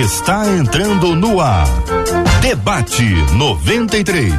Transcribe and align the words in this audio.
está 0.00 0.48
entrando 0.48 1.14
no 1.14 1.40
ar. 1.40 1.68
Debate 2.40 3.04
93. 3.34 4.34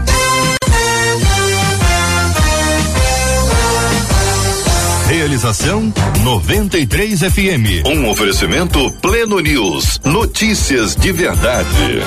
Realização 5.08 5.94
93 6.24 7.20
FM. 7.22 7.88
Um 7.88 8.10
oferecimento 8.10 8.92
Pleno 9.02 9.40
News. 9.40 10.02
Notícias 10.04 10.94
de 10.94 11.14
verdade. 11.14 12.02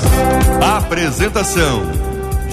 Apresentação 0.77 1.85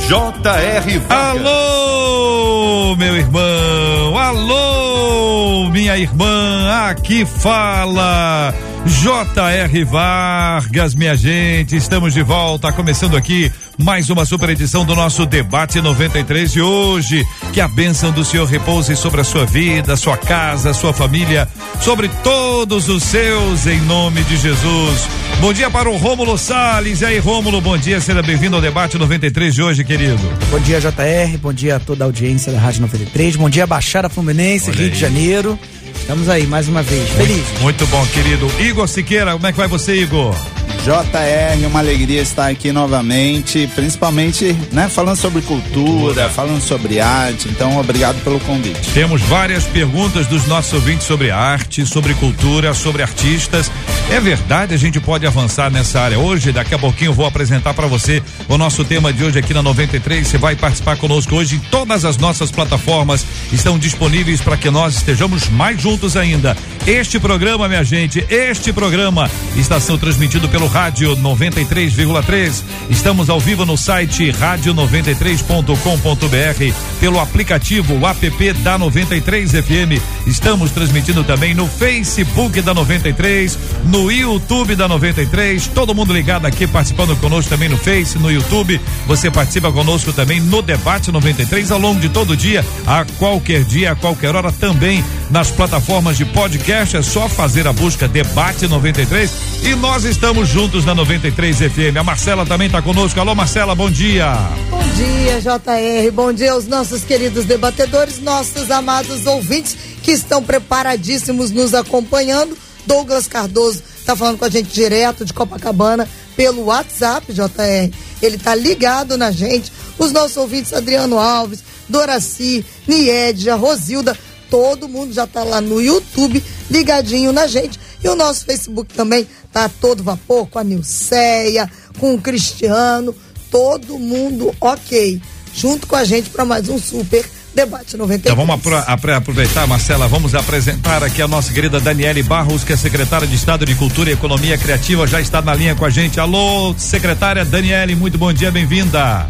J.R. 0.07 1.01
Alô, 1.09 2.95
meu 2.95 3.17
irmão. 3.17 4.17
Alô, 4.17 5.69
minha 5.71 5.97
irmã. 5.97 6.87
Aqui 6.89 7.25
fala 7.25 8.53
J.R. 8.85 9.83
Vargas, 9.83 10.93
minha 10.93 11.15
gente, 11.15 11.75
estamos 11.75 12.13
de 12.13 12.21
volta, 12.21 12.71
começando 12.71 13.17
aqui 13.17 13.51
mais 13.79 14.11
uma 14.11 14.25
super 14.25 14.49
edição 14.49 14.85
do 14.85 14.93
nosso 14.95 15.25
debate 15.25 15.81
93 15.81 16.51
de 16.53 16.61
hoje. 16.61 17.25
Que 17.51 17.59
a 17.59 17.67
bênção 17.67 18.11
do 18.11 18.23
Senhor 18.23 18.45
repouse 18.45 18.95
sobre 18.95 19.21
a 19.21 19.23
sua 19.23 19.43
vida, 19.43 19.97
sua 19.97 20.15
casa, 20.15 20.71
sua 20.71 20.93
família, 20.93 21.47
sobre 21.81 22.07
todos 22.23 22.87
os 22.87 23.01
seus, 23.01 23.65
em 23.65 23.81
nome 23.81 24.23
de 24.23 24.37
Jesus. 24.37 25.07
Bom 25.41 25.51
dia 25.51 25.69
para 25.71 25.89
o 25.89 25.97
Rômulo 25.97 26.37
Salles. 26.37 27.01
E 27.01 27.05
aí, 27.05 27.17
Rômulo, 27.17 27.59
bom 27.59 27.77
dia, 27.77 27.99
seja 27.99 28.21
bem-vindo 28.21 28.55
ao 28.55 28.61
debate 28.61 28.99
93 28.99 29.55
de 29.55 29.63
hoje, 29.63 29.83
querido. 29.83 30.19
Bom 30.51 30.59
dia, 30.59 30.79
JR, 30.79 31.37
bom 31.41 31.51
dia 31.51 31.77
a 31.77 31.79
toda 31.79 32.03
a 32.03 32.07
audiência 32.07 32.51
da 32.51 32.59
Rádio 32.59 32.81
93, 32.81 33.35
bom 33.35 33.49
dia, 33.49 33.65
Baixada 33.65 34.09
Fluminense, 34.09 34.69
Olha 34.69 34.77
Rio 34.77 34.85
aí. 34.85 34.91
de 34.91 34.99
Janeiro. 34.99 35.59
Estamos 35.99 36.29
aí 36.29 36.45
mais 36.45 36.67
uma 36.67 36.81
vez. 36.83 37.09
Feliz. 37.09 37.45
Muito 37.61 37.85
bom, 37.87 38.05
querido. 38.07 38.47
Igor 38.59 38.87
Siqueira, 38.87 39.33
como 39.33 39.47
é 39.47 39.51
que 39.51 39.57
vai 39.57 39.67
você, 39.67 39.95
Igor? 39.95 40.35
JR, 40.83 41.67
uma 41.67 41.79
alegria 41.79 42.21
estar 42.21 42.47
aqui 42.47 42.71
novamente, 42.71 43.67
principalmente, 43.75 44.55
né, 44.71 44.87
falando 44.87 45.17
sobre 45.17 45.41
cultura, 45.41 46.29
falando 46.29 46.61
sobre 46.61 46.99
arte. 46.99 47.47
Então, 47.49 47.77
obrigado 47.79 48.21
pelo 48.23 48.39
convite. 48.41 48.91
Temos 48.93 49.21
várias 49.21 49.63
perguntas 49.65 50.27
dos 50.27 50.45
nossos 50.45 50.73
ouvintes 50.73 51.07
sobre 51.07 51.31
arte, 51.31 51.85
sobre 51.85 52.13
cultura, 52.13 52.73
sobre 52.73 53.01
artistas. 53.01 53.71
É 54.09 54.19
verdade, 54.19 54.73
a 54.73 54.77
gente 54.77 54.99
pode 54.99 55.25
avançar 55.25 55.71
nessa 55.71 55.99
área 55.99 56.19
hoje. 56.19 56.51
Daqui 56.51 56.75
a 56.75 56.79
pouquinho 56.79 57.09
eu 57.09 57.13
vou 57.13 57.25
apresentar 57.25 57.73
para 57.73 57.87
você 57.87 58.21
o 58.47 58.57
nosso 58.57 58.85
tema 58.85 59.11
de 59.11 59.23
hoje 59.23 59.39
aqui 59.39 59.53
na 59.53 59.63
93. 59.63 60.27
Você 60.27 60.37
vai 60.37 60.55
participar 60.55 60.97
conosco 60.97 61.35
hoje. 61.35 61.59
Todas 61.71 62.05
as 62.05 62.17
nossas 62.17 62.51
plataformas 62.51 63.25
estão 63.51 63.79
disponíveis 63.79 64.41
para 64.41 64.57
que 64.57 64.69
nós 64.69 64.95
estejamos 64.95 65.49
mais 65.49 65.81
juntos 65.81 66.15
ainda. 66.15 66.55
Este 66.85 67.19
programa, 67.19 67.67
minha 67.67 67.83
gente, 67.83 68.23
este 68.29 68.71
programa 68.71 69.29
está 69.55 69.79
sendo 69.79 69.97
transmitido 69.97 70.47
pelo 70.47 70.64
Rádio 70.67 71.15
93,3. 71.17 72.63
Estamos 72.89 73.29
ao 73.29 73.39
vivo 73.39 73.65
no 73.65 73.77
site 73.77 74.31
rádio93.com.br, 74.31 76.73
pelo 76.99 77.19
aplicativo 77.19 78.05
app 78.05 78.53
da 78.53 78.77
93 78.77 79.51
FM. 79.51 80.01
Estamos 80.25 80.71
transmitindo 80.71 81.23
também 81.23 81.53
no 81.53 81.67
Facebook 81.67 82.61
da 82.61 82.73
93, 82.73 83.57
no 83.85 84.11
YouTube 84.11 84.75
da 84.75 84.87
93. 84.87 85.67
Todo 85.67 85.93
mundo 85.93 86.13
ligado 86.13 86.45
aqui 86.45 86.65
participando 86.65 87.15
conosco 87.19 87.49
também 87.49 87.69
no 87.69 87.77
Face, 87.77 88.17
no 88.17 88.31
YouTube. 88.31 88.79
Você 89.07 89.29
participa 89.29 89.71
conosco 89.71 90.13
também 90.13 90.39
no 90.39 90.61
debate 90.61 91.11
93 91.11 91.71
ao 91.71 91.79
longo 91.79 91.99
de 91.99 92.09
todo 92.09 92.31
o 92.31 92.37
dia, 92.37 92.65
a 92.87 93.05
qualquer 93.17 93.63
dia, 93.63 93.91
a 93.91 93.95
qualquer 93.95 94.35
hora 94.35 94.51
também 94.51 95.03
nas 95.29 95.51
plataformas 95.51 96.17
de 96.17 96.25
podcast. 96.25 96.97
É 96.97 97.01
só 97.01 97.27
fazer 97.27 97.67
a 97.67 97.73
busca 97.73 98.07
debate 98.07 98.67
93 98.67 99.31
e 99.63 99.75
nós 99.75 100.03
estamos 100.03 100.49
juntos 100.55 100.85
na 100.85 100.95
93 100.95 101.57
FM. 101.57 101.97
A 101.99 102.03
Marcela 102.03 102.45
também 102.45 102.67
está 102.67 102.81
conosco. 102.81 103.19
Alô, 103.19 103.35
Marcela, 103.35 103.75
bom 103.75 103.91
dia. 103.91 104.33
Bom 104.69 104.81
dia, 104.95 105.41
JR. 105.41 106.11
Bom 106.13 106.31
dia 106.31 106.53
aos 106.53 106.65
nossos 106.65 107.03
queridos 107.03 107.43
debatedores, 107.43 108.21
nossos 108.21 108.71
amados 108.71 109.25
ouvintes 109.25 109.75
que 110.01 110.13
estão 110.13 110.41
preparadíssimos 110.41 111.51
nos 111.51 111.73
acompanhando. 111.73 112.57
Douglas 112.87 113.27
Cardoso 113.27 113.83
está 113.99 114.15
falando 114.15 114.37
com 114.37 114.45
a 114.45 114.49
gente 114.49 114.73
direto 114.73 115.25
de 115.25 115.33
Copacabana 115.33 116.07
pelo 116.37 116.67
WhatsApp, 116.67 117.33
JR. 117.33 117.93
Ele 118.21 118.37
está 118.37 118.55
ligado 118.55 119.17
na 119.17 119.31
gente. 119.31 119.73
Os 119.99 120.13
nossos 120.13 120.37
ouvintes, 120.37 120.71
Adriano 120.71 121.19
Alves, 121.19 121.65
Doraci, 121.89 122.65
Niedja, 122.87 123.55
Rosilda, 123.55 124.17
todo 124.49 124.87
mundo 124.87 125.13
já 125.13 125.25
está 125.25 125.43
lá 125.43 125.59
no 125.59 125.81
YouTube 125.81 126.41
ligadinho 126.71 127.33
na 127.33 127.45
gente. 127.45 127.77
E 128.05 128.07
o 128.07 128.13
nosso 128.13 128.45
Facebook 128.45 128.93
também 128.93 129.27
tá 129.51 129.67
todo 129.67 130.03
vapor 130.03 130.45
com 130.45 130.59
a 130.59 130.63
Nilceia, 130.63 131.67
com 131.97 132.13
o 132.13 132.21
Cristiano, 132.21 133.15
todo 133.49 133.97
mundo 133.97 134.53
ok. 134.61 135.19
Junto 135.55 135.87
com 135.87 135.95
a 135.95 136.03
gente 136.03 136.29
para 136.29 136.45
mais 136.45 136.69
um 136.69 136.77
super 136.77 137.25
debate 137.55 137.97
93. 137.97 138.31
Então 138.31 138.35
vamos 138.35 138.63
aproveitar, 138.85 139.65
Marcela, 139.65 140.07
vamos 140.07 140.35
apresentar 140.35 141.03
aqui 141.03 141.19
a 141.19 141.27
nossa 141.27 141.51
querida 141.51 141.79
Daniele 141.79 142.21
Barros, 142.21 142.63
que 142.63 142.73
é 142.73 142.77
secretária 142.77 143.27
de 143.27 143.33
Estado 143.33 143.65
de 143.65 143.73
Cultura 143.73 144.11
e 144.11 144.13
Economia 144.13 144.55
Criativa, 144.55 145.07
já 145.07 145.19
está 145.19 145.41
na 145.41 145.55
linha 145.55 145.73
com 145.73 145.83
a 145.83 145.89
gente. 145.89 146.19
Alô, 146.19 146.75
secretária 146.77 147.43
Daniele, 147.43 147.95
muito 147.95 148.19
bom 148.19 148.31
dia, 148.31 148.51
bem-vinda. 148.51 149.25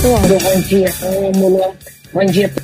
Bom 0.00 0.60
dia, 0.68 0.94
Rômulo. 1.00 1.74
Bom 2.12 2.26
dia 2.26 2.54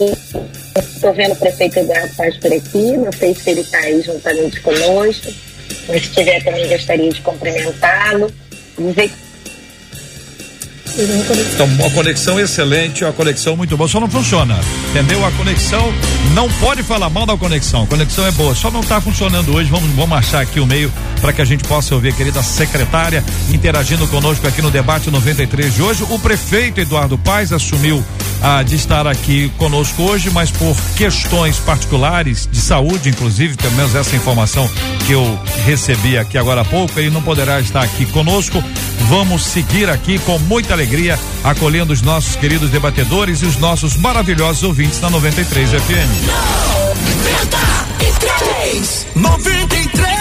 Estou 0.00 1.12
vendo 1.12 1.32
o 1.32 1.36
prefeito 1.36 1.78
Eduardo 1.78 2.14
Paz 2.16 2.36
por 2.38 2.52
aqui, 2.52 2.96
não 2.96 3.12
sei 3.12 3.34
se 3.34 3.50
ele 3.50 3.60
está 3.60 3.78
aí 3.78 4.00
juntamente 4.00 4.60
conosco, 4.60 5.32
mas 5.88 6.02
se 6.02 6.08
estiver 6.08 6.42
também 6.42 6.68
gostaria 6.68 7.10
de 7.10 7.20
cumprimentá-lo, 7.20 8.32
então, 11.54 11.66
uma 11.66 11.90
conexão 11.90 12.38
excelente, 12.40 13.04
uma 13.04 13.12
conexão 13.12 13.56
muito 13.56 13.76
boa, 13.76 13.88
só 13.88 14.00
não 14.00 14.10
funciona, 14.10 14.58
entendeu? 14.90 15.24
A 15.24 15.30
conexão, 15.32 15.92
não 16.34 16.48
pode 16.54 16.82
falar 16.82 17.08
mal 17.08 17.24
da 17.24 17.36
conexão, 17.36 17.84
a 17.84 17.86
conexão 17.86 18.26
é 18.26 18.30
boa, 18.32 18.54
só 18.54 18.70
não 18.70 18.80
está 18.80 19.00
funcionando 19.00 19.54
hoje, 19.54 19.70
vamos, 19.70 19.88
vamos 19.94 20.18
achar 20.18 20.40
aqui 20.40 20.58
o 20.58 20.66
meio 20.66 20.92
para 21.20 21.32
que 21.32 21.42
a 21.42 21.44
gente 21.44 21.64
possa 21.64 21.94
ouvir 21.94 22.08
a 22.08 22.12
querida 22.12 22.42
secretária 22.42 23.24
interagindo 23.52 24.06
conosco 24.08 24.46
aqui 24.46 24.62
no 24.62 24.70
debate 24.70 25.10
93 25.10 25.74
de 25.74 25.82
hoje. 25.82 26.04
O 26.08 26.18
prefeito 26.18 26.80
Eduardo 26.80 27.18
Paes 27.18 27.52
assumiu 27.52 28.04
a 28.42 28.62
de 28.62 28.74
estar 28.76 29.06
aqui 29.06 29.50
conosco 29.58 30.02
hoje, 30.02 30.30
mas 30.30 30.50
por 30.50 30.74
questões 30.96 31.58
particulares 31.58 32.48
de 32.50 32.60
saúde, 32.60 33.10
inclusive, 33.10 33.56
pelo 33.56 33.74
menos 33.74 33.94
essa 33.94 34.16
informação 34.16 34.68
que 35.06 35.12
eu 35.12 35.38
recebi 35.66 36.16
aqui 36.16 36.38
agora 36.38 36.62
há 36.62 36.64
pouco, 36.64 36.98
ele 36.98 37.10
não 37.10 37.22
poderá 37.22 37.60
estar 37.60 37.82
aqui 37.82 38.06
conosco. 38.06 38.62
Vamos 39.08 39.42
seguir 39.42 39.90
aqui 39.90 40.18
com 40.20 40.38
muita 40.40 40.72
alegria, 40.72 41.18
acolhendo 41.44 41.92
os 41.92 42.00
nossos 42.00 42.36
queridos 42.36 42.70
debatedores 42.70 43.42
e 43.42 43.46
os 43.46 43.56
nossos 43.56 43.96
maravilhosos 43.96 44.62
ouvintes 44.62 45.00
na 45.00 45.10
93 45.10 45.70
FM. 45.70 46.30
93! 47.96 49.06
93! 49.14 50.19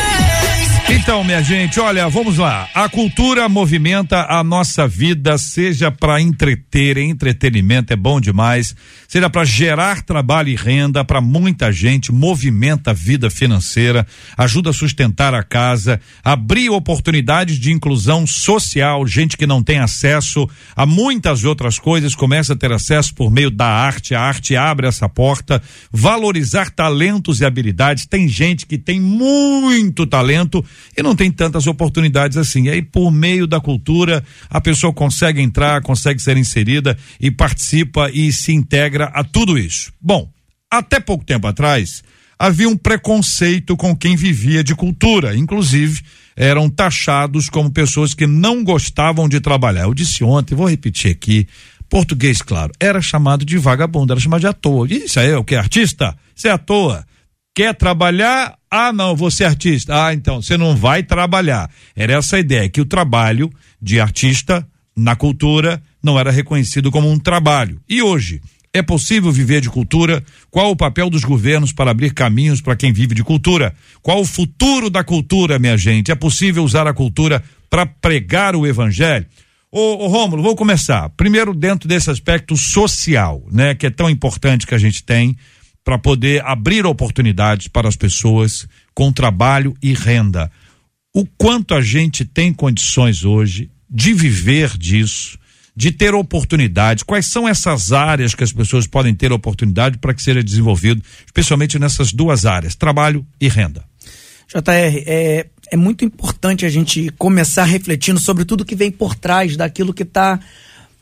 Então, 0.91 1.23
minha 1.23 1.44
gente, 1.44 1.79
olha, 1.79 2.09
vamos 2.09 2.39
lá. 2.39 2.67
A 2.73 2.89
cultura 2.89 3.47
movimenta 3.47 4.25
a 4.27 4.44
nossa 4.44 4.88
vida, 4.88 5.38
seja 5.38 5.91
para 5.91 6.19
entreter, 6.19 6.97
entretenimento 6.97 7.94
é 7.94 7.95
bom 7.95 8.19
demais, 8.19 8.75
seja 9.07 9.29
para 9.29 9.45
gerar 9.45 10.01
trabalho 10.01 10.49
e 10.49 10.55
renda 10.55 11.05
para 11.05 11.22
muita 11.22 11.72
gente, 11.72 12.11
movimenta 12.11 12.89
a 12.89 12.94
vida 12.94 13.29
financeira, 13.29 14.05
ajuda 14.35 14.72
a 14.72 14.73
sustentar 14.73 15.35
a 15.35 15.44
casa, 15.44 16.01
abrir 16.23 16.72
oportunidades 16.72 17.59
de 17.59 17.72
inclusão 17.72 18.25
social, 18.25 19.05
gente 19.05 19.38
que 19.38 19.45
não 19.45 19.61
tem 19.61 19.78
acesso 19.78 20.49
a 20.75 20.88
muitas 20.88 21.44
outras 21.44 21.78
coisas 21.78 22.16
começa 22.16 22.53
a 22.53 22.55
ter 22.55 22.72
acesso 22.72 23.13
por 23.13 23.29
meio 23.29 23.51
da 23.51 23.67
arte, 23.67 24.16
a 24.16 24.22
arte 24.22 24.55
abre 24.55 24.88
essa 24.88 25.07
porta, 25.07 25.61
valorizar 25.91 26.72
talentos 26.72 27.41
e 27.41 27.45
habilidades. 27.45 28.07
Tem 28.07 28.28
gente 28.28 28.66
que 28.66 28.78
tem 28.78 28.99
muito 28.99 30.08
talento 30.08 30.66
e 30.97 31.03
não 31.03 31.16
tem 31.16 31.31
tantas 31.31 31.67
oportunidades 31.67 32.37
assim. 32.37 32.64
E 32.64 32.70
aí, 32.70 32.81
por 32.81 33.11
meio 33.11 33.47
da 33.47 33.59
cultura, 33.59 34.23
a 34.49 34.59
pessoa 34.59 34.93
consegue 34.93 35.41
entrar, 35.41 35.81
consegue 35.81 36.22
ser 36.22 36.37
inserida 36.37 36.97
e 37.20 37.31
participa 37.31 38.09
e 38.11 38.31
se 38.31 38.53
integra 38.53 39.05
a 39.14 39.23
tudo 39.23 39.58
isso. 39.58 39.91
Bom, 40.02 40.29
até 40.72 40.99
pouco 40.99 41.26
tempo 41.26 41.47
atrás, 41.47 42.03
havia 42.37 42.70
um 42.70 42.78
preconceito 42.78 43.76
com 43.76 43.96
quem 43.96 44.16
vivia 44.16 44.64
de 44.64 44.76
cultura, 44.76 45.35
inclusive 45.35 46.02
eram 46.35 46.70
taxados 46.70 47.49
como 47.49 47.70
pessoas 47.70 48.14
que 48.14 48.26
não 48.26 48.64
gostavam 48.64 49.28
de 49.28 49.41
trabalhar. 49.41 49.84
Eu 49.84 49.93
disse 49.93 50.23
ontem, 50.23 50.55
vou 50.55 50.70
repetir 50.70 51.11
aqui, 51.11 51.46
português, 51.90 52.41
claro, 52.41 52.72
era 52.79 53.02
chamado 53.02 53.43
de 53.43 53.58
vagabundo, 53.58 54.14
era 54.14 54.22
chamado 54.22 54.40
de 54.40 54.47
à 54.47 54.53
toa. 54.53 54.87
Isso 54.90 55.20
aí 55.20 55.31
é 55.31 55.37
o 55.37 55.43
que? 55.43 55.55
Artista? 55.55 56.16
Isso 56.34 56.47
é 56.47 56.52
à 56.52 56.58
toa. 56.58 57.05
Quer 57.59 57.76
trabalhar? 57.76 58.58
Ah, 58.72 58.94
não, 58.94 59.17
você 59.17 59.44
é 59.44 59.47
artista. 59.47 60.06
Ah, 60.06 60.14
então, 60.14 60.41
você 60.41 60.56
não 60.56 60.78
vai 60.78 61.03
trabalhar. 61.03 61.70
Era 61.94 62.14
essa 62.14 62.38
a 62.38 62.40
ideia, 62.40 62.70
que 62.70 62.79
o 62.79 62.85
trabalho 62.85 63.52
de 63.82 64.00
artista 64.00 64.66
na 64.96 65.14
cultura 65.14 65.84
não 66.02 66.17
era 66.17 66.32
reconhecido 66.32 66.90
como 66.90 67.11
um 67.11 67.20
trabalho. 67.20 67.82
E 67.90 68.02
hoje, 68.02 68.40
É 68.72 68.82
possível 68.82 69.29
viver 69.29 69.59
de 69.59 69.70
cultura? 69.70 70.23
Qual 70.50 70.72
o 70.72 70.76
papel 70.76 71.09
dos 71.09 71.26
governos 71.26 71.73
para 71.73 71.91
abrir 71.91 72.14
caminhos 72.14 72.61
para 72.61 72.78
quem 72.78 72.94
vive 72.94 73.14
de 73.14 73.26
cultura? 73.26 73.76
Qual 74.02 74.22
o 74.22 74.26
futuro 74.26 74.90
da 74.90 75.03
cultura, 75.03 75.59
minha 75.59 75.76
gente? 75.76 76.12
É 76.12 76.16
possível 76.16 76.64
usar 76.64 76.88
a 76.88 76.94
cultura 76.94 77.44
para 77.70 77.85
pregar 77.85 78.55
o 78.55 78.66
evangelho? 78.66 79.26
Ô, 79.70 80.05
ô 80.05 80.08
Rômulo, 80.08 80.41
vou 80.41 80.55
começar. 80.55 81.09
Primeiro, 81.09 81.53
dentro 81.53 81.90
desse 81.90 82.09
aspecto 82.09 82.55
social, 82.55 83.44
né, 83.52 83.76
que 83.76 83.85
é 83.85 83.90
tão 83.90 84.09
importante 84.09 84.66
que 84.66 84.76
a 84.76 84.79
gente 84.79 85.03
tem 85.03 85.35
para 85.84 85.97
poder 85.97 86.43
abrir 86.46 86.85
oportunidades 86.85 87.67
para 87.67 87.87
as 87.87 87.96
pessoas 87.96 88.67
com 88.93 89.11
trabalho 89.11 89.76
e 89.81 89.93
renda. 89.93 90.52
O 91.14 91.26
quanto 91.26 91.73
a 91.73 91.81
gente 91.81 92.23
tem 92.23 92.53
condições 92.53 93.26
hoje 93.26 93.72
de 93.90 94.14
viver 94.14 94.78
disso, 94.78 95.40
de 95.76 95.91
ter 95.91 96.14
oportunidade. 96.14 97.05
Quais 97.05 97.26
são 97.26 97.47
essas 97.47 97.91
áreas 97.91 98.35
que 98.35 98.43
as 98.43 98.52
pessoas 98.52 98.85
podem 98.85 99.16
ter 99.16 99.31
oportunidade 99.31 99.97
para 99.97 100.14
que 100.14 100.22
seja 100.22 100.43
desenvolvido, 100.43 101.02
especialmente 101.26 101.79
nessas 101.79 102.11
duas 102.11 102.46
áreas, 102.46 102.76
trabalho 102.76 103.26
e 103.40 103.47
renda? 103.47 103.84
JR, 104.47 105.03
é, 105.05 105.47
é 105.72 105.78
muito 105.78 106.03
importante 106.03 106.66
a 106.66 106.70
gente 106.70 107.09
começar 107.17 107.64
refletindo 107.64 108.20
sobre 108.20 108.46
tudo 108.46 108.66
que 108.66 108.76
vem 108.76 108.91
por 108.91 109.16
trás 109.16 109.55
daquilo 109.55 109.93
que 109.93 110.03
está 110.03 110.40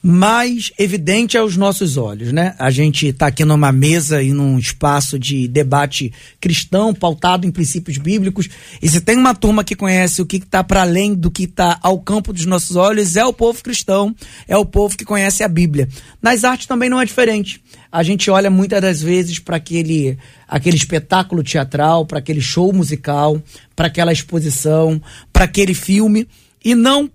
mais 0.07 0.71
evidente 0.79 1.37
aos 1.37 1.57
nossos 1.57 1.97
olhos, 1.97 2.31
né? 2.31 2.55
A 2.57 2.71
gente 2.71 3.07
está 3.07 3.27
aqui 3.27 3.43
numa 3.43 3.73
mesa 3.73 4.23
e 4.23 4.31
num 4.31 4.57
espaço 4.57 5.19
de 5.19 5.49
debate 5.49 6.13
cristão, 6.39 6.93
pautado 6.93 7.45
em 7.45 7.51
princípios 7.51 7.97
bíblicos. 7.97 8.47
E 8.81 8.87
se 8.87 9.01
tem 9.01 9.17
uma 9.17 9.35
turma 9.35 9.65
que 9.65 9.75
conhece 9.75 10.21
o 10.21 10.25
que 10.25 10.37
está 10.37 10.63
para 10.63 10.83
além 10.83 11.13
do 11.13 11.29
que 11.29 11.43
está 11.43 11.77
ao 11.83 11.99
campo 11.99 12.31
dos 12.31 12.45
nossos 12.45 12.77
olhos, 12.77 13.17
é 13.17 13.25
o 13.25 13.33
povo 13.33 13.61
cristão, 13.61 14.15
é 14.47 14.55
o 14.55 14.65
povo 14.65 14.97
que 14.97 15.03
conhece 15.03 15.43
a 15.43 15.47
Bíblia. 15.49 15.89
Nas 16.21 16.45
artes 16.45 16.67
também 16.67 16.89
não 16.89 17.01
é 17.01 17.05
diferente. 17.05 17.61
A 17.91 18.01
gente 18.01 18.31
olha 18.31 18.49
muitas 18.49 18.81
das 18.81 19.01
vezes 19.01 19.39
para 19.39 19.57
aquele, 19.57 20.17
aquele 20.47 20.77
espetáculo 20.77 21.43
teatral, 21.43 22.05
para 22.05 22.19
aquele 22.19 22.39
show 22.39 22.71
musical, 22.71 23.43
para 23.75 23.87
aquela 23.87 24.13
exposição, 24.13 25.01
para 25.33 25.43
aquele 25.43 25.73
filme 25.73 26.25
e 26.63 26.73
não 26.73 27.09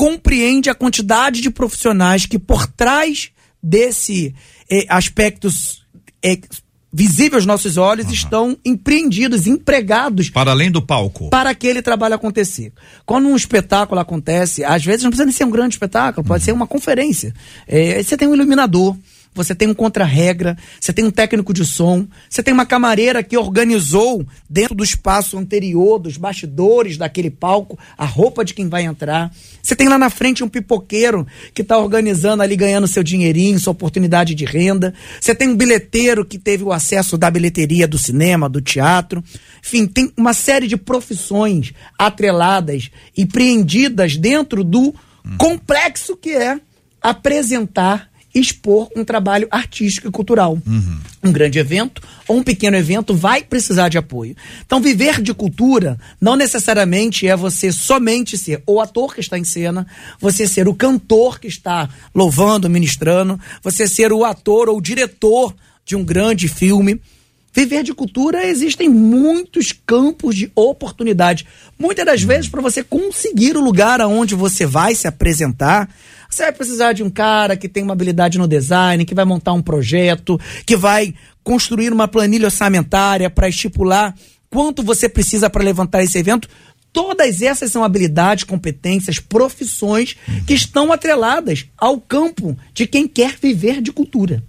compreende 0.00 0.70
a 0.70 0.74
quantidade 0.74 1.42
de 1.42 1.50
profissionais 1.50 2.24
que 2.24 2.38
por 2.38 2.66
trás 2.66 3.30
desse 3.62 4.34
eh, 4.70 4.86
aspectos 4.88 5.84
eh, 6.24 6.40
visível 6.90 7.36
aos 7.36 7.44
nossos 7.44 7.76
olhos 7.76 8.06
uhum. 8.06 8.12
estão 8.14 8.58
empreendidos, 8.64 9.46
empregados. 9.46 10.30
Para 10.30 10.52
além 10.52 10.70
do 10.70 10.80
palco. 10.80 11.28
Para 11.28 11.50
aquele 11.50 11.82
trabalho 11.82 12.14
acontecer. 12.14 12.72
Quando 13.04 13.28
um 13.28 13.36
espetáculo 13.36 14.00
acontece, 14.00 14.64
às 14.64 14.82
vezes 14.82 15.02
não 15.02 15.10
precisa 15.10 15.26
nem 15.26 15.34
ser 15.34 15.44
um 15.44 15.50
grande 15.50 15.74
espetáculo, 15.74 16.26
pode 16.26 16.40
uhum. 16.40 16.44
ser 16.46 16.52
uma 16.52 16.66
conferência. 16.66 17.34
É, 17.68 18.02
você 18.02 18.16
tem 18.16 18.26
um 18.26 18.32
iluminador, 18.34 18.96
você 19.32 19.54
tem 19.54 19.68
um 19.68 19.74
contra-regra, 19.74 20.56
você 20.80 20.92
tem 20.92 21.04
um 21.04 21.10
técnico 21.10 21.54
de 21.54 21.64
som, 21.64 22.06
você 22.28 22.42
tem 22.42 22.52
uma 22.52 22.66
camareira 22.66 23.22
que 23.22 23.36
organizou 23.36 24.26
dentro 24.48 24.74
do 24.74 24.82
espaço 24.82 25.38
anterior, 25.38 26.00
dos 26.00 26.16
bastidores 26.16 26.96
daquele 26.96 27.30
palco, 27.30 27.78
a 27.96 28.04
roupa 28.04 28.44
de 28.44 28.52
quem 28.52 28.68
vai 28.68 28.84
entrar. 28.84 29.32
Você 29.62 29.76
tem 29.76 29.88
lá 29.88 29.96
na 29.96 30.10
frente 30.10 30.42
um 30.42 30.48
pipoqueiro 30.48 31.26
que 31.54 31.62
está 31.62 31.78
organizando 31.78 32.42
ali, 32.42 32.56
ganhando 32.56 32.88
seu 32.88 33.04
dinheirinho, 33.04 33.58
sua 33.60 33.70
oportunidade 33.70 34.34
de 34.34 34.44
renda. 34.44 34.92
Você 35.20 35.32
tem 35.32 35.48
um 35.48 35.56
bilheteiro 35.56 36.24
que 36.24 36.38
teve 36.38 36.64
o 36.64 36.72
acesso 36.72 37.16
da 37.16 37.30
bilheteria 37.30 37.86
do 37.86 37.98
cinema, 37.98 38.48
do 38.48 38.60
teatro. 38.60 39.22
Enfim, 39.64 39.86
tem 39.86 40.12
uma 40.16 40.34
série 40.34 40.66
de 40.66 40.76
profissões 40.76 41.72
atreladas 41.96 42.90
e 43.16 43.24
preendidas 43.24 44.16
dentro 44.16 44.64
do 44.64 44.92
complexo 45.38 46.16
que 46.16 46.30
é 46.30 46.58
apresentar 47.00 48.09
expor 48.34 48.88
um 48.96 49.04
trabalho 49.04 49.48
artístico 49.50 50.08
e 50.08 50.10
cultural. 50.10 50.58
Uhum. 50.66 50.98
Um 51.22 51.32
grande 51.32 51.58
evento 51.58 52.02
ou 52.28 52.38
um 52.38 52.42
pequeno 52.42 52.76
evento 52.76 53.14
vai 53.14 53.42
precisar 53.42 53.88
de 53.88 53.98
apoio. 53.98 54.36
Então, 54.64 54.80
viver 54.80 55.20
de 55.20 55.34
cultura 55.34 55.98
não 56.20 56.36
necessariamente 56.36 57.26
é 57.26 57.36
você 57.36 57.72
somente 57.72 58.38
ser 58.38 58.62
o 58.66 58.80
ator 58.80 59.14
que 59.14 59.20
está 59.20 59.38
em 59.38 59.44
cena, 59.44 59.86
você 60.20 60.46
ser 60.46 60.68
o 60.68 60.74
cantor 60.74 61.40
que 61.40 61.48
está 61.48 61.88
louvando, 62.14 62.70
ministrando, 62.70 63.38
você 63.62 63.88
ser 63.88 64.12
o 64.12 64.24
ator 64.24 64.68
ou 64.68 64.78
o 64.78 64.82
diretor 64.82 65.54
de 65.84 65.96
um 65.96 66.04
grande 66.04 66.46
filme. 66.48 67.00
Viver 67.52 67.82
de 67.82 67.92
cultura 67.92 68.46
existem 68.46 68.88
muitos 68.88 69.72
campos 69.72 70.36
de 70.36 70.52
oportunidade. 70.54 71.46
Muitas 71.76 72.06
das 72.06 72.22
vezes, 72.22 72.48
para 72.48 72.62
você 72.62 72.84
conseguir 72.84 73.56
o 73.56 73.60
lugar 73.60 74.00
aonde 74.00 74.36
você 74.36 74.64
vai 74.64 74.94
se 74.94 75.08
apresentar, 75.08 75.90
você 76.30 76.44
vai 76.44 76.52
precisar 76.52 76.92
de 76.92 77.02
um 77.02 77.10
cara 77.10 77.56
que 77.56 77.68
tem 77.68 77.82
uma 77.82 77.92
habilidade 77.92 78.38
no 78.38 78.46
design, 78.46 79.04
que 79.04 79.14
vai 79.14 79.24
montar 79.24 79.52
um 79.52 79.60
projeto, 79.60 80.40
que 80.64 80.76
vai 80.76 81.12
construir 81.42 81.92
uma 81.92 82.06
planilha 82.06 82.46
orçamentária 82.46 83.28
para 83.28 83.48
estipular 83.48 84.14
quanto 84.48 84.82
você 84.82 85.08
precisa 85.08 85.50
para 85.50 85.64
levantar 85.64 86.02
esse 86.02 86.18
evento. 86.18 86.48
Todas 86.92 87.42
essas 87.42 87.70
são 87.70 87.84
habilidades, 87.84 88.44
competências, 88.44 89.18
profissões 89.18 90.16
que 90.46 90.54
estão 90.54 90.92
atreladas 90.92 91.66
ao 91.76 92.00
campo 92.00 92.56
de 92.72 92.86
quem 92.86 93.06
quer 93.06 93.36
viver 93.40 93.80
de 93.80 93.92
cultura. 93.92 94.42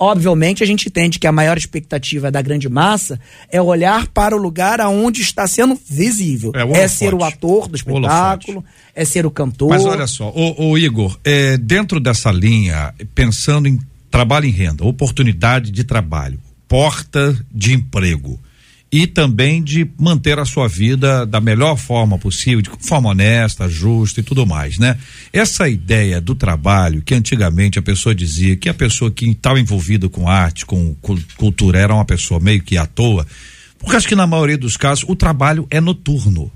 Obviamente, 0.00 0.62
a 0.62 0.66
gente 0.66 0.88
entende 0.88 1.18
que 1.18 1.26
a 1.26 1.32
maior 1.32 1.56
expectativa 1.56 2.30
da 2.30 2.40
grande 2.40 2.68
massa 2.68 3.18
é 3.50 3.60
olhar 3.60 4.06
para 4.08 4.36
o 4.36 4.38
lugar 4.38 4.80
aonde 4.80 5.22
está 5.22 5.46
sendo 5.46 5.78
visível. 5.88 6.52
É, 6.54 6.82
é 6.82 6.88
ser 6.88 7.14
o 7.14 7.24
ator 7.24 7.68
do 7.68 7.76
espetáculo, 7.76 8.64
é 8.94 9.04
ser 9.04 9.26
o 9.26 9.30
cantor. 9.30 9.70
Mas 9.70 9.84
olha 9.84 10.06
só, 10.06 10.30
o, 10.30 10.70
o 10.70 10.78
Igor, 10.78 11.18
é, 11.24 11.56
dentro 11.56 11.98
dessa 12.00 12.30
linha, 12.30 12.94
pensando 13.14 13.68
em 13.68 13.78
trabalho 14.10 14.46
em 14.46 14.50
renda, 14.50 14.84
oportunidade 14.84 15.70
de 15.70 15.84
trabalho, 15.84 16.38
porta 16.66 17.36
de 17.52 17.74
emprego 17.74 18.40
e 18.90 19.06
também 19.06 19.62
de 19.62 19.86
manter 19.98 20.38
a 20.38 20.46
sua 20.46 20.66
vida 20.66 21.26
da 21.26 21.40
melhor 21.40 21.76
forma 21.76 22.18
possível, 22.18 22.62
de 22.62 22.70
forma 22.80 23.10
honesta, 23.10 23.68
justa 23.68 24.20
e 24.20 24.22
tudo 24.22 24.46
mais, 24.46 24.78
né? 24.78 24.96
Essa 25.30 25.68
ideia 25.68 26.20
do 26.20 26.34
trabalho 26.34 27.02
que 27.02 27.14
antigamente 27.14 27.78
a 27.78 27.82
pessoa 27.82 28.14
dizia 28.14 28.56
que 28.56 28.68
a 28.68 28.74
pessoa 28.74 29.10
que 29.10 29.28
estava 29.28 29.60
envolvida 29.60 30.08
com 30.08 30.28
arte, 30.28 30.64
com 30.64 30.94
cultura 31.36 31.78
era 31.78 31.94
uma 31.94 32.04
pessoa 32.04 32.40
meio 32.40 32.62
que 32.62 32.78
à 32.78 32.86
toa, 32.86 33.26
porque 33.78 33.94
acho 33.94 34.08
que 34.08 34.16
na 34.16 34.26
maioria 34.26 34.56
dos 34.56 34.76
casos 34.76 35.04
o 35.06 35.14
trabalho 35.14 35.66
é 35.70 35.80
noturno. 35.80 36.50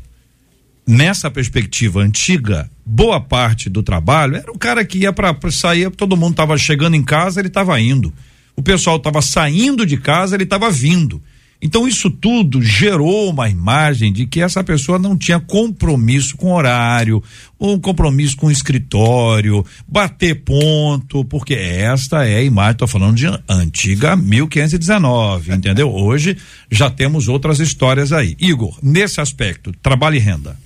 Nessa 0.86 1.30
perspectiva 1.30 2.00
antiga, 2.00 2.68
boa 2.84 3.20
parte 3.20 3.68
do 3.68 3.82
trabalho 3.82 4.36
era 4.36 4.50
o 4.50 4.58
cara 4.58 4.84
que 4.84 4.98
ia 4.98 5.12
para 5.12 5.36
sair, 5.50 5.90
todo 5.90 6.16
mundo 6.16 6.32
estava 6.32 6.56
chegando 6.58 6.96
em 6.96 7.04
casa, 7.04 7.40
ele 7.40 7.48
estava 7.48 7.78
indo. 7.80 8.12
O 8.56 8.62
pessoal 8.62 8.96
estava 8.96 9.22
saindo 9.22 9.86
de 9.86 9.96
casa, 9.96 10.34
ele 10.34 10.44
estava 10.44 10.70
vindo. 10.70 11.22
Então 11.62 11.86
isso 11.86 12.10
tudo 12.10 12.60
gerou 12.60 13.30
uma 13.30 13.48
imagem 13.48 14.12
de 14.12 14.26
que 14.26 14.40
essa 14.40 14.64
pessoa 14.64 14.98
não 14.98 15.16
tinha 15.16 15.38
compromisso 15.38 16.36
com 16.36 16.52
horário, 16.52 17.22
um 17.60 17.78
compromisso 17.78 18.36
com 18.36 18.48
o 18.48 18.50
escritório, 18.50 19.64
bater 19.86 20.42
ponto, 20.42 21.24
porque 21.24 21.54
esta 21.54 22.26
é 22.26 22.38
a 22.38 22.42
imagem, 22.42 22.72
estou 22.72 22.88
falando 22.88 23.14
de 23.14 23.26
antiga 23.48 24.16
1519, 24.16 25.52
entendeu? 25.52 25.88
Hoje 25.88 26.36
já 26.68 26.90
temos 26.90 27.28
outras 27.28 27.60
histórias 27.60 28.12
aí. 28.12 28.36
Igor, 28.40 28.76
nesse 28.82 29.20
aspecto, 29.20 29.72
trabalho 29.80 30.16
e 30.16 30.18
renda. 30.18 30.56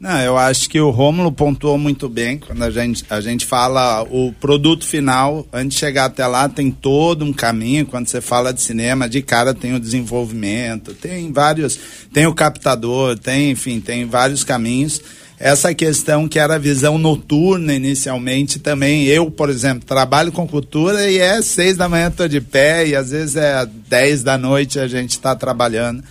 Não, 0.00 0.18
eu 0.22 0.38
acho 0.38 0.70
que 0.70 0.80
o 0.80 0.88
Rômulo 0.88 1.30
pontuou 1.30 1.76
muito 1.76 2.08
bem 2.08 2.38
quando 2.38 2.62
a 2.62 2.70
gente, 2.70 3.04
a 3.10 3.20
gente 3.20 3.44
fala 3.44 4.02
o 4.04 4.32
produto 4.32 4.82
final, 4.86 5.46
antes 5.52 5.74
de 5.74 5.80
chegar 5.80 6.06
até 6.06 6.26
lá 6.26 6.48
tem 6.48 6.70
todo 6.70 7.22
um 7.22 7.34
caminho, 7.34 7.84
quando 7.84 8.08
você 8.08 8.18
fala 8.18 8.50
de 8.50 8.62
cinema, 8.62 9.06
de 9.06 9.20
cara 9.20 9.52
tem 9.52 9.74
o 9.74 9.78
desenvolvimento, 9.78 10.94
tem 10.94 11.30
vários, 11.30 11.78
tem 12.14 12.26
o 12.26 12.34
captador, 12.34 13.18
tem, 13.18 13.50
enfim, 13.50 13.78
tem 13.78 14.06
vários 14.06 14.42
caminhos. 14.42 15.02
Essa 15.38 15.74
questão 15.74 16.26
que 16.26 16.38
era 16.38 16.54
a 16.54 16.58
visão 16.58 16.96
noturna 16.96 17.74
inicialmente 17.74 18.58
também, 18.58 19.04
eu, 19.04 19.30
por 19.30 19.50
exemplo, 19.50 19.84
trabalho 19.84 20.32
com 20.32 20.48
cultura 20.48 21.10
e 21.10 21.18
é 21.18 21.42
seis 21.42 21.76
da 21.76 21.90
manhã 21.90 22.10
tô 22.10 22.26
de 22.26 22.40
pé 22.40 22.86
e 22.86 22.96
às 22.96 23.10
vezes 23.10 23.36
é 23.36 23.68
dez 23.86 24.22
da 24.22 24.38
noite 24.38 24.78
a 24.78 24.88
gente 24.88 25.10
está 25.10 25.36
trabalhando. 25.36 26.02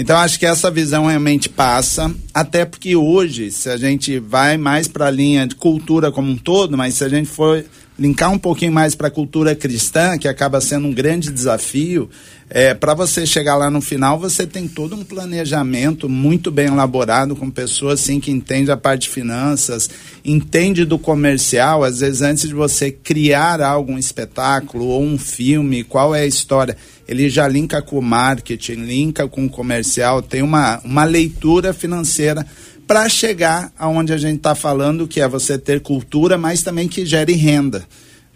Então 0.00 0.16
acho 0.16 0.38
que 0.38 0.46
essa 0.46 0.70
visão 0.70 1.06
realmente 1.06 1.48
passa, 1.48 2.14
até 2.32 2.64
porque 2.64 2.94
hoje, 2.94 3.50
se 3.50 3.68
a 3.68 3.76
gente 3.76 4.20
vai 4.20 4.56
mais 4.56 4.86
para 4.86 5.08
a 5.08 5.10
linha 5.10 5.44
de 5.44 5.56
cultura 5.56 6.12
como 6.12 6.30
um 6.30 6.36
todo, 6.36 6.76
mas 6.76 6.94
se 6.94 7.02
a 7.02 7.08
gente 7.08 7.28
for 7.28 7.64
linkar 7.98 8.30
um 8.30 8.38
pouquinho 8.38 8.70
mais 8.70 8.94
para 8.94 9.08
a 9.08 9.10
cultura 9.10 9.56
cristã, 9.56 10.16
que 10.16 10.28
acaba 10.28 10.60
sendo 10.60 10.86
um 10.86 10.94
grande 10.94 11.32
desafio, 11.32 12.08
é, 12.48 12.74
para 12.74 12.94
você 12.94 13.26
chegar 13.26 13.56
lá 13.56 13.68
no 13.68 13.80
final, 13.80 14.20
você 14.20 14.46
tem 14.46 14.68
todo 14.68 14.94
um 14.94 15.02
planejamento 15.02 16.08
muito 16.08 16.48
bem 16.52 16.68
elaborado 16.68 17.34
com 17.34 17.50
pessoas 17.50 18.00
assim 18.00 18.20
que 18.20 18.30
entendem 18.30 18.72
a 18.72 18.76
parte 18.76 19.02
de 19.02 19.08
finanças, 19.08 19.90
entende 20.24 20.84
do 20.84 20.96
comercial, 20.96 21.82
às 21.82 21.98
vezes 21.98 22.22
antes 22.22 22.48
de 22.48 22.54
você 22.54 22.92
criar 22.92 23.60
algum 23.60 23.98
espetáculo 23.98 24.86
ou 24.86 25.02
um 25.02 25.18
filme, 25.18 25.82
qual 25.82 26.14
é 26.14 26.20
a 26.20 26.26
história 26.26 26.76
ele 27.08 27.30
já 27.30 27.48
linka 27.48 27.80
com 27.80 27.98
o 27.98 28.02
marketing, 28.02 28.84
linka 28.84 29.26
com 29.26 29.46
o 29.46 29.50
comercial, 29.50 30.20
tem 30.20 30.42
uma, 30.42 30.78
uma 30.84 31.04
leitura 31.04 31.72
financeira 31.72 32.46
para 32.86 33.08
chegar 33.08 33.72
aonde 33.78 34.12
a 34.12 34.18
gente 34.18 34.36
está 34.36 34.54
falando, 34.54 35.08
que 35.08 35.20
é 35.20 35.26
você 35.26 35.58
ter 35.58 35.80
cultura, 35.80 36.36
mas 36.36 36.62
também 36.62 36.86
que 36.86 37.06
gere 37.06 37.32
renda. 37.32 37.86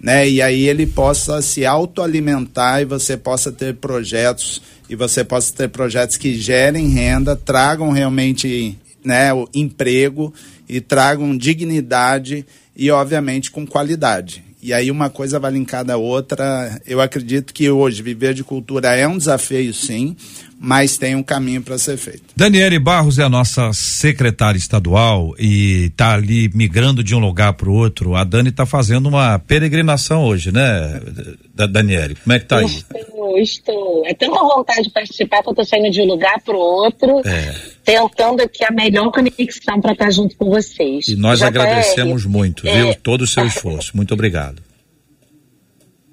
né? 0.01 0.29
E 0.29 0.41
aí 0.41 0.67
ele 0.67 0.87
possa 0.87 1.43
se 1.43 1.67
autoalimentar 1.67 2.81
e 2.81 2.87
você 2.87 3.17
possa 3.17 3.53
ter 3.53 3.75
projetos 3.75 4.63
e 4.89 4.97
você 4.97 5.23
possa 5.23 5.53
ter 5.55 5.69
projetos 5.69 6.17
que 6.17 6.35
gerem 6.35 6.89
renda, 6.89 7.37
tragam 7.37 7.91
realmente, 7.91 8.77
né, 9.05 9.33
o 9.33 9.49
emprego 9.55 10.33
e 10.69 10.81
tragam 10.81 11.37
dignidade 11.37 12.45
e 12.77 12.91
obviamente 12.91 13.51
com 13.51 13.67
qualidade. 13.67 14.45
E 14.63 14.73
aí 14.73 14.93
uma 14.93 15.11
coisa 15.11 15.41
vai 15.41 15.51
linkada 15.51 15.95
à 15.95 15.97
outra. 15.97 16.81
Eu 16.87 17.01
acredito 17.01 17.53
que 17.53 17.69
hoje 17.69 18.01
viver 18.01 18.33
de 18.33 18.45
cultura 18.45 18.95
é 18.95 19.09
um 19.09 19.19
desafio, 19.19 19.75
sim, 19.75 20.17
mas 20.63 20.97
tem 20.97 21.17
um 21.17 21.25
caminho 21.25 21.61
para 21.61 21.77
ser 21.77 21.97
feito. 21.97 22.23
Daniele 22.37 22.79
Barros 22.79 23.19
é 23.19 23.25
a 23.25 23.29
nossa 23.29 23.73
secretária 23.73 24.57
estadual 24.57 25.35
e 25.37 25.87
está 25.87 26.15
ali 26.15 26.49
migrando 26.55 27.03
de 27.03 27.17
um 27.17 27.19
lugar 27.19 27.55
para 27.55 27.69
o 27.69 27.75
outro. 27.75 28.15
A 28.15 28.23
Dani 28.23 28.51
está 28.51 28.65
fazendo 28.65 29.09
uma 29.09 29.41
peregrinação 29.41 30.23
hoje, 30.23 30.53
né, 30.53 31.01
da 31.53 31.67
Daniele? 31.67 32.15
Como 32.15 32.33
é 32.33 32.39
que 32.39 32.45
tá 32.47 32.59
aí? 32.59 32.67
Estou, 32.67 33.39
estou. 33.39 34.07
É 34.07 34.15
tanta 34.15 34.39
vontade 34.39 34.85
de 34.85 34.91
participar 34.91 35.43
que 35.43 35.49
eu 35.49 35.53
estou 35.53 35.65
saindo 35.65 35.91
de 35.91 36.01
um 36.01 36.07
lugar 36.07 36.41
para 36.45 36.55
o 36.55 36.61
outro, 36.61 37.23
é. 37.27 37.55
tentando 37.85 38.43
aqui 38.43 38.65
a 38.65 38.71
melhor 38.71 39.11
conexão 39.11 39.81
para 39.81 39.95
estar 39.95 40.13
junto 40.13 40.37
com 40.37 40.49
vocês. 40.49 41.09
E 41.09 41.17
nós 41.17 41.43
agradecemos 41.43 42.25
muito, 42.25 42.69
é, 42.69 42.77
viu? 42.77 42.95
Todo 42.95 43.23
o 43.23 43.27
seu 43.27 43.45
esforço. 43.45 43.97
Muito 43.97 44.15
obrigado. 44.15 44.63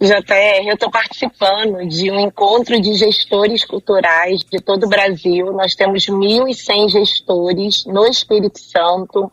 JR, 0.02 0.66
eu 0.66 0.76
estou 0.76 0.90
participando 0.90 1.86
de 1.86 2.10
um 2.10 2.22
encontro 2.22 2.80
de 2.80 2.94
gestores 2.94 3.66
culturais 3.66 4.40
de 4.46 4.62
todo 4.62 4.86
o 4.86 4.90
Brasil. 4.90 5.52
Nós 5.52 5.76
temos 5.76 6.06
1.100 6.06 6.90
gestores 6.90 7.86
no 7.86 8.06
Espírito 8.06 8.60
Santo, 8.60 9.30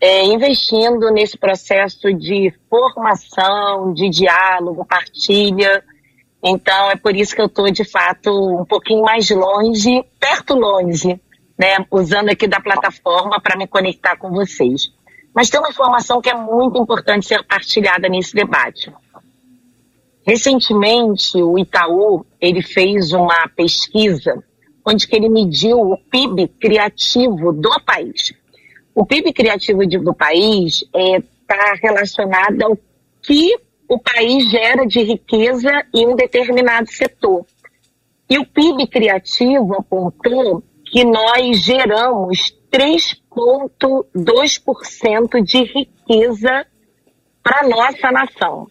é, 0.00 0.24
investindo 0.24 1.12
nesse 1.12 1.38
processo 1.38 2.12
de 2.12 2.52
formação, 2.68 3.94
de 3.94 4.08
diálogo, 4.08 4.84
partilha. 4.84 5.84
Então, 6.42 6.90
é 6.90 6.96
por 6.96 7.14
isso 7.14 7.32
que 7.32 7.40
eu 7.40 7.46
estou, 7.46 7.70
de 7.70 7.84
fato, 7.84 8.30
um 8.30 8.64
pouquinho 8.64 9.02
mais 9.02 9.30
longe, 9.30 10.02
perto 10.18 10.54
longe, 10.54 11.20
né, 11.56 11.76
usando 11.88 12.30
aqui 12.30 12.48
da 12.48 12.60
plataforma 12.60 13.40
para 13.40 13.56
me 13.56 13.68
conectar 13.68 14.16
com 14.16 14.30
vocês. 14.30 14.92
Mas 15.32 15.48
tem 15.48 15.60
uma 15.60 15.70
informação 15.70 16.20
que 16.20 16.30
é 16.30 16.34
muito 16.34 16.82
importante 16.82 17.26
ser 17.26 17.44
partilhada 17.44 18.08
nesse 18.08 18.34
debate. 18.34 18.92
Recentemente, 20.26 21.40
o 21.42 21.58
Itaú 21.58 22.26
ele 22.40 22.62
fez 22.62 23.12
uma 23.12 23.48
pesquisa 23.56 24.42
onde 24.86 25.06
que 25.06 25.16
ele 25.16 25.28
mediu 25.28 25.78
o 25.78 25.96
PIB 25.96 26.48
criativo 26.60 27.52
do 27.52 27.70
país. 27.84 28.32
O 28.94 29.04
PIB 29.06 29.32
criativo 29.32 29.86
do 29.86 30.14
país 30.14 30.82
está 30.82 30.98
é, 30.98 31.20
tá 31.46 31.74
relacionado 31.82 32.62
ao 32.62 32.78
que 33.22 33.56
o 33.88 33.98
país 33.98 34.50
gera 34.50 34.86
de 34.86 35.02
riqueza 35.02 35.70
em 35.94 36.06
um 36.06 36.16
determinado 36.16 36.90
setor. 36.90 37.46
E 38.28 38.38
o 38.38 38.46
PIB 38.46 38.86
criativo 38.86 39.74
apontou 39.74 40.62
que 40.84 41.02
nós 41.04 41.64
geramos 41.64 42.54
3,2% 42.70 45.42
de 45.42 45.64
riqueza 45.64 46.66
para 47.42 47.66
nossa 47.68 48.12
nação 48.12 48.68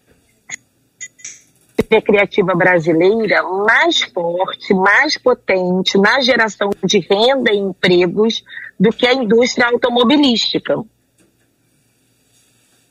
criativa 1.83 2.53
brasileira 2.55 3.43
mais 3.43 4.01
forte, 4.01 4.73
mais 4.73 5.17
potente 5.17 5.97
na 5.97 6.21
geração 6.21 6.69
de 6.83 6.99
renda 6.99 7.51
e 7.51 7.57
empregos 7.57 8.43
do 8.79 8.91
que 8.91 9.07
a 9.07 9.13
indústria 9.13 9.67
automobilística. 9.67 10.81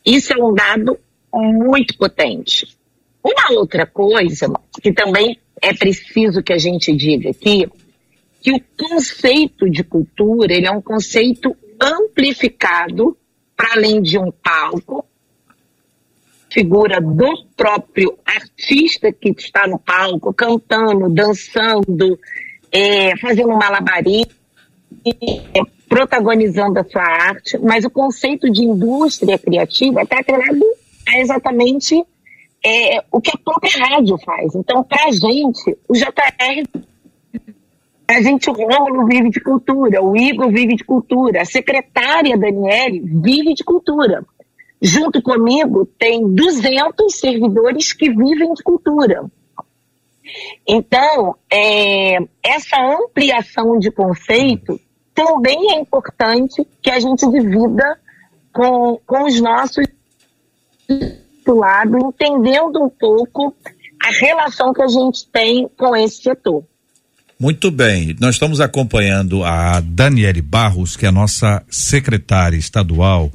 Isso 0.04 0.33
é 0.33 0.42
um 0.42 0.54
dado 0.54 0.99
muito 1.33 1.97
potente. 1.97 2.66
Uma 3.23 3.59
outra 3.59 3.87
coisa 3.87 4.50
que 4.83 4.92
também 4.92 5.38
é 5.61 5.75
preciso 5.75 6.42
que 6.42 6.52
a 6.52 6.59
gente 6.59 6.95
diga 6.95 7.30
aqui, 7.30 7.68
que 8.40 8.52
o 8.52 8.61
conceito 8.76 9.68
de 9.68 9.83
cultura 9.83 10.52
ele 10.52 10.66
é 10.66 10.71
um 10.71 10.80
conceito 10.80 11.57
amplificado 11.80 13.16
para 13.57 13.73
além 13.75 14.00
de 14.00 14.18
um 14.18 14.30
palco, 14.30 15.04
figura 16.50 17.00
do 17.00 17.45
próprio 17.57 18.19
artista 18.25 19.12
que 19.12 19.31
está 19.31 19.67
no 19.67 19.78
palco, 19.78 20.33
cantando, 20.33 21.09
dançando, 21.09 22.19
é, 22.73 23.17
fazendo 23.19 23.50
malabarismo, 23.50 24.33
é, 25.07 25.61
protagonizando 25.88 26.78
a 26.78 26.85
sua 26.85 27.02
arte, 27.02 27.59
mas 27.59 27.85
o 27.85 27.90
conceito 27.90 28.50
de 28.50 28.62
indústria 28.62 29.38
criativa 29.38 30.02
está 30.02 30.21
atrelado 30.21 30.64
a 31.09 31.19
exatamente 31.19 32.05
é, 32.64 33.02
o 33.11 33.21
que 33.21 33.31
a 33.31 33.38
própria 33.38 33.87
rádio 33.87 34.19
faz. 34.19 34.55
Então, 34.55 34.83
para 34.83 35.05
a 35.07 35.12
gente, 35.12 35.76
o 35.88 35.95
JR 35.95 36.67
a 38.11 38.23
gente, 38.23 38.49
o 38.49 38.55
Rômulo 38.55 39.07
vive 39.07 39.28
de 39.28 39.38
cultura, 39.38 40.02
o 40.02 40.17
Igor 40.17 40.50
vive 40.50 40.75
de 40.75 40.83
cultura, 40.83 41.43
a 41.43 41.45
secretária 41.45 42.38
Daniele 42.38 43.00
vive 43.00 43.52
de 43.52 43.62
cultura. 43.62 44.25
Junto 44.81 45.21
comigo 45.21 45.87
tem 45.99 46.33
200 46.33 47.15
servidores 47.15 47.93
que 47.93 48.11
vivem 48.11 48.53
de 48.55 48.63
cultura. 48.63 49.25
Então, 50.67 51.35
é, 51.51 52.19
essa 52.43 52.77
ampliação 52.77 53.79
de 53.79 53.91
conceito 53.91 54.79
também 55.15 55.73
é 55.73 55.81
importante 55.81 56.67
que 56.83 56.91
a 56.91 57.01
gente 57.01 57.29
divida 57.29 57.99
com, 58.53 59.01
com 59.05 59.25
os 59.25 59.41
nossos 59.41 59.85
do 61.45 61.57
lado, 61.57 61.97
entendendo 61.99 62.85
um 62.85 62.89
pouco 62.89 63.55
a 64.01 64.11
relação 64.11 64.73
que 64.73 64.83
a 64.83 64.87
gente 64.87 65.27
tem 65.33 65.69
com 65.77 65.97
esse 65.97 66.23
setor. 66.23 66.63
Muito 67.41 67.71
bem, 67.71 68.17
nós 68.21 68.35
estamos 68.35 68.61
acompanhando 68.61 69.45
a 69.45 69.81
Daniele 69.81 70.43
Barros, 70.43 70.97
que 70.97 71.07
é 71.07 71.09
a 71.09 71.13
nossa 71.13 71.63
secretária 71.71 72.57
estadual 72.57 73.31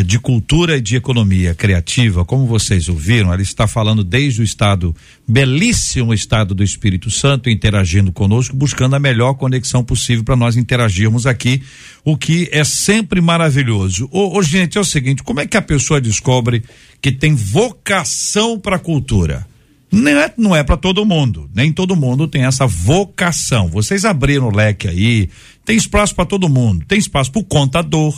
de 0.00 0.18
cultura 0.18 0.78
e 0.78 0.80
de 0.80 0.96
economia 0.96 1.54
criativa, 1.54 2.24
como 2.24 2.46
vocês 2.46 2.88
ouviram, 2.88 3.30
ela 3.30 3.42
está 3.42 3.66
falando 3.66 4.02
desde 4.02 4.40
o 4.40 4.44
estado, 4.44 4.96
belíssimo 5.28 6.14
estado 6.14 6.54
do 6.54 6.64
Espírito 6.64 7.10
Santo, 7.10 7.50
interagindo 7.50 8.10
conosco, 8.10 8.56
buscando 8.56 8.96
a 8.96 8.98
melhor 8.98 9.34
conexão 9.34 9.84
possível 9.84 10.24
para 10.24 10.34
nós 10.34 10.56
interagirmos 10.56 11.26
aqui, 11.26 11.62
o 12.02 12.16
que 12.16 12.48
é 12.50 12.64
sempre 12.64 13.20
maravilhoso. 13.20 14.08
Ô, 14.10 14.38
ô, 14.38 14.42
gente, 14.42 14.78
é 14.78 14.80
o 14.80 14.84
seguinte, 14.84 15.22
como 15.22 15.40
é 15.40 15.46
que 15.46 15.58
a 15.58 15.62
pessoa 15.62 16.00
descobre 16.00 16.62
que 17.00 17.12
tem 17.12 17.34
vocação 17.34 18.58
para 18.58 18.76
a 18.76 18.78
cultura? 18.78 19.46
Não 19.90 20.10
é, 20.10 20.32
não 20.38 20.56
é 20.56 20.64
para 20.64 20.78
todo 20.78 21.04
mundo, 21.04 21.50
nem 21.54 21.70
todo 21.70 21.94
mundo 21.94 22.26
tem 22.26 22.46
essa 22.46 22.66
vocação. 22.66 23.68
Vocês 23.68 24.06
abriram 24.06 24.48
o 24.48 24.56
leque 24.56 24.88
aí, 24.88 25.28
tem 25.66 25.76
espaço 25.76 26.14
para 26.14 26.24
todo 26.24 26.48
mundo, 26.48 26.82
tem 26.88 26.98
espaço 26.98 27.30
para 27.30 27.42
o 27.42 27.44
contador, 27.44 28.14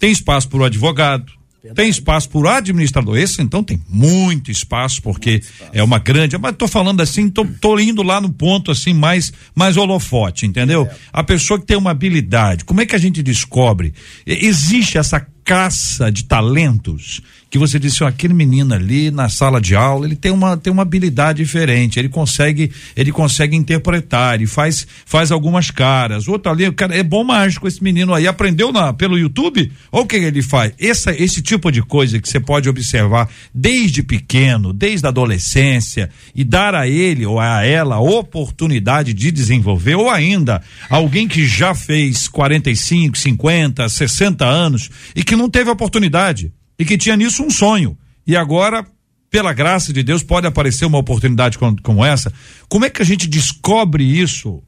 tem 0.00 0.10
espaço 0.10 0.48
para 0.48 0.58
o 0.58 0.64
advogado, 0.64 1.30
Verdade. 1.62 1.76
tem 1.76 1.90
espaço 1.90 2.28
para 2.30 2.40
o 2.40 2.48
administrador. 2.48 3.18
Esse 3.18 3.42
então 3.42 3.62
tem 3.62 3.80
muito 3.86 4.50
espaço, 4.50 5.02
porque 5.02 5.32
muito 5.32 5.44
espaço. 5.44 5.70
é 5.74 5.82
uma 5.82 5.98
grande. 5.98 6.38
Mas 6.38 6.56
tô 6.56 6.66
falando 6.66 7.02
assim, 7.02 7.28
tô, 7.28 7.44
tô, 7.60 7.78
indo 7.78 8.02
lá 8.02 8.18
no 8.18 8.32
ponto 8.32 8.70
assim, 8.70 8.94
mais, 8.94 9.30
mais 9.54 9.76
holofote, 9.76 10.46
entendeu? 10.46 10.88
É. 10.90 10.96
A 11.12 11.22
pessoa 11.22 11.60
que 11.60 11.66
tem 11.66 11.76
uma 11.76 11.90
habilidade, 11.90 12.64
como 12.64 12.80
é 12.80 12.86
que 12.86 12.96
a 12.96 12.98
gente 12.98 13.22
descobre? 13.22 13.92
Existe 14.26 14.96
essa 14.96 15.24
caça 15.44 16.10
de 16.10 16.24
talentos 16.24 17.20
que 17.50 17.58
você 17.58 17.80
disse, 17.80 18.04
ó, 18.04 18.06
aquele 18.06 18.32
menino 18.32 18.72
ali 18.72 19.10
na 19.10 19.28
sala 19.28 19.60
de 19.60 19.74
aula, 19.74 20.06
ele 20.06 20.14
tem 20.14 20.30
uma, 20.30 20.56
tem 20.56 20.72
uma 20.72 20.82
habilidade 20.82 21.42
diferente, 21.42 21.98
ele 21.98 22.08
consegue, 22.08 22.70
ele 22.94 23.10
consegue 23.10 23.56
interpretar, 23.56 24.36
ele 24.36 24.46
faz, 24.46 24.86
faz 25.04 25.32
algumas 25.32 25.68
caras. 25.68 26.28
Outro 26.28 26.52
ali, 26.52 26.68
o 26.68 26.72
cara 26.72 26.94
é 26.94 27.02
bom 27.02 27.24
mágico 27.24 27.66
esse 27.66 27.82
menino 27.82 28.14
aí, 28.14 28.28
aprendeu 28.28 28.70
na, 28.70 28.92
pelo 28.92 29.18
YouTube? 29.18 29.72
Olha 29.90 30.04
o 30.04 30.06
que 30.06 30.14
ele 30.14 30.42
faz. 30.42 30.72
Essa, 30.78 31.10
esse 31.10 31.42
tipo 31.42 31.72
de 31.72 31.82
coisa 31.82 32.20
que 32.20 32.28
você 32.28 32.38
pode 32.38 32.68
observar 32.68 33.28
desde 33.52 34.04
pequeno, 34.04 34.72
desde 34.72 35.04
a 35.06 35.08
adolescência 35.08 36.08
e 36.32 36.44
dar 36.44 36.72
a 36.72 36.86
ele 36.86 37.26
ou 37.26 37.40
a 37.40 37.64
ela 37.64 37.96
a 37.96 38.00
oportunidade 38.00 39.12
de 39.12 39.32
desenvolver, 39.32 39.96
ou 39.96 40.08
ainda 40.08 40.62
alguém 40.88 41.26
que 41.26 41.44
já 41.44 41.74
fez 41.74 42.28
45, 42.28 43.18
50, 43.18 43.88
60 43.88 44.46
anos 44.46 44.88
e 45.16 45.24
que 45.24 45.34
não 45.34 45.50
teve 45.50 45.68
oportunidade 45.68 46.52
e 46.80 46.84
que 46.86 46.96
tinha 46.96 47.14
nisso 47.14 47.42
um 47.42 47.50
sonho. 47.50 47.96
E 48.26 48.34
agora, 48.34 48.86
pela 49.30 49.52
graça 49.52 49.92
de 49.92 50.02
Deus, 50.02 50.22
pode 50.22 50.46
aparecer 50.46 50.86
uma 50.86 50.96
oportunidade 50.96 51.58
como, 51.58 51.80
como 51.82 52.02
essa. 52.02 52.32
Como 52.70 52.86
é 52.86 52.90
que 52.90 53.02
a 53.02 53.04
gente 53.04 53.28
descobre 53.28 54.02
isso? 54.02 54.62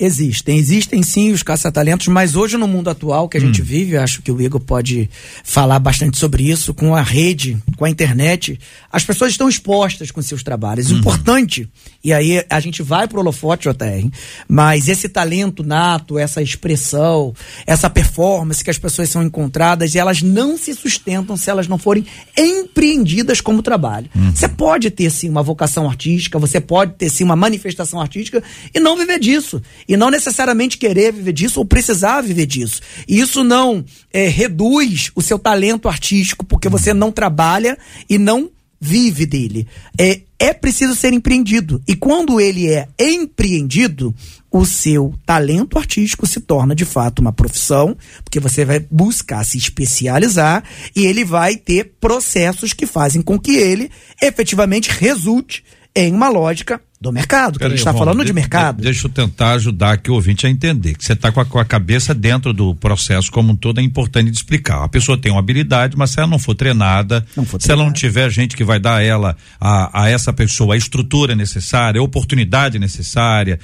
Existem, 0.00 0.58
existem 0.58 1.02
sim 1.02 1.32
os 1.32 1.42
caça-talentos, 1.42 2.06
mas 2.06 2.36
hoje 2.36 2.56
no 2.56 2.68
mundo 2.68 2.88
atual 2.88 3.28
que 3.28 3.36
a 3.36 3.40
hum. 3.40 3.46
gente 3.46 3.60
vive, 3.60 3.96
acho 3.96 4.22
que 4.22 4.30
o 4.30 4.40
Igor 4.40 4.60
pode 4.60 5.10
falar 5.42 5.80
bastante 5.80 6.16
sobre 6.16 6.48
isso, 6.48 6.72
com 6.72 6.94
a 6.94 7.02
rede, 7.02 7.58
com 7.76 7.84
a 7.84 7.90
internet, 7.90 8.60
as 8.92 9.04
pessoas 9.04 9.32
estão 9.32 9.48
expostas 9.48 10.12
com 10.12 10.22
seus 10.22 10.44
trabalhos. 10.44 10.92
Uhum. 10.92 10.98
Importante, 10.98 11.68
e 12.04 12.12
aí 12.12 12.44
a 12.48 12.60
gente 12.60 12.80
vai 12.80 13.08
pro 13.08 13.18
holofote, 13.18 13.68
JR, 13.68 14.08
mas 14.48 14.88
esse 14.88 15.08
talento 15.08 15.64
nato, 15.64 16.16
essa 16.16 16.40
expressão, 16.40 17.34
essa 17.66 17.90
performance 17.90 18.62
que 18.62 18.70
as 18.70 18.78
pessoas 18.78 19.08
são 19.08 19.20
encontradas, 19.24 19.96
elas 19.96 20.22
não 20.22 20.56
se 20.56 20.74
sustentam 20.74 21.36
se 21.36 21.50
elas 21.50 21.66
não 21.66 21.76
forem 21.76 22.06
empreendidas 22.36 23.40
como 23.40 23.62
trabalho. 23.62 24.08
Uhum. 24.14 24.30
Você 24.32 24.46
pode 24.46 24.92
ter 24.92 25.10
sim 25.10 25.28
uma 25.28 25.42
vocação 25.42 25.88
artística, 25.88 26.38
você 26.38 26.60
pode 26.60 26.92
ter 26.94 27.10
sim 27.10 27.24
uma 27.24 27.34
manifestação 27.34 28.00
artística 28.00 28.44
e 28.72 28.78
não 28.78 28.96
viver 28.96 29.18
disso 29.18 29.60
e 29.88 29.96
não 29.96 30.10
necessariamente 30.10 30.76
querer 30.76 31.12
viver 31.12 31.32
disso 31.32 31.58
ou 31.58 31.64
precisar 31.64 32.20
viver 32.20 32.46
disso. 32.46 32.82
E 33.08 33.18
isso 33.18 33.42
não 33.42 33.84
é, 34.12 34.28
reduz 34.28 35.10
o 35.14 35.22
seu 35.22 35.38
talento 35.38 35.88
artístico 35.88 36.44
porque 36.44 36.68
você 36.68 36.92
não 36.92 37.10
trabalha 37.10 37.78
e 38.08 38.18
não 38.18 38.50
vive 38.80 39.26
dele. 39.26 39.66
É, 39.98 40.20
é 40.38 40.52
preciso 40.52 40.94
ser 40.94 41.12
empreendido. 41.12 41.82
E 41.86 41.96
quando 41.96 42.40
ele 42.40 42.68
é 42.68 42.86
empreendido, 42.98 44.14
o 44.50 44.64
seu 44.64 45.14
talento 45.26 45.78
artístico 45.78 46.26
se 46.26 46.40
torna 46.40 46.74
de 46.74 46.84
fato 46.84 47.18
uma 47.18 47.32
profissão, 47.32 47.96
porque 48.22 48.38
você 48.38 48.64
vai 48.64 48.78
buscar 48.78 49.44
se 49.44 49.58
especializar 49.58 50.62
e 50.94 51.06
ele 51.06 51.24
vai 51.24 51.56
ter 51.56 51.94
processos 52.00 52.72
que 52.72 52.86
fazem 52.86 53.20
com 53.20 53.38
que 53.38 53.56
ele 53.56 53.90
efetivamente 54.22 54.90
resulte 54.90 55.64
em 55.94 56.12
uma 56.12 56.28
lógica 56.28 56.80
do 57.00 57.12
mercado, 57.12 57.60
que 57.60 57.64
a 57.64 57.68
gente 57.68 57.78
está 57.78 57.94
falando 57.94 58.20
de, 58.20 58.26
de 58.26 58.32
mercado. 58.32 58.82
deixa 58.82 59.06
eu 59.06 59.10
tentar 59.10 59.52
ajudar 59.52 59.92
aqui 59.92 60.10
o 60.10 60.14
ouvinte 60.14 60.46
a 60.46 60.50
entender 60.50 60.94
que 60.94 61.04
você 61.04 61.12
está 61.12 61.30
com, 61.30 61.44
com, 61.44 61.58
a 61.58 61.64
cabeça 61.64 62.12
dentro 62.12 62.52
do 62.52 62.74
processo 62.74 63.30
como 63.30 63.52
um 63.52 63.56
todo, 63.56 63.78
é 63.78 63.82
importante 63.82 64.30
de 64.30 64.36
explicar. 64.36 64.82
A 64.82 64.88
pessoa 64.88 65.16
tem 65.16 65.30
uma 65.30 65.38
habilidade, 65.38 65.96
mas 65.96 66.10
se 66.10 66.18
ela 66.18 66.26
não 66.26 66.40
for 66.40 66.56
treinada, 66.56 67.24
não 67.36 67.44
for 67.44 67.62
se 67.62 67.70
ela 67.70 67.84
não 67.84 67.92
tiver 67.92 68.28
gente 68.30 68.56
que 68.56 68.64
vai 68.64 68.80
dar 68.80 68.96
a 68.96 69.02
ela, 69.02 69.36
a, 69.60 70.02
a 70.02 70.08
essa 70.08 70.32
pessoa, 70.32 70.74
a 70.74 70.76
estrutura 70.76 71.36
necessária, 71.36 72.00
a 72.00 72.04
oportunidade 72.04 72.80
necessária, 72.80 73.60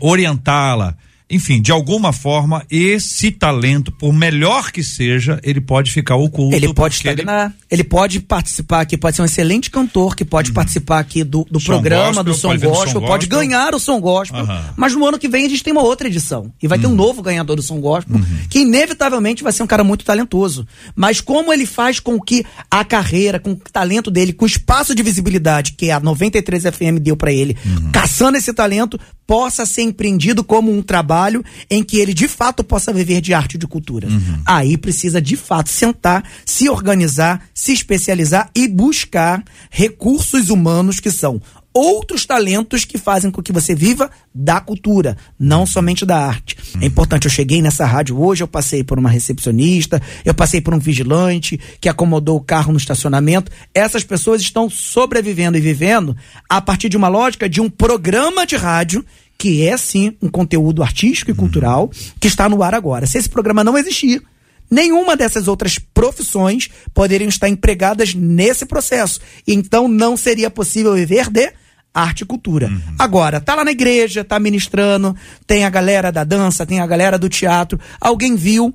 orientá-la, 0.00 0.96
enfim, 1.34 1.60
de 1.60 1.72
alguma 1.72 2.12
forma, 2.12 2.64
esse 2.70 3.32
talento, 3.32 3.90
por 3.90 4.12
melhor 4.12 4.70
que 4.70 4.84
seja, 4.84 5.40
ele 5.42 5.60
pode 5.60 5.90
ficar 5.90 6.14
oculto. 6.14 6.54
Ele 6.54 6.72
pode 6.72 6.94
estagnar, 6.94 7.46
ele... 7.46 7.54
ele... 7.80 7.84
pode 7.84 8.20
participar 8.20 8.82
aqui, 8.82 8.96
pode 8.96 9.16
ser 9.16 9.22
um 9.22 9.24
excelente 9.24 9.68
cantor, 9.68 10.14
que 10.14 10.24
pode 10.24 10.50
uhum. 10.50 10.54
participar 10.54 11.00
aqui 11.00 11.24
do, 11.24 11.44
do 11.50 11.60
programa, 11.60 12.22
gospel, 12.22 12.24
do 12.24 12.34
som 12.34 12.48
gospel, 12.50 12.70
gospel, 12.70 13.02
pode 13.02 13.26
ganhar 13.26 13.74
o 13.74 13.80
som 13.80 14.00
gospel, 14.00 14.44
uhum. 14.44 14.62
mas 14.76 14.94
no 14.94 15.04
ano 15.04 15.18
que 15.18 15.26
vem 15.26 15.44
a 15.44 15.48
gente 15.48 15.64
tem 15.64 15.72
uma 15.72 15.82
outra 15.82 16.06
edição, 16.06 16.52
e 16.62 16.68
vai 16.68 16.78
uhum. 16.78 16.82
ter 16.82 16.86
um 16.86 16.90
uhum. 16.90 16.96
novo 16.96 17.20
ganhador 17.20 17.56
do 17.56 17.62
som 17.62 17.80
gospel, 17.80 18.16
uhum. 18.16 18.24
que 18.48 18.60
inevitavelmente 18.60 19.42
vai 19.42 19.52
ser 19.52 19.64
um 19.64 19.66
cara 19.66 19.82
muito 19.82 20.04
talentoso. 20.04 20.64
Mas 20.94 21.20
como 21.20 21.52
ele 21.52 21.66
faz 21.66 21.98
com 21.98 22.20
que 22.20 22.46
a 22.70 22.84
carreira, 22.84 23.40
com 23.40 23.50
o 23.50 23.56
talento 23.56 24.08
dele, 24.08 24.32
com 24.32 24.44
o 24.44 24.48
espaço 24.48 24.94
de 24.94 25.02
visibilidade 25.02 25.72
que 25.72 25.90
a 25.90 25.98
93 25.98 26.62
FM 26.62 27.00
deu 27.00 27.16
para 27.16 27.32
ele, 27.32 27.56
uhum. 27.66 27.90
caçando 27.90 28.38
esse 28.38 28.52
talento, 28.52 29.00
possa 29.26 29.64
ser 29.64 29.82
empreendido 29.82 30.44
como 30.44 30.70
um 30.70 30.82
trabalho 30.82 31.23
em 31.70 31.82
que 31.82 31.98
ele 31.98 32.12
de 32.12 32.28
fato 32.28 32.64
possa 32.64 32.92
viver 32.92 33.20
de 33.20 33.32
arte 33.32 33.54
e 33.54 33.58
de 33.58 33.66
cultura. 33.66 34.08
Uhum. 34.08 34.42
Aí 34.44 34.76
precisa 34.76 35.20
de 35.20 35.36
fato 35.36 35.70
sentar, 35.70 36.24
se 36.44 36.68
organizar, 36.68 37.42
se 37.54 37.72
especializar 37.72 38.50
e 38.54 38.68
buscar 38.68 39.42
recursos 39.70 40.50
humanos 40.50 41.00
que 41.00 41.10
são 41.10 41.40
outros 41.74 42.24
talentos 42.24 42.84
que 42.84 42.96
fazem 42.96 43.32
com 43.32 43.42
que 43.42 43.52
você 43.52 43.74
viva 43.74 44.08
da 44.32 44.60
cultura, 44.60 45.16
não 45.36 45.66
somente 45.66 46.06
da 46.06 46.16
arte. 46.16 46.56
É 46.56 46.76
uhum. 46.76 46.82
É 46.84 46.86
importante, 46.86 47.24
eu 47.24 47.30
cheguei 47.30 47.60
nessa 47.60 47.84
rádio 47.84 48.22
hoje, 48.22 48.44
eu 48.44 48.48
passei 48.48 48.84
por 48.84 48.96
uma 48.96 49.10
recepcionista, 49.10 50.00
eu 50.24 50.32
passei 50.32 50.60
por 50.60 50.72
um 50.72 50.78
vigilante 50.78 51.58
que 51.80 51.88
acomodou 51.88 52.36
o 52.36 52.40
carro 52.40 52.70
no 52.70 52.78
estacionamento. 52.78 53.50
Essas 53.74 54.04
pessoas 54.04 54.40
estão 54.40 54.70
sobrevivendo 54.70 55.58
e 55.58 55.60
vivendo 55.60 56.16
a 56.48 56.60
partir 56.60 56.88
de 56.88 56.96
uma 56.96 57.08
lógica 57.08 57.48
de 57.48 57.60
um 57.60 57.68
programa 57.68 58.46
de 58.46 58.54
rádio 58.54 59.04
que 59.38 59.66
é 59.66 59.76
sim 59.76 60.16
um 60.22 60.28
conteúdo 60.28 60.82
artístico 60.82 61.30
e 61.30 61.34
cultural 61.34 61.90
que 62.20 62.28
está 62.28 62.48
no 62.48 62.62
ar 62.62 62.74
agora. 62.74 63.06
Se 63.06 63.18
esse 63.18 63.28
programa 63.28 63.64
não 63.64 63.76
existir, 63.76 64.22
nenhuma 64.70 65.16
dessas 65.16 65.48
outras 65.48 65.78
profissões 65.78 66.68
poderiam 66.92 67.28
estar 67.28 67.48
empregadas 67.48 68.14
nesse 68.14 68.66
processo. 68.66 69.20
Então 69.46 69.88
não 69.88 70.16
seria 70.16 70.50
possível 70.50 70.94
viver 70.94 71.30
de 71.30 71.52
arte 71.94 72.22
e 72.22 72.26
cultura. 72.26 72.66
Uhum. 72.66 72.80
Agora, 72.98 73.40
tá 73.40 73.54
lá 73.54 73.64
na 73.64 73.70
igreja, 73.70 74.24
tá 74.24 74.40
ministrando, 74.40 75.14
tem 75.46 75.64
a 75.64 75.70
galera 75.70 76.10
da 76.10 76.24
dança, 76.24 76.66
tem 76.66 76.80
a 76.80 76.86
galera 76.86 77.16
do 77.16 77.28
teatro, 77.28 77.78
alguém 78.00 78.34
viu, 78.34 78.74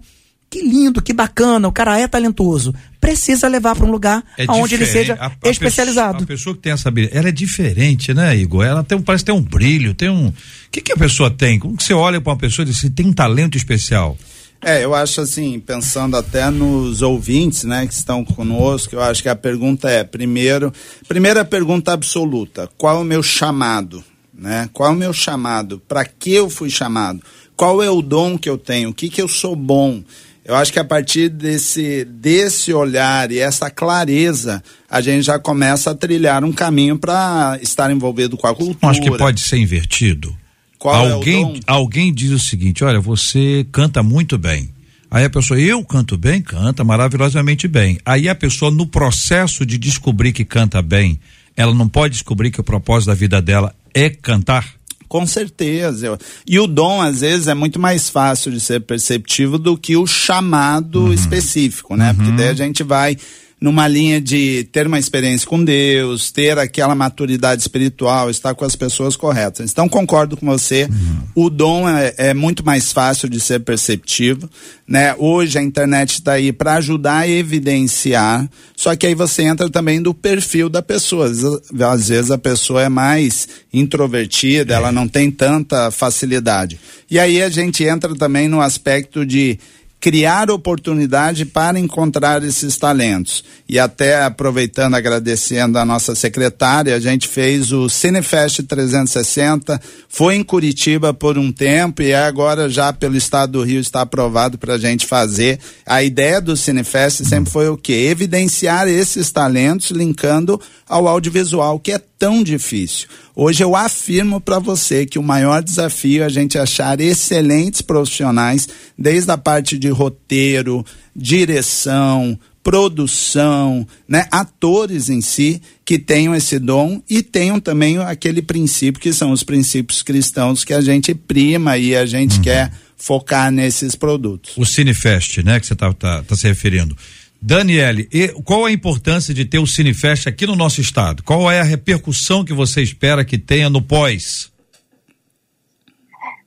que 0.50 0.62
lindo, 0.62 1.02
que 1.02 1.14
bacana, 1.14 1.68
o 1.68 1.72
cara 1.72 2.00
é 2.00 2.08
talentoso. 2.08 2.74
Precisa 3.00 3.48
levar 3.48 3.76
para 3.76 3.86
um 3.86 3.92
lugar 3.92 4.24
é 4.38 4.46
onde 4.50 4.76
ele 4.76 4.86
seja 4.86 5.14
a, 5.20 5.28
a 5.28 5.50
especializado. 5.50 6.20
Pessoa, 6.20 6.24
a 6.24 6.28
pessoa 6.28 6.56
que 6.56 6.62
tem 6.62 6.74
essa 6.74 6.90
habilidade, 6.90 7.18
ela 7.18 7.30
é 7.30 7.32
diferente, 7.32 8.14
né, 8.14 8.36
Igor? 8.36 8.66
Ela 8.66 8.84
tem, 8.84 9.00
parece 9.00 9.26
ter 9.26 9.32
um 9.32 9.42
brilho, 9.42 9.94
tem 9.94 10.10
um. 10.10 10.28
O 10.30 10.34
que, 10.72 10.82
que 10.82 10.92
a 10.92 10.98
pessoa 10.98 11.30
tem? 11.30 11.60
Como 11.60 11.78
que 11.78 11.84
você 11.84 11.94
olha 11.94 12.20
para 12.20 12.34
uma 12.34 12.40
pessoa 12.40 12.64
e 12.64 12.70
diz, 12.70 12.90
tem 12.96 13.06
um 13.06 13.14
talento 13.14 13.58
especial? 13.58 14.18
É, 14.62 14.84
eu 14.84 14.94
acho 14.94 15.22
assim, 15.22 15.58
pensando 15.60 16.18
até 16.18 16.50
nos 16.50 17.02
ouvintes, 17.02 17.64
né, 17.64 17.88
que 17.88 17.94
estão 17.94 18.26
conosco, 18.26 18.94
eu 18.94 19.02
acho 19.02 19.24
que 19.24 19.30
a 19.30 19.36
pergunta 19.36 19.90
é, 19.90 20.04
primeiro, 20.04 20.74
primeira 21.08 21.46
pergunta 21.46 21.94
absoluta, 21.94 22.70
qual 22.78 22.98
é 22.98 23.00
o 23.00 23.06
meu 23.06 23.24
chamado, 23.24 24.04
né? 24.34 24.70
Qual 24.74 24.90
é 24.90 24.92
o 24.92 24.98
meu 24.98 25.14
chamado? 25.14 25.82
Para 25.88 26.04
que 26.04 26.34
eu 26.34 26.50
fui 26.50 26.70
chamado? 26.70 27.22
Qual 27.56 27.82
é 27.82 27.90
o 27.90 28.02
dom 28.02 28.38
que 28.38 28.50
eu 28.50 28.58
tenho? 28.58 28.90
O 28.90 28.94
que 28.94 29.10
que 29.10 29.22
eu 29.22 29.28
sou 29.28 29.56
bom? 29.56 30.04
Eu 30.50 30.56
acho 30.56 30.74
que 30.74 30.80
a 30.80 30.84
partir 30.84 31.30
desse, 31.30 32.04
desse 32.06 32.74
olhar 32.74 33.32
e 33.32 33.38
essa 33.38 33.70
clareza, 33.70 34.64
a 34.90 35.00
gente 35.00 35.22
já 35.22 35.38
começa 35.38 35.92
a 35.92 35.96
trilhar 35.96 36.44
um 36.44 36.52
caminho 36.52 36.98
para 36.98 37.60
estar 37.62 37.92
envolvido 37.92 38.36
com 38.36 38.48
a 38.48 38.56
cultura. 38.56 38.90
Acho 38.90 39.00
que 39.00 39.16
pode 39.16 39.42
ser 39.42 39.58
invertido. 39.58 40.36
Qual 40.80 41.08
é 41.08 41.12
alguém, 41.12 41.58
é 41.58 41.60
alguém 41.68 42.12
diz 42.12 42.32
o 42.32 42.40
seguinte: 42.40 42.84
olha, 42.84 43.00
você 43.00 43.64
canta 43.72 44.02
muito 44.02 44.40
bem. 44.40 44.72
Aí 45.12 45.24
a 45.24 45.30
pessoa, 45.30 45.60
eu 45.60 45.86
canto 45.86 46.18
bem? 46.18 46.42
Canta 46.42 46.84
maravilhosamente 46.84 47.68
bem. 47.68 48.00
Aí 48.04 48.28
a 48.28 48.34
pessoa, 48.34 48.72
no 48.72 48.88
processo 48.88 49.64
de 49.64 49.78
descobrir 49.78 50.34
que 50.34 50.44
canta 50.44 50.82
bem, 50.82 51.20
ela 51.56 51.76
não 51.76 51.88
pode 51.88 52.14
descobrir 52.14 52.50
que 52.50 52.60
o 52.60 52.64
propósito 52.64 53.10
da 53.10 53.14
vida 53.14 53.40
dela 53.40 53.72
é 53.94 54.10
cantar? 54.10 54.79
Com 55.10 55.26
certeza. 55.26 56.18
E 56.48 56.60
o 56.60 56.68
dom, 56.68 57.02
às 57.02 57.22
vezes, 57.22 57.48
é 57.48 57.56
muito 57.56 57.80
mais 57.80 58.10
fácil 58.10 58.52
de 58.52 58.60
ser 58.60 58.80
perceptível 58.82 59.58
do 59.58 59.76
que 59.76 59.98
o 59.98 60.06
chamado 60.06 61.06
uhum. 61.06 61.14
específico, 61.14 61.96
né? 61.96 62.12
Uhum. 62.12 62.16
Porque 62.16 62.32
daí 62.34 62.50
a 62.50 62.54
gente 62.54 62.84
vai 62.84 63.18
numa 63.60 63.88
linha 63.88 64.22
de 64.22 64.64
ter 64.72 64.88
uma 64.88 64.98
experiência 64.98 65.46
com 65.48 65.62
Deus, 65.62 66.32
ter 66.32 66.58
aquela 66.58 66.96
maturidade 66.96 67.62
espiritual, 67.62 68.30
estar 68.30 68.56
com 68.56 68.64
as 68.64 68.76
pessoas 68.76 69.18
corretas. 69.18 69.70
Então 69.70 69.90
concordo 69.90 70.38
com 70.38 70.46
você. 70.46 70.88
Uhum. 70.90 71.22
O 71.36 71.50
dom 71.50 71.90
é, 71.90 72.14
é, 72.18 72.34
muito 72.34 72.66
mais 72.66 72.94
fácil 72.94 73.28
de 73.28 73.40
ser 73.40 73.60
perceptível, 73.60 74.50
né? 74.88 75.14
Hoje 75.18 75.58
a 75.58 75.62
internet 75.62 76.12
está 76.12 76.34
aí 76.34 76.54
para 76.54 76.76
ajudar 76.76 77.20
a 77.20 77.28
evidenciar. 77.28 78.50
Só 78.76 78.96
que 78.96 79.06
aí 79.06 79.14
você 79.14 79.44
entra 79.44 79.70
também 79.70 80.02
do 80.02 80.14
perfil 80.14 80.70
da 80.70 80.82
pessoa. 80.82 81.30
Às 81.30 82.08
vezes 82.08 82.32
a 82.32 82.38
pessoa 82.38 82.84
é 82.84 82.90
mais 82.90 83.48
introvertida, 83.74 84.74
é. 84.74 84.78
ela 84.78 84.92
não 84.92 85.08
tem 85.08 85.30
tanta 85.30 85.92
facilidade. 85.92 86.80
E 87.12 87.20
aí 87.20 87.42
a 87.42 87.50
gente 87.50 87.84
entra 87.84 88.16
também 88.16 88.48
no 88.48 88.62
aspecto 88.62 89.26
de 89.26 89.60
criar 90.00 90.50
oportunidade 90.50 91.46
para 91.46 91.80
encontrar 91.80 92.44
esses 92.44 92.78
talentos. 92.78 93.44
E 93.68 93.78
até 93.78 94.24
aproveitando, 94.24 94.96
agradecendo 94.96 95.78
a 95.78 95.86
nossa 95.86 96.16
secretária, 96.16 96.96
a 96.96 97.00
gente 97.00 97.28
fez 97.28 97.72
o 97.72 97.90
Cinefest 97.90 98.64
360, 98.64 99.80
foi 100.08 100.36
em 100.36 100.44
Curitiba 100.44 101.14
por 101.14 101.38
um 101.38 101.52
tempo 101.52 102.02
e 102.02 102.14
agora 102.14 102.70
já 102.70 102.94
pelo 102.94 103.18
estado 103.18 103.54
do 103.54 103.64
Rio 103.64 103.82
está 103.82 104.02
aprovado 104.02 104.58
para 104.58 104.76
a 104.76 104.78
gente 104.78 105.06
fazer. 105.06 105.60
A 105.86 106.02
ideia 106.02 106.40
do 106.40 106.56
Cinefest 106.56 107.26
sempre 107.26 107.52
foi 107.52 107.68
o 107.68 107.78
quê? 107.78 108.08
Evidenciar 108.10 108.88
esses 108.88 109.32
talentos 109.32 109.92
linkando 109.92 110.60
ao 110.88 111.08
audiovisual, 111.08 111.80
que 111.80 111.92
é 111.92 112.02
tão 112.18 112.44
difícil. 112.44 113.08
Hoje 113.42 113.64
eu 113.64 113.74
afirmo 113.74 114.42
para 114.42 114.60
você 114.60 115.06
que 115.06 115.18
o 115.18 115.24
maior 115.24 115.64
desafio 115.64 116.24
é 116.24 116.26
a 116.26 116.30
gente 116.30 116.58
achar 116.58 117.00
excelentes 117.00 117.82
profissionais, 117.82 118.68
desde 118.98 119.32
a 119.32 119.38
parte 119.38 119.78
de 119.78 119.88
roteiro, 119.88 120.86
direção, 121.16 122.38
produção, 122.62 123.88
né, 124.06 124.28
atores 124.30 125.08
em 125.08 125.22
si 125.22 125.62
que 125.86 125.98
tenham 125.98 126.36
esse 126.36 126.60
dom 126.60 127.02
e 127.10 127.24
tenham 127.24 127.62
também 127.62 127.98
aquele 128.00 128.42
princípio 128.42 129.02
que 129.02 129.14
são 129.14 129.32
os 129.32 129.42
princípios 129.42 130.04
cristãos 130.04 130.66
que 130.66 130.74
a 130.74 130.82
gente 130.82 131.16
prima 131.16 131.78
e 131.78 131.96
a 131.96 132.06
gente 132.06 132.36
uhum. 132.36 132.42
quer 132.42 132.74
focar 132.98 133.50
nesses 133.54 133.96
produtos. 133.96 134.52
O 134.58 134.66
Cinefest, 134.66 135.42
né, 135.44 135.62
que 135.62 135.66
você 135.66 135.72
está 135.72 135.94
tá, 135.94 136.22
tá 136.24 136.36
se 136.36 136.46
referindo. 136.46 136.94
Daniele, 137.42 138.10
qual 138.44 138.66
a 138.66 138.72
importância 138.72 139.34
de 139.34 139.46
ter 139.46 139.60
o 139.60 139.68
Cinefest 139.68 140.28
aqui 140.28 140.46
no 140.46 140.56
nosso 140.56 140.82
estado? 140.82 141.24
Qual 141.24 141.50
é 141.50 141.60
a 141.60 141.64
repercussão 141.64 142.44
que 142.44 142.54
você 142.54 142.82
espera 142.82 143.24
que 143.24 143.38
tenha 143.38 143.70
no 143.70 143.82
pós? 143.82 144.52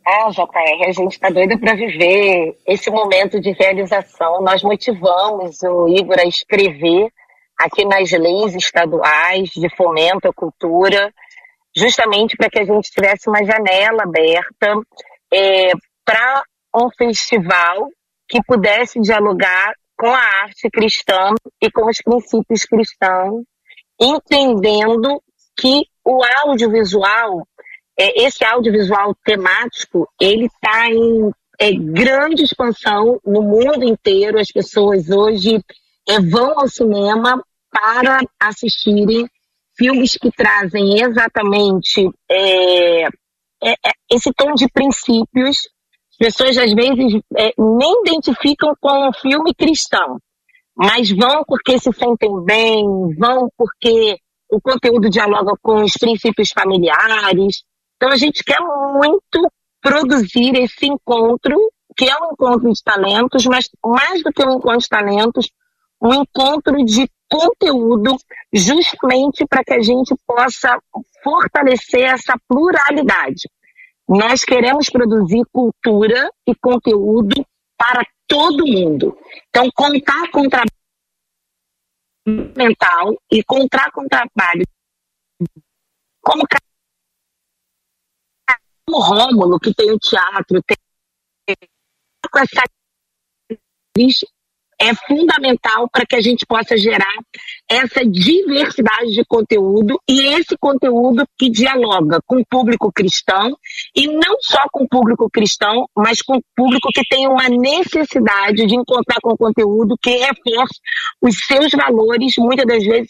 Ah, 0.07 0.29
JR, 0.31 0.89
a 0.89 0.93
gente 0.93 1.13
está 1.13 1.31
doida 1.31 1.57
para 1.59 1.75
viver 1.75 2.59
esse 2.67 2.91
momento 2.91 3.41
de 3.41 3.53
realização. 3.53 4.43
Nós 4.43 4.63
motivamos 4.63 5.63
o 5.63 5.89
Igor 5.89 6.19
a 6.19 6.27
escrever 6.27 7.09
aqui 7.59 7.85
nas 7.85 8.11
leis 8.11 8.55
estaduais 8.55 9.51
de 9.51 9.75
fomento 9.77 10.29
à 10.29 10.33
cultura, 10.33 11.13
justamente 11.75 12.37
para 12.37 12.51
que 12.51 12.59
a 12.59 12.65
gente 12.65 12.91
tivesse 12.91 13.29
uma 13.29 13.45
janela 13.45 14.03
aberta 14.03 14.75
é, 15.33 15.71
para 16.05 16.43
um 16.75 16.91
festival 16.91 17.89
que 18.29 18.43
pudesse 18.43 19.01
dialogar 19.01 19.73
com 20.03 20.13
a 20.13 20.19
arte 20.19 20.69
cristã 20.69 21.31
e 21.63 21.71
com 21.71 21.89
os 21.89 21.99
princípios 21.99 22.65
cristãos, 22.65 23.45
entendendo 24.01 25.23
que 25.57 25.87
o 26.05 26.21
audiovisual 26.45 27.47
é, 27.97 28.25
esse 28.25 28.45
audiovisual 28.45 29.15
temático, 29.25 30.09
ele 30.21 30.47
está 30.47 30.89
em 30.89 31.31
é, 31.61 31.73
grande 31.73 32.43
expansão 32.43 33.21
no 33.25 33.43
mundo 33.43 33.85
inteiro. 33.85 34.41
As 34.41 34.49
pessoas 34.49 35.09
hoje 35.09 35.63
é, 36.09 36.19
vão 36.19 36.59
ao 36.59 36.67
cinema 36.67 37.41
para 37.71 38.23
assistirem 38.41 39.29
filmes 39.77 40.17
que 40.17 40.33
trazem 40.33 41.01
exatamente 41.01 42.11
é, 42.29 43.07
esse 44.11 44.33
tom 44.33 44.55
de 44.55 44.67
princípios. 44.69 45.59
As 46.23 46.37
pessoas 46.37 46.57
às 46.57 46.73
vezes 46.73 47.21
é, 47.37 47.53
nem 47.59 48.01
identificam 48.03 48.73
com 48.81 49.09
um 49.09 49.13
filme 49.13 49.53
cristão, 49.53 50.19
mas 50.77 51.11
vão 51.11 51.43
porque 51.45 51.77
se 51.81 51.93
sentem 51.93 52.31
bem, 52.45 52.85
vão 53.19 53.49
porque 53.59 54.19
o 54.49 54.61
conteúdo 54.61 55.11
dialoga 55.11 55.53
com 55.61 55.83
os 55.83 55.95
princípios 55.95 56.51
familiares, 56.51 57.65
então 57.97 58.11
a 58.11 58.17
gente 58.17 58.45
quer 58.45 58.61
muito 58.61 59.51
produzir 59.81 60.55
esse 60.59 60.87
encontro, 60.87 61.59
que 61.97 62.09
é 62.09 62.15
um 62.15 62.33
encontro 62.35 62.73
de 62.73 62.83
talentos, 62.85 63.45
mas 63.47 63.69
mais 63.85 64.23
do 64.23 64.31
que 64.31 64.45
um 64.45 64.59
encontro 64.59 64.79
de 64.79 64.89
talentos, 64.89 65.51
um 66.01 66.15
encontro 66.15 66.85
de 66.85 67.11
conteúdo, 67.29 68.17
justamente 68.53 69.45
para 69.45 69.65
que 69.65 69.75
a 69.75 69.83
gente 69.83 70.15
possa 70.25 70.79
fortalecer 71.25 72.03
essa 72.03 72.35
pluralidade. 72.47 73.49
Nós 74.09 74.45
queremos 74.45 74.91
produzir 74.91 75.45
cultura 75.53 76.31
e 76.47 76.55
conteúdo 76.55 77.47
para 77.77 78.05
todo 78.27 78.67
mundo. 78.67 79.17
Então, 79.49 79.69
contar 79.75 80.31
com 80.31 80.43
o 80.43 80.51
trabalho 80.51 80.71
mental 82.57 83.17
e 83.31 83.43
contar 83.43 83.91
com 83.93 84.07
trabalho 84.07 84.65
como 86.21 86.43
o 88.89 89.01
Rômulo, 89.01 89.59
que 89.59 89.75
tem 89.75 89.91
o 89.91 89.99
teatro, 89.99 90.63
tem 90.63 90.77
com 92.31 92.39
essa 92.39 92.63
é 94.83 94.95
fundamental 95.07 95.89
para 95.89 96.05
que 96.05 96.17
a 96.17 96.21
gente 96.21 96.45
possa 96.45 96.77
gerar 96.77 97.15
essa 97.69 98.05
diversidade 98.05 99.13
de 99.13 99.25
conteúdo 99.25 99.97
e 100.09 100.35
esse 100.35 100.57
conteúdo 100.59 101.25
que 101.39 101.49
dialoga 101.49 102.19
com 102.27 102.41
o 102.41 102.47
público 102.51 102.91
cristão 102.93 103.57
e 103.95 104.09
não 104.09 104.37
só 104.41 104.61
com 104.73 104.83
o 104.83 104.89
público 104.89 105.31
cristão, 105.31 105.87
mas 105.97 106.21
com 106.21 106.37
o 106.37 106.43
público 106.57 106.89
que 106.93 107.03
tem 107.09 107.29
uma 107.29 107.49
necessidade 107.49 108.67
de 108.67 108.75
encontrar 108.75 109.19
com 109.23 109.37
conteúdo 109.37 109.97
que 110.03 110.11
reforce 110.11 110.81
os 111.23 111.37
seus 111.47 111.71
valores, 111.71 112.35
muitas 112.39 112.67
das 112.67 112.85
vezes 112.85 113.09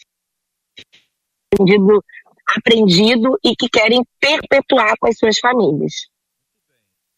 aprendido 2.55 3.37
e 3.43 3.55
que 3.55 3.67
querem 3.67 4.03
perpetuar 4.19 4.93
com 4.99 5.07
as 5.07 5.17
suas 5.17 5.39
famílias. 5.39 6.12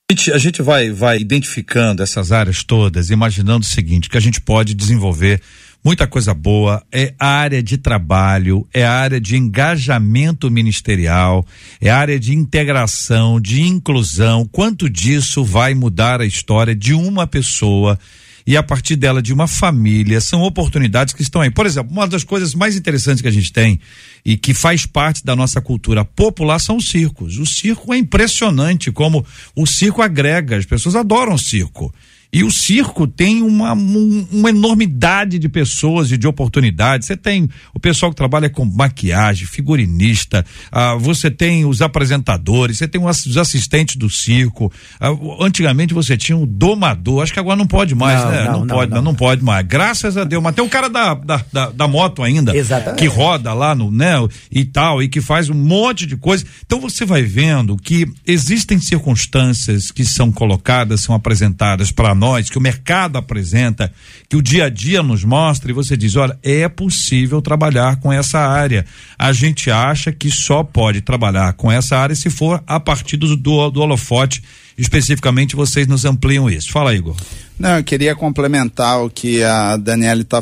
A 0.08 0.38
gente 0.38 0.62
vai, 0.62 0.92
vai 0.92 1.18
identificando 1.18 2.04
essas 2.04 2.32
áreas 2.32 2.64
todas, 2.64 3.10
imaginando 3.10 3.66
o 3.66 3.68
seguinte, 3.68 4.08
que 4.08 4.16
a 4.16 4.22
gente 4.22 4.40
pode 4.40 4.76
desenvolver 4.76 5.42
muita 5.84 6.06
coisa 6.06 6.32
boa, 6.32 6.86
é 6.92 7.16
a 7.18 7.26
área 7.26 7.64
de 7.64 7.76
trabalho, 7.76 8.68
é 8.72 8.86
a 8.86 8.92
área 8.92 9.20
de 9.20 9.36
engajamento 9.36 10.52
ministerial, 10.52 11.44
é 11.82 11.90
a 11.90 11.98
área 11.98 12.20
de 12.20 12.36
integração, 12.36 13.42
de 13.42 13.64
inclusão, 13.64 14.48
quanto 14.52 14.88
disso 14.88 15.44
vai 15.44 15.74
mudar 15.74 16.22
a 16.22 16.26
história 16.26 16.76
de 16.76 16.94
uma 16.94 17.26
pessoa 17.26 17.98
e 18.48 18.56
a 18.56 18.62
partir 18.62 18.96
dela 18.96 19.22
de 19.22 19.34
uma 19.34 19.48
família, 19.48 20.22
são 20.22 20.42
oportunidades 20.42 21.14
que 21.14 21.24
estão 21.24 21.42
aí. 21.42 21.50
Por 21.50 21.66
exemplo, 21.66 21.92
uma 21.92 22.08
das 22.08 22.24
coisas 22.24 22.54
mais 22.54 22.76
interessantes 22.76 23.22
que 23.22 23.28
a 23.28 23.32
gente 23.32 23.52
tem 23.52 23.80
e 24.24 24.38
que 24.38 24.54
faz 24.54 24.86
parte 24.86 25.26
da 25.26 25.36
nossa 25.36 25.60
cultura 25.60 26.06
popular 26.06 26.60
são 26.60 26.78
os 26.78 26.88
circos. 26.88 27.38
O 27.38 27.46
circo 27.46 27.94
é 27.94 27.98
impressionante 27.98 28.92
como 28.92 29.26
o 29.56 29.66
circo 29.66 30.02
agrega, 30.02 30.58
as 30.58 30.66
pessoas 30.66 30.96
adoram 30.96 31.34
o 31.34 31.40
circo. 31.40 31.94
E 32.36 32.44
o 32.44 32.52
circo 32.52 33.08
tem 33.08 33.42
uma, 33.42 33.72
um, 33.74 34.28
uma 34.30 34.50
enormidade 34.50 35.40
de 35.40 35.48
pessoas 35.48 36.12
e 36.12 36.18
de 36.18 36.28
oportunidades. 36.28 37.08
Você 37.08 37.16
tem 37.16 37.50
o 37.74 37.80
pessoal 37.80 38.12
que 38.12 38.18
trabalha 38.18 38.50
com 38.50 38.66
maquiagem, 38.66 39.48
figurinista, 39.48 40.46
ah, 40.70 40.96
você 40.96 41.32
tem 41.32 41.64
os 41.64 41.82
apresentadores, 41.82 42.78
você 42.78 42.90
tem 42.90 43.02
os 43.02 43.38
assistentes 43.38 43.96
do 43.96 44.10
circo. 44.10 44.70
Ah, 45.00 45.16
antigamente 45.40 45.94
você 45.94 46.18
tinha 46.18 46.38
o 46.38 46.46
domador, 46.46 47.24
acho 47.24 47.32
que 47.32 47.40
agora 47.40 47.56
não 47.56 47.66
pode 47.66 47.96
mais, 47.96 48.22
não, 48.22 48.32
né? 48.32 48.44
Não, 48.44 48.52
não, 48.52 48.60
não 48.60 48.68
pode, 48.68 48.92
não, 48.92 49.02
não, 49.02 49.16
pode 49.16 49.42
mais. 49.42 49.66
Graças 49.66 50.18
a 50.18 50.26
Deus. 50.26 50.44
Mas 50.44 50.56
tem 50.56 50.66
o 50.66 50.68
cara 50.68 50.90
da, 50.90 51.14
da, 51.14 51.42
da, 51.54 51.70
da 51.70 51.88
moto 51.88 52.22
ainda, 52.22 52.54
Exatamente. 52.54 53.00
que 53.00 53.08
roda 53.08 53.54
lá 53.54 53.74
no, 53.74 53.90
né? 53.90 54.16
E 54.52 54.66
tal, 54.66 55.02
e 55.02 55.08
que 55.08 55.22
faz 55.22 55.50
um 55.50 55.54
monte 55.54 56.06
de 56.06 56.18
coisa. 56.18 56.44
Então 56.66 56.82
você 56.82 57.06
vai 57.06 57.22
vendo 57.22 57.78
que 57.78 58.06
existem 58.28 58.78
circunstâncias 58.78 59.90
que 59.90 60.04
são 60.04 60.34
colocadas, 60.34 61.00
são 61.00 61.16
apresentadas 61.16 61.92
para 61.92 62.14
nós 62.14 62.25
nós, 62.26 62.50
que 62.50 62.58
o 62.58 62.62
mercado 62.62 63.18
apresenta, 63.18 63.92
que 64.28 64.36
o 64.36 64.42
dia 64.42 64.66
a 64.66 64.70
dia 64.70 65.04
nos 65.04 65.24
mostra, 65.24 65.70
e 65.70 65.74
você 65.74 65.96
diz: 65.96 66.16
olha, 66.16 66.38
é 66.42 66.68
possível 66.68 67.40
trabalhar 67.40 67.98
com 67.98 68.12
essa 68.12 68.40
área. 68.40 68.84
A 69.18 69.32
gente 69.32 69.70
acha 69.70 70.12
que 70.12 70.32
só 70.32 70.64
pode 70.64 71.02
trabalhar 71.02 71.54
com 71.54 71.72
essa 71.72 71.96
área 71.96 72.16
se 72.16 72.32
for 72.32 72.64
a 72.66 72.80
partir 72.80 73.18
do, 73.18 73.36
do, 73.36 73.70
do 73.70 73.80
holofote. 73.80 74.42
Especificamente, 74.78 75.56
vocês 75.56 75.88
nos 75.88 76.04
ampliam 76.04 76.50
isso. 76.50 76.72
Fala, 76.72 76.94
Igor. 76.94 77.16
Não, 77.58 77.78
eu 77.78 77.84
queria 77.84 78.14
complementar 78.14 79.02
o 79.02 79.10
que 79.10 79.42
a 79.42 79.78
Daniela 79.78 80.22
está 80.22 80.42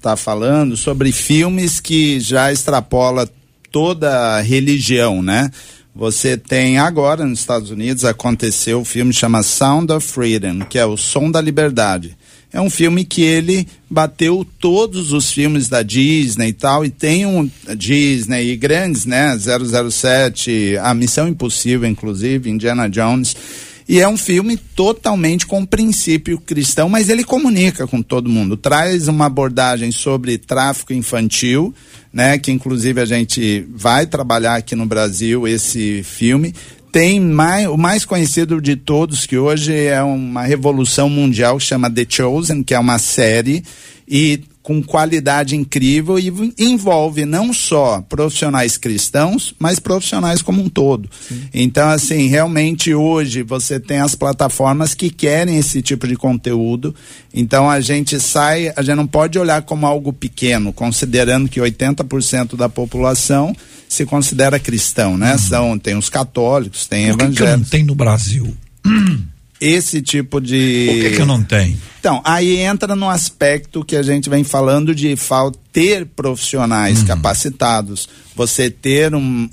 tá 0.00 0.16
falando 0.16 0.74
sobre 0.74 1.12
filmes 1.12 1.80
que 1.80 2.18
já 2.18 2.50
extrapola 2.50 3.28
toda 3.70 4.36
a 4.36 4.40
religião, 4.40 5.20
né? 5.20 5.50
Você 5.94 6.36
tem 6.36 6.76
agora 6.76 7.24
nos 7.24 7.38
Estados 7.38 7.70
Unidos 7.70 8.04
aconteceu 8.04 8.80
o 8.80 8.84
filme 8.84 9.12
chama 9.12 9.44
Sound 9.44 9.92
of 9.92 10.04
Freedom, 10.04 10.64
que 10.64 10.76
é 10.76 10.84
o 10.84 10.96
som 10.96 11.30
da 11.30 11.40
liberdade. 11.40 12.16
É 12.52 12.60
um 12.60 12.68
filme 12.68 13.04
que 13.04 13.22
ele 13.22 13.66
bateu 13.88 14.44
todos 14.58 15.12
os 15.12 15.30
filmes 15.30 15.68
da 15.68 15.82
Disney 15.82 16.48
e 16.48 16.52
tal, 16.52 16.84
e 16.84 16.90
tem 16.90 17.24
um 17.26 17.48
Disney 17.76 18.50
e 18.50 18.56
grandes, 18.56 19.06
né? 19.06 19.36
007, 19.38 20.76
A 20.82 20.92
Missão 20.94 21.28
Impossível, 21.28 21.88
inclusive, 21.88 22.50
Indiana 22.50 22.88
Jones. 22.88 23.36
E 23.88 24.00
é 24.00 24.08
um 24.08 24.16
filme 24.16 24.56
totalmente 24.56 25.46
com 25.46 25.64
princípio 25.64 26.40
cristão, 26.40 26.88
mas 26.88 27.10
ele 27.10 27.22
comunica 27.22 27.86
com 27.86 28.00
todo 28.00 28.30
mundo. 28.30 28.56
Traz 28.56 29.08
uma 29.08 29.26
abordagem 29.26 29.92
sobre 29.92 30.38
tráfico 30.38 30.92
infantil, 30.92 31.74
né? 32.12 32.38
Que 32.38 32.50
inclusive 32.50 33.00
a 33.00 33.04
gente 33.04 33.66
vai 33.74 34.06
trabalhar 34.06 34.56
aqui 34.56 34.74
no 34.74 34.86
Brasil 34.86 35.46
esse 35.46 36.02
filme. 36.02 36.54
Tem 36.90 37.20
mais, 37.20 37.66
o 37.68 37.76
mais 37.76 38.04
conhecido 38.04 38.60
de 38.60 38.76
todos, 38.76 39.26
que 39.26 39.36
hoje 39.36 39.74
é 39.74 40.02
uma 40.02 40.44
revolução 40.44 41.10
mundial, 41.10 41.58
chama 41.58 41.90
The 41.90 42.06
Chosen, 42.08 42.62
que 42.62 42.72
é 42.72 42.78
uma 42.78 42.98
série, 42.98 43.64
e 44.08 44.40
com 44.64 44.82
qualidade 44.82 45.54
incrível 45.54 46.18
e 46.18 46.32
envolve 46.58 47.26
não 47.26 47.52
só 47.52 48.00
profissionais 48.08 48.78
cristãos, 48.78 49.54
mas 49.58 49.78
profissionais 49.78 50.40
como 50.40 50.62
um 50.62 50.70
todo. 50.70 51.06
Sim. 51.28 51.44
Então, 51.52 51.90
assim, 51.90 52.28
realmente 52.28 52.94
hoje 52.94 53.42
você 53.42 53.78
tem 53.78 53.98
as 53.98 54.14
plataformas 54.14 54.94
que 54.94 55.10
querem 55.10 55.58
esse 55.58 55.82
tipo 55.82 56.08
de 56.08 56.16
conteúdo. 56.16 56.94
Então 57.32 57.68
a 57.68 57.78
gente 57.78 58.18
sai, 58.18 58.72
a 58.74 58.80
gente 58.80 58.96
não 58.96 59.06
pode 59.06 59.38
olhar 59.38 59.60
como 59.60 59.86
algo 59.86 60.14
pequeno, 60.14 60.72
considerando 60.72 61.46
que 61.46 61.60
80% 61.60 62.56
da 62.56 62.68
população 62.68 63.54
se 63.86 64.06
considera 64.06 64.58
cristão, 64.58 65.18
né? 65.18 65.32
Uhum. 65.32 65.38
São, 65.38 65.78
tem 65.78 65.94
os 65.94 66.08
católicos, 66.08 66.86
tem 66.86 67.08
evangélicos. 67.08 67.36
Que, 67.36 67.44
que 67.44 67.56
não 67.56 67.64
tem 67.64 67.84
no 67.84 67.94
Brasil? 67.94 68.56
esse 69.64 70.02
tipo 70.02 70.40
de. 70.40 70.86
Por 70.86 71.10
que, 71.10 71.16
que 71.16 71.24
não 71.24 71.42
tem? 71.42 71.78
Então, 71.98 72.20
aí 72.24 72.58
entra 72.58 72.94
no 72.94 73.08
aspecto 73.08 73.84
que 73.84 73.96
a 73.96 74.02
gente 74.02 74.28
vem 74.28 74.44
falando 74.44 74.94
de 74.94 75.16
ter 75.72 76.04
profissionais 76.04 77.00
uhum. 77.00 77.06
capacitados, 77.06 78.08
você 78.36 78.70
ter 78.70 79.14
um. 79.14 79.48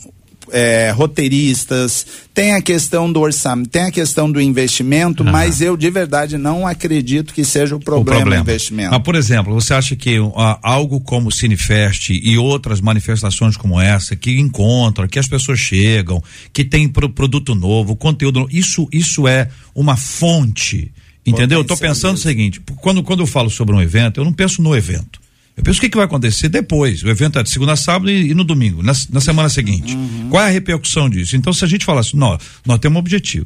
É, 0.51 0.91
roteiristas, 0.91 2.05
tem 2.33 2.53
a 2.53 2.61
questão 2.61 3.11
do 3.11 3.19
orçamento, 3.19 3.69
tem 3.69 3.83
a 3.83 3.91
questão 3.91 4.31
do 4.31 4.41
investimento, 4.41 5.23
mas 5.23 5.61
eu 5.61 5.77
de 5.77 5.89
verdade 5.89 6.37
não 6.37 6.65
acredito 6.65 7.33
que 7.33 7.43
seja 7.43 7.75
o 7.75 7.79
problema, 7.79 8.19
o 8.19 8.21
problema. 8.21 8.41
investimento. 8.41 8.91
Mas, 8.91 9.03
por 9.03 9.15
exemplo, 9.15 9.53
você 9.53 9.73
acha 9.73 9.95
que 9.95 10.19
uh, 10.19 10.33
algo 10.61 10.99
como 11.01 11.29
o 11.29 11.31
Cinefest 11.31 12.09
e 12.11 12.37
outras 12.37 12.81
manifestações 12.81 13.55
como 13.55 13.79
essa, 13.79 14.15
que 14.15 14.39
encontram, 14.39 15.07
que 15.07 15.19
as 15.19 15.27
pessoas 15.27 15.59
chegam, 15.59 16.23
que 16.51 16.63
tem 16.63 16.87
pro, 16.87 17.09
produto 17.09 17.53
novo, 17.53 17.95
conteúdo 17.95 18.39
novo, 18.39 18.51
isso, 18.51 18.87
isso 18.91 19.27
é 19.27 19.47
uma 19.75 19.95
fonte. 19.95 20.91
Entendeu? 21.25 21.59
Eu 21.59 21.63
tô 21.63 21.77
pensando 21.77 22.15
o 22.15 22.19
seguinte, 22.19 22.59
quando, 22.81 23.03
quando 23.03 23.19
eu 23.19 23.27
falo 23.27 23.49
sobre 23.49 23.75
um 23.75 23.81
evento, 23.81 24.19
eu 24.19 24.25
não 24.25 24.33
penso 24.33 24.61
no 24.61 24.75
evento. 24.75 25.20
Eu 25.61 25.65
penso 25.65 25.77
o 25.77 25.81
que, 25.81 25.89
que 25.89 25.95
vai 25.95 26.05
acontecer 26.05 26.49
depois. 26.49 27.03
O 27.03 27.09
evento 27.09 27.37
é 27.37 27.43
de 27.43 27.49
segunda 27.51 27.73
a 27.73 27.75
sábado 27.75 28.09
e, 28.09 28.31
e 28.31 28.33
no 28.33 28.43
domingo, 28.43 28.81
na, 28.81 28.93
na, 29.11 29.21
semana 29.21 29.47
seguinte. 29.47 29.95
Uhum. 29.95 30.29
Qual 30.31 30.41
é 30.41 30.47
a 30.47 30.49
repercussão 30.49 31.07
disso? 31.07 31.35
Então, 31.35 31.53
se 31.53 31.63
a 31.63 31.67
gente 31.67 31.85
falar 31.85 32.01
assim, 32.01 32.17
nós, 32.17 32.41
nós 32.65 32.79
temos 32.79 32.95
um 32.95 32.99
objetivo. 32.99 33.45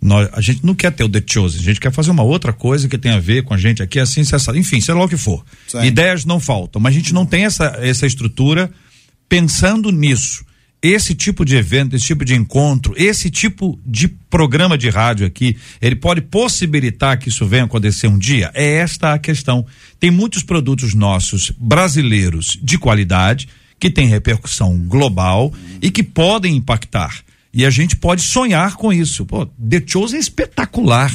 Nós, 0.00 0.30
a 0.32 0.40
gente 0.40 0.64
não 0.64 0.74
quer 0.74 0.90
ter 0.90 1.04
o 1.04 1.08
The 1.08 1.22
Chosen, 1.26 1.60
a 1.60 1.62
gente 1.62 1.78
quer 1.78 1.92
fazer 1.92 2.10
uma 2.10 2.22
outra 2.22 2.54
coisa 2.54 2.88
que 2.88 2.96
tem 2.96 3.12
a 3.12 3.20
ver 3.20 3.44
com 3.44 3.52
a 3.52 3.58
gente 3.58 3.82
aqui, 3.82 4.00
assim, 4.00 4.22
essa, 4.22 4.56
enfim, 4.56 4.80
seja 4.80 4.94
lá 4.94 5.04
o 5.04 5.08
que 5.08 5.18
for. 5.18 5.44
Sim. 5.68 5.84
Ideias 5.84 6.24
não 6.24 6.40
faltam, 6.40 6.80
mas 6.80 6.94
a 6.94 6.98
gente 6.98 7.12
não 7.12 7.26
tem 7.26 7.44
essa, 7.44 7.76
essa 7.78 8.06
estrutura 8.06 8.70
pensando 9.28 9.92
nisso 9.92 10.42
esse 10.82 11.14
tipo 11.14 11.44
de 11.44 11.56
evento, 11.56 11.94
esse 11.94 12.06
tipo 12.06 12.24
de 12.24 12.34
encontro, 12.34 12.94
esse 12.96 13.30
tipo 13.30 13.78
de 13.84 14.08
programa 14.08 14.78
de 14.78 14.88
rádio 14.88 15.26
aqui, 15.26 15.56
ele 15.80 15.96
pode 15.96 16.22
possibilitar 16.22 17.18
que 17.18 17.28
isso 17.28 17.46
venha 17.46 17.64
acontecer 17.64 18.06
um 18.06 18.18
dia? 18.18 18.50
É 18.54 18.76
esta 18.76 19.12
a 19.12 19.18
questão. 19.18 19.66
Tem 19.98 20.10
muitos 20.10 20.42
produtos 20.42 20.94
nossos 20.94 21.52
brasileiros 21.58 22.58
de 22.62 22.78
qualidade 22.78 23.48
que 23.78 23.90
têm 23.90 24.08
repercussão 24.08 24.78
global 24.78 25.52
e 25.80 25.90
que 25.90 26.02
podem 26.02 26.56
impactar. 26.56 27.22
E 27.52 27.66
a 27.66 27.70
gente 27.70 27.96
pode 27.96 28.22
sonhar 28.22 28.76
com 28.76 28.92
isso. 28.92 29.26
Pô, 29.26 29.46
The 29.46 29.82
Chosen 29.86 30.18
é 30.18 30.20
espetacular. 30.20 31.12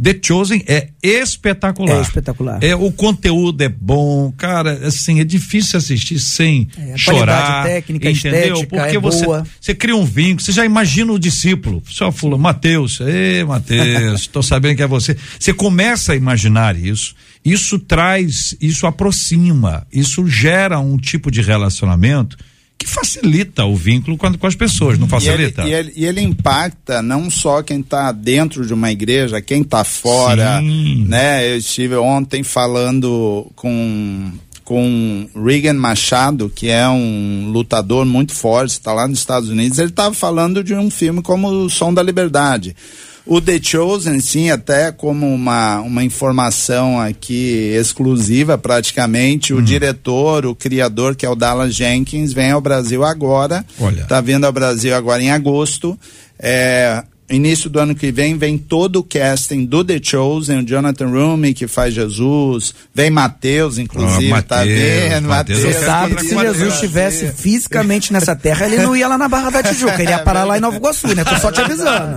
The 0.00 0.18
Chosen 0.20 0.64
é 0.66 0.88
espetacular. 1.02 1.98
É 1.98 2.00
espetacular. 2.00 2.58
É, 2.62 2.74
o 2.74 2.90
conteúdo 2.90 3.62
é 3.62 3.68
bom, 3.68 4.32
cara, 4.36 4.86
assim, 4.86 5.20
é 5.20 5.24
difícil 5.24 5.78
assistir 5.78 6.18
sem 6.18 6.68
é, 6.76 6.96
chorar. 6.96 7.64
técnica, 7.64 8.10
entendeu? 8.10 8.54
Estética, 8.54 8.76
Porque 8.76 8.96
é 8.96 9.00
você, 9.00 9.24
boa. 9.24 9.46
você 9.60 9.74
cria 9.74 9.96
um 9.96 10.04
vínculo, 10.04 10.40
você 10.40 10.52
já 10.52 10.64
imagina 10.64 11.12
o 11.12 11.18
discípulo. 11.18 11.82
Só 11.86 12.10
falou, 12.10 12.38
Mateus, 12.38 13.00
ê, 13.00 13.44
Mateus, 13.44 14.26
tô 14.26 14.42
sabendo 14.42 14.76
que 14.76 14.82
é 14.82 14.86
você. 14.86 15.16
Você 15.38 15.52
começa 15.52 16.12
a 16.12 16.16
imaginar 16.16 16.76
isso. 16.76 17.14
Isso 17.44 17.78
traz, 17.78 18.56
isso 18.60 18.86
aproxima, 18.86 19.86
isso 19.92 20.26
gera 20.28 20.78
um 20.78 20.96
tipo 20.96 21.30
de 21.30 21.42
relacionamento 21.42 22.36
que 22.82 22.90
facilita 22.90 23.64
o 23.64 23.76
vínculo 23.76 24.16
com, 24.16 24.32
com 24.36 24.46
as 24.46 24.54
pessoas, 24.54 24.98
não 24.98 25.08
facilita? 25.08 25.62
E 25.62 25.72
ele, 25.72 25.72
e 25.72 25.74
ele, 25.74 25.92
e 25.96 26.06
ele 26.06 26.20
impacta 26.20 27.02
não 27.02 27.30
só 27.30 27.62
quem 27.62 27.80
está 27.80 28.12
dentro 28.12 28.66
de 28.66 28.74
uma 28.74 28.90
igreja, 28.90 29.40
quem 29.40 29.62
está 29.62 29.84
fora, 29.84 30.60
Sim. 30.60 31.04
né? 31.06 31.52
Eu 31.52 31.58
estive 31.58 31.96
ontem 31.96 32.42
falando 32.42 33.50
com 33.54 34.32
com 34.64 35.28
Regan 35.34 35.74
Machado, 35.74 36.48
que 36.48 36.68
é 36.68 36.88
um 36.88 37.50
lutador 37.50 38.06
muito 38.06 38.32
forte, 38.32 38.72
está 38.72 38.92
lá 38.92 39.08
nos 39.08 39.18
Estados 39.18 39.48
Unidos, 39.48 39.78
ele 39.78 39.90
estava 39.90 40.14
falando 40.14 40.62
de 40.62 40.72
um 40.72 40.88
filme 40.88 41.20
como 41.20 41.48
O 41.48 41.68
Som 41.68 41.92
da 41.92 42.02
Liberdade. 42.02 42.74
O 43.24 43.40
The 43.40 43.60
Chosen, 43.62 44.18
sim, 44.20 44.50
até 44.50 44.90
como 44.90 45.32
uma, 45.32 45.80
uma 45.80 46.02
informação 46.02 47.00
aqui 47.00 47.72
exclusiva, 47.74 48.58
praticamente, 48.58 49.54
o 49.54 49.58
hum. 49.58 49.62
diretor, 49.62 50.44
o 50.44 50.54
criador, 50.54 51.14
que 51.14 51.24
é 51.24 51.30
o 51.30 51.36
Dallas 51.36 51.74
Jenkins, 51.74 52.32
vem 52.32 52.50
ao 52.50 52.60
Brasil 52.60 53.04
agora. 53.04 53.64
Olha. 53.78 54.04
Tá 54.06 54.20
vindo 54.20 54.44
ao 54.44 54.52
Brasil 54.52 54.94
agora 54.94 55.22
em 55.22 55.30
agosto. 55.30 55.98
É, 56.38 57.04
início 57.34 57.70
do 57.70 57.78
ano 57.78 57.94
que 57.94 58.12
vem, 58.12 58.36
vem 58.36 58.58
todo 58.58 58.96
o 58.96 59.02
casting 59.02 59.64
do 59.64 59.84
The 59.84 60.00
Chosen, 60.02 60.58
o 60.58 60.62
Jonathan 60.62 61.06
Rumi, 61.06 61.54
que 61.54 61.66
faz 61.66 61.94
Jesus, 61.94 62.74
vem 62.94 63.10
Mateus, 63.10 63.78
inclusive, 63.78 64.32
oh, 64.32 64.42
tá 64.42 64.64
vendo? 64.64 65.28
Mateus, 65.28 65.60
Você 65.60 65.72
sabe 65.72 66.16
que 66.16 66.24
se 66.24 66.36
Jesus 66.36 66.74
estivesse 66.74 67.32
fisicamente 67.32 68.12
nessa 68.12 68.34
terra, 68.34 68.66
ele 68.66 68.78
não 68.78 68.94
ia 68.94 69.08
lá 69.08 69.16
na 69.16 69.28
Barra 69.28 69.50
da 69.50 69.62
Tijuca, 69.62 70.00
ele 70.02 70.10
ia 70.10 70.18
parar 70.18 70.44
lá 70.44 70.58
em 70.58 70.60
Nova 70.60 70.76
Iguaçu, 70.76 71.14
né? 71.14 71.24
Tô 71.24 71.36
só 71.36 71.50
te 71.50 71.60
avisando. 71.60 72.16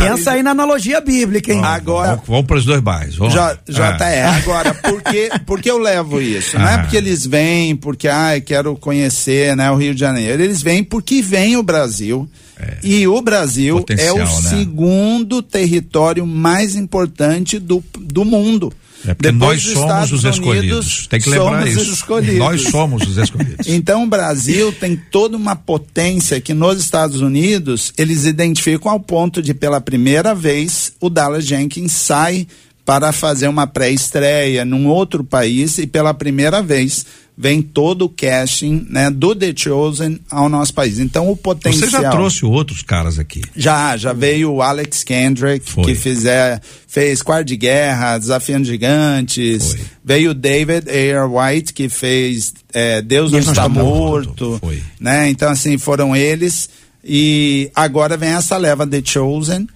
Pensa 0.00 0.32
aí 0.32 0.42
na 0.42 0.50
analogia 0.50 1.00
bíblica, 1.00 1.52
hein? 1.52 1.60
Agora, 1.64 2.20
vamos, 2.26 2.46
para 2.46 2.56
os 2.56 2.64
dois 2.64 2.80
bairros. 2.80 3.16
Vamos. 3.16 3.34
Já, 3.34 3.56
já 3.68 3.90
ah. 3.90 3.96
tá, 3.96 4.08
é. 4.08 4.24
Agora, 4.24 4.74
por 4.74 5.02
que, 5.02 5.30
por 5.46 5.60
que 5.60 5.70
eu 5.70 5.78
levo 5.78 6.20
isso? 6.20 6.58
Não 6.58 6.68
é 6.68 6.74
ah. 6.74 6.78
porque 6.78 6.96
eles 6.96 7.26
vêm, 7.26 7.76
porque, 7.76 8.08
ah, 8.08 8.40
quero 8.44 8.74
conhecer, 8.76 9.56
né, 9.56 9.70
o 9.70 9.76
Rio 9.76 9.94
de 9.94 10.00
Janeiro. 10.00 10.42
Eles 10.42 10.62
vêm 10.62 10.82
porque 10.82 11.22
vem 11.22 11.56
o 11.56 11.62
Brasil 11.62 12.28
é. 12.60 12.78
E 12.82 13.08
o 13.08 13.20
Brasil 13.22 13.84
é 13.98 14.12
o 14.12 14.18
né? 14.18 14.26
segundo 14.26 15.42
território 15.42 16.26
mais 16.26 16.76
importante 16.76 17.58
do, 17.58 17.82
do 17.98 18.24
mundo. 18.24 18.72
É 19.06 19.14
porque 19.14 19.32
Depois 19.32 19.64
nós 19.64 19.72
somos 19.72 20.12
os 20.12 20.24
escolhidos. 20.24 21.06
Tem 21.06 21.20
que 21.20 21.30
lembrar 21.30 21.66
isso. 21.66 22.06
Nós 22.36 22.62
somos 22.64 23.06
os 23.08 23.16
escolhidos. 23.16 23.66
então 23.68 24.04
o 24.04 24.06
Brasil 24.06 24.72
tem 24.72 24.94
toda 25.10 25.36
uma 25.36 25.56
potência 25.56 26.40
que 26.40 26.52
nos 26.52 26.78
Estados 26.78 27.20
Unidos 27.20 27.94
eles 27.96 28.26
identificam 28.26 28.92
ao 28.92 29.00
ponto 29.00 29.40
de 29.40 29.54
pela 29.54 29.80
primeira 29.80 30.34
vez 30.34 30.92
o 31.00 31.08
Dallas 31.08 31.46
Jenkins 31.46 31.92
sai 31.92 32.46
para 32.84 33.12
fazer 33.12 33.48
uma 33.48 33.66
pré-estreia 33.66 34.64
num 34.64 34.86
outro 34.86 35.22
país 35.24 35.78
e 35.78 35.86
pela 35.86 36.12
primeira 36.12 36.62
vez 36.62 37.06
vem 37.40 37.62
todo 37.62 38.04
o 38.04 38.08
casting 38.10 38.86
né, 38.90 39.08
do 39.08 39.34
The 39.34 39.54
Chosen 39.56 40.20
ao 40.30 40.46
nosso 40.46 40.74
país. 40.74 40.98
Então 40.98 41.30
o 41.30 41.34
potencial. 41.34 41.88
Você 41.88 42.02
já 42.02 42.10
trouxe 42.10 42.44
outros 42.44 42.82
caras 42.82 43.18
aqui? 43.18 43.40
Já, 43.56 43.96
já 43.96 44.12
veio 44.12 44.52
o 44.52 44.60
Alex 44.60 45.02
Kendrick, 45.02 45.70
Foi. 45.70 45.84
que 45.84 45.94
fizer, 45.94 46.60
fez 46.86 47.22
Quarto 47.22 47.46
de 47.46 47.56
Guerra, 47.56 48.18
Desafiando 48.18 48.66
Gigantes. 48.66 49.72
Foi. 49.72 49.80
Veio 50.04 50.32
o 50.32 50.34
David 50.34 50.90
Ayer 50.90 51.26
White, 51.26 51.72
que 51.72 51.88
fez 51.88 52.52
é, 52.74 53.00
Deus, 53.00 53.30
Deus 53.30 53.46
não 53.46 53.52
está, 53.52 53.66
morto. 53.70 54.60
morto. 54.60 54.82
Né? 55.00 55.30
Então, 55.30 55.50
assim, 55.50 55.78
foram 55.78 56.14
eles. 56.14 56.68
E 57.02 57.70
agora 57.74 58.18
vem 58.18 58.28
essa 58.28 58.58
leva 58.58 58.86
The 58.86 59.00
Chosen 59.02 59.66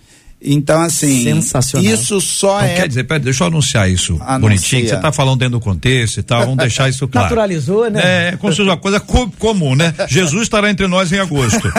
então, 0.44 0.80
assim, 0.80 1.40
isso 1.80 2.20
só 2.20 2.58
então, 2.58 2.68
é. 2.68 2.74
Quer 2.74 2.88
dizer, 2.88 3.04
pera, 3.04 3.20
deixa 3.20 3.44
eu 3.44 3.48
anunciar 3.48 3.90
isso 3.90 4.12
Anuncia. 4.20 4.38
bonitinho. 4.38 4.88
Você 4.88 4.94
está 4.94 5.10
falando 5.10 5.38
dentro 5.38 5.52
do 5.52 5.60
contexto 5.60 6.18
e 6.18 6.22
tal, 6.22 6.40
vamos 6.42 6.58
deixar 6.58 6.88
isso 6.88 7.08
claro. 7.08 7.28
Naturalizou, 7.28 7.90
né? 7.90 8.28
É, 8.28 8.36
como 8.36 8.52
se 8.52 8.58
fosse 8.58 8.68
uma 8.68 8.76
coisa 8.76 9.00
co 9.00 9.30
comum, 9.38 9.74
né? 9.74 9.94
Jesus 10.08 10.42
estará 10.42 10.70
entre 10.70 10.86
nós 10.86 11.10
em 11.12 11.18
agosto. 11.18 11.72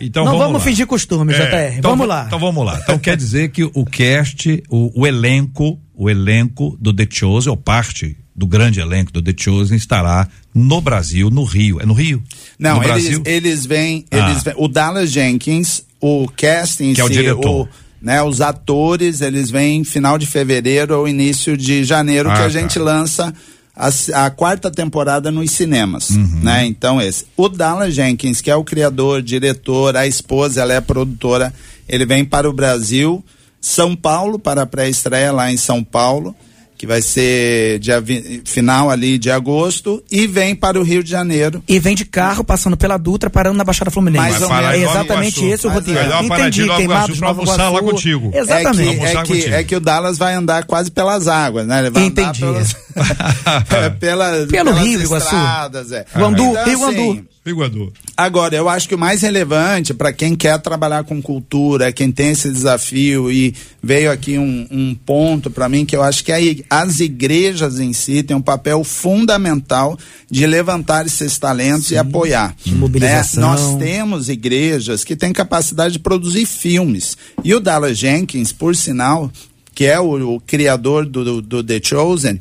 Então, 0.00 0.24
Não 0.24 0.32
vamos, 0.32 0.46
vamos 0.46 0.64
fingir 0.64 0.86
costume, 0.86 1.32
é, 1.32 1.36
JR. 1.36 1.78
Então, 1.78 1.90
vamos 1.90 2.08
lá. 2.08 2.24
Então 2.26 2.38
vamos 2.38 2.64
lá. 2.64 2.80
Então 2.82 2.98
quer 2.98 3.16
dizer 3.16 3.50
que 3.50 3.64
o 3.64 3.84
cast, 3.84 4.62
o, 4.68 5.00
o 5.02 5.06
elenco, 5.06 5.78
o 5.94 6.08
elenco 6.08 6.76
do 6.80 6.92
The 6.92 7.06
Chosen, 7.10 7.50
ou 7.50 7.56
parte 7.56 8.16
do 8.34 8.46
grande 8.46 8.80
elenco 8.80 9.12
do 9.12 9.20
The 9.20 9.34
Chosen 9.36 9.76
estará 9.76 10.26
no 10.54 10.80
Brasil, 10.80 11.30
no 11.30 11.44
Rio. 11.44 11.80
É 11.80 11.86
no 11.86 11.92
Rio? 11.92 12.22
Não, 12.58 12.76
no 12.76 12.82
eles, 12.82 12.88
Brasil? 12.88 13.22
eles 13.26 13.66
vêm, 13.66 14.04
eles 14.10 14.36
ah. 14.38 14.42
vêm, 14.44 14.54
o 14.56 14.66
Dallas 14.66 15.10
Jenkins, 15.12 15.84
o 16.00 16.26
casting, 16.36 16.94
que 16.94 17.00
é 17.00 17.04
o 17.04 17.08
diretor. 17.08 17.66
O, 17.66 17.68
né? 18.00 18.22
Os 18.22 18.40
atores, 18.40 19.20
eles 19.20 19.50
vêm 19.50 19.84
final 19.84 20.18
de 20.18 20.26
fevereiro 20.26 20.98
ou 20.98 21.08
início 21.08 21.56
de 21.56 21.84
janeiro 21.84 22.30
ah, 22.30 22.34
que 22.34 22.40
a 22.40 22.44
tá. 22.44 22.48
gente 22.48 22.78
lança 22.78 23.32
a, 23.76 24.26
a, 24.26 24.30
quarta 24.30 24.70
temporada 24.70 25.30
nos 25.30 25.50
cinemas, 25.50 26.10
uhum. 26.10 26.40
né? 26.42 26.66
Então 26.66 27.00
esse. 27.00 27.26
O 27.36 27.48
Dallas 27.48 27.94
Jenkins, 27.94 28.40
que 28.40 28.50
é 28.50 28.56
o 28.56 28.64
criador, 28.64 29.22
diretor, 29.22 29.96
a 29.96 30.06
esposa, 30.06 30.62
ela 30.62 30.74
é 30.74 30.80
produtora, 30.80 31.52
ele 31.88 32.04
vem 32.04 32.24
para 32.24 32.48
o 32.48 32.52
Brasil, 32.52 33.24
São 33.60 33.94
Paulo 33.94 34.38
para 34.38 34.62
a 34.62 34.66
pré-estreia 34.66 35.32
lá 35.32 35.52
em 35.52 35.56
São 35.56 35.82
Paulo 35.84 36.34
que 36.80 36.86
vai 36.86 37.02
ser 37.02 37.78
dia 37.78 38.02
final 38.46 38.88
ali 38.88 39.18
de 39.18 39.30
agosto, 39.30 40.02
e 40.10 40.26
vem 40.26 40.54
para 40.54 40.80
o 40.80 40.82
Rio 40.82 41.04
de 41.04 41.10
Janeiro. 41.10 41.62
E 41.68 41.78
vem 41.78 41.94
de 41.94 42.06
carro, 42.06 42.42
passando 42.42 42.74
pela 42.74 42.96
Dutra, 42.96 43.28
parando 43.28 43.58
na 43.58 43.64
Baixada 43.64 43.90
Fluminense. 43.90 44.30
Mais 44.30 44.42
ou 44.42 44.50
É 44.50 44.78
exatamente 44.78 45.44
esse 45.44 45.66
o 45.66 45.70
roteiro. 45.70 46.00
É. 46.00 46.24
Entendi, 46.24 46.66
Queimados, 46.66 47.20
Nova 47.20 47.42
Iguaçu. 47.42 47.70
lá 47.70 47.80
contigo. 47.82 48.30
Exatamente. 48.32 48.98
É 49.04 49.22
que, 49.22 49.32
é, 49.32 49.42
que, 49.42 49.54
é 49.56 49.64
que, 49.64 49.76
o 49.76 49.80
Dallas 49.80 50.16
vai 50.16 50.32
andar 50.32 50.64
quase 50.64 50.90
pelas 50.90 51.28
águas, 51.28 51.66
né? 51.66 51.80
Ele 51.80 51.90
vai 51.90 52.04
Entendi. 52.04 52.40
Pelas, 52.40 52.74
é, 53.76 53.90
pela, 53.90 54.46
Pelo 54.46 54.72
Rio 54.72 55.02
Iguaçu. 55.02 55.26
Estradas, 55.26 55.92
é. 55.92 56.06
Guandu, 56.16 56.44
então, 56.44 56.64
Rio 56.64 56.78
Guandu. 56.78 57.10
Assim, 57.10 57.24
Iguadu. 57.44 57.90
Agora, 58.14 58.54
eu 58.54 58.68
acho 58.68 58.86
que 58.86 58.94
o 58.94 58.98
mais 58.98 59.22
relevante 59.22 59.94
para 59.94 60.12
quem 60.12 60.36
quer 60.36 60.58
trabalhar 60.60 61.04
com 61.04 61.22
cultura, 61.22 61.90
quem 61.90 62.12
tem 62.12 62.32
esse 62.32 62.52
desafio 62.52 63.32
e 63.32 63.54
veio 63.82 64.12
aqui 64.12 64.36
um, 64.36 64.66
um 64.70 64.94
ponto 64.94 65.50
para 65.50 65.66
mim 65.66 65.86
que 65.86 65.96
eu 65.96 66.02
acho 66.02 66.22
que 66.22 66.32
aí, 66.32 66.62
as 66.68 67.00
igrejas 67.00 67.80
em 67.80 67.94
si 67.94 68.22
têm 68.22 68.36
um 68.36 68.42
papel 68.42 68.84
fundamental 68.84 69.98
de 70.30 70.46
levantar 70.46 71.06
esses 71.06 71.38
talentos 71.38 71.86
Sim. 71.86 71.94
e 71.94 71.98
apoiar. 71.98 72.54
De 72.62 72.74
mobilização. 72.74 73.42
Né? 73.42 73.48
Nós 73.48 73.78
temos 73.78 74.28
igrejas 74.28 75.02
que 75.02 75.16
têm 75.16 75.32
capacidade 75.32 75.94
de 75.94 75.98
produzir 75.98 76.44
filmes. 76.44 77.16
E 77.42 77.54
o 77.54 77.60
Dallas 77.60 77.96
Jenkins, 77.96 78.52
por 78.52 78.76
sinal, 78.76 79.32
que 79.74 79.86
é 79.86 79.98
o, 79.98 80.34
o 80.34 80.40
criador 80.40 81.06
do, 81.06 81.24
do, 81.24 81.42
do 81.42 81.64
The 81.64 81.80
Chosen, 81.82 82.38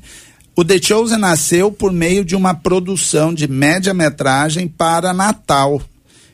o 0.59 0.65
The 0.65 0.77
Chosen 0.77 1.19
nasceu 1.19 1.71
por 1.71 1.89
meio 1.89 2.25
de 2.25 2.35
uma 2.35 2.53
produção 2.53 3.33
de 3.33 3.47
média-metragem 3.47 4.67
para 4.67 5.13
Natal. 5.13 5.81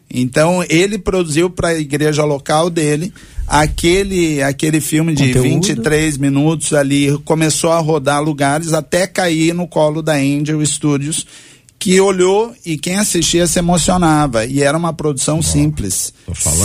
Então 0.09 0.65
ele 0.67 0.97
produziu 0.97 1.47
para 1.47 1.67
a 1.67 1.79
igreja 1.79 2.23
local 2.23 2.71
dele 2.71 3.13
aquele 3.47 4.41
aquele 4.41 4.81
filme 4.81 5.13
de 5.13 5.27
Conteúdo. 5.27 5.43
23 5.43 6.17
minutos 6.17 6.73
ali 6.73 7.15
começou 7.19 7.71
a 7.71 7.77
rodar 7.77 8.19
lugares 8.23 8.73
até 8.73 9.05
cair 9.05 9.53
no 9.53 9.67
colo 9.67 10.01
da 10.01 10.13
Angel 10.13 10.65
Studios 10.65 11.27
que 11.85 12.01
olhou 12.01 12.51
e 12.65 12.79
quem 12.79 12.95
assistia 12.95 13.45
se 13.45 13.59
emocionava. 13.59 14.43
E 14.43 14.63
era 14.63 14.75
uma 14.75 14.91
produção 14.91 15.39
simples. 15.39 16.11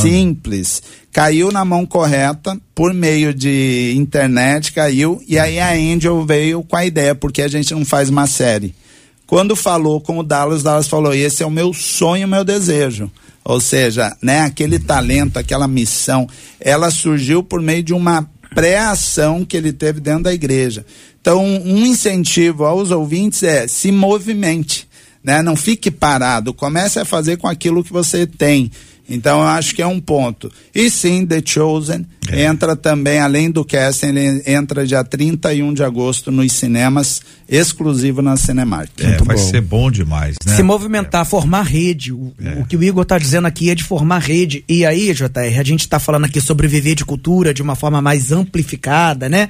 simples. 0.00 0.82
Caiu 1.12 1.52
na 1.52 1.62
mão 1.62 1.84
correta 1.84 2.58
por 2.74 2.94
meio 2.94 3.34
de 3.34 3.92
internet 3.98 4.72
caiu 4.72 5.22
e 5.28 5.38
aí 5.38 5.60
a 5.60 5.72
Angel 5.72 6.24
veio 6.24 6.62
com 6.62 6.74
a 6.74 6.86
ideia 6.86 7.14
porque 7.14 7.42
a 7.42 7.48
gente 7.48 7.74
não 7.74 7.84
faz 7.84 8.08
uma 8.08 8.26
série. 8.26 8.74
Quando 9.26 9.54
falou 9.54 10.00
com 10.00 10.18
o 10.18 10.22
Dallas, 10.22 10.62
Dallas 10.62 10.88
falou: 10.88 11.12
esse 11.12 11.42
é 11.42 11.46
o 11.46 11.50
meu 11.50 11.74
sonho, 11.74 12.26
meu 12.26 12.42
desejo. 12.42 13.10
Ou 13.44 13.60
seja, 13.60 14.16
né, 14.22 14.40
aquele 14.40 14.78
talento, 14.78 15.38
aquela 15.38 15.68
missão, 15.68 16.26
ela 16.58 16.90
surgiu 16.90 17.42
por 17.42 17.60
meio 17.60 17.82
de 17.82 17.92
uma 17.92 18.26
pré-ação 18.54 19.44
que 19.44 19.58
ele 19.58 19.70
teve 19.70 20.00
dentro 20.00 20.22
da 20.22 20.32
igreja. 20.32 20.86
Então, 21.20 21.44
um 21.44 21.84
incentivo 21.84 22.64
aos 22.64 22.90
ouvintes 22.90 23.42
é 23.42 23.68
se 23.68 23.92
movimente, 23.92 24.88
né? 25.22 25.42
Não 25.42 25.56
fique 25.56 25.90
parado, 25.90 26.54
comece 26.54 26.98
a 26.98 27.04
fazer 27.04 27.36
com 27.36 27.48
aquilo 27.48 27.84
que 27.84 27.92
você 27.92 28.26
tem. 28.26 28.70
Então 29.08 29.40
eu 29.40 29.48
acho 29.48 29.74
que 29.74 29.82
é 29.82 29.86
um 29.86 30.00
ponto. 30.00 30.50
E 30.72 30.88
sim, 30.88 31.26
The 31.26 31.42
Chosen 31.44 32.06
é. 32.30 32.44
entra 32.44 32.76
também, 32.76 33.18
além 33.18 33.50
do 33.50 33.64
casting, 33.64 34.06
ele 34.06 34.42
entra 34.46 34.86
dia 34.86 35.02
31 35.02 35.74
de 35.74 35.82
agosto 35.82 36.30
nos 36.30 36.52
cinemas, 36.52 37.20
exclusivo 37.50 38.22
na 38.22 38.36
Cinemark. 38.36 38.90
É, 39.00 39.16
vai 39.18 39.36
bom. 39.36 39.42
ser 39.42 39.60
bom 39.60 39.90
demais, 39.90 40.36
né? 40.46 40.54
Se 40.54 40.62
movimentar, 40.62 41.22
é. 41.22 41.24
formar 41.24 41.62
rede. 41.62 42.12
O, 42.12 42.32
é. 42.40 42.60
o, 42.60 42.64
que 42.64 42.76
o 42.76 42.82
Igor 42.82 43.02
está 43.02 43.18
dizendo 43.18 43.46
aqui 43.46 43.68
é 43.68 43.74
de 43.74 43.82
formar 43.82 44.20
rede. 44.20 44.64
E 44.68 44.86
aí, 44.86 45.12
JR, 45.12 45.58
a 45.58 45.64
gente 45.64 45.80
está 45.80 45.98
falando 45.98 46.26
aqui 46.26 46.40
sobre 46.40 46.68
viver 46.68 46.94
de 46.94 47.04
cultura 47.04 47.52
de 47.52 47.60
uma 47.60 47.74
forma 47.74 48.00
mais 48.00 48.30
amplificada, 48.30 49.28
né? 49.28 49.48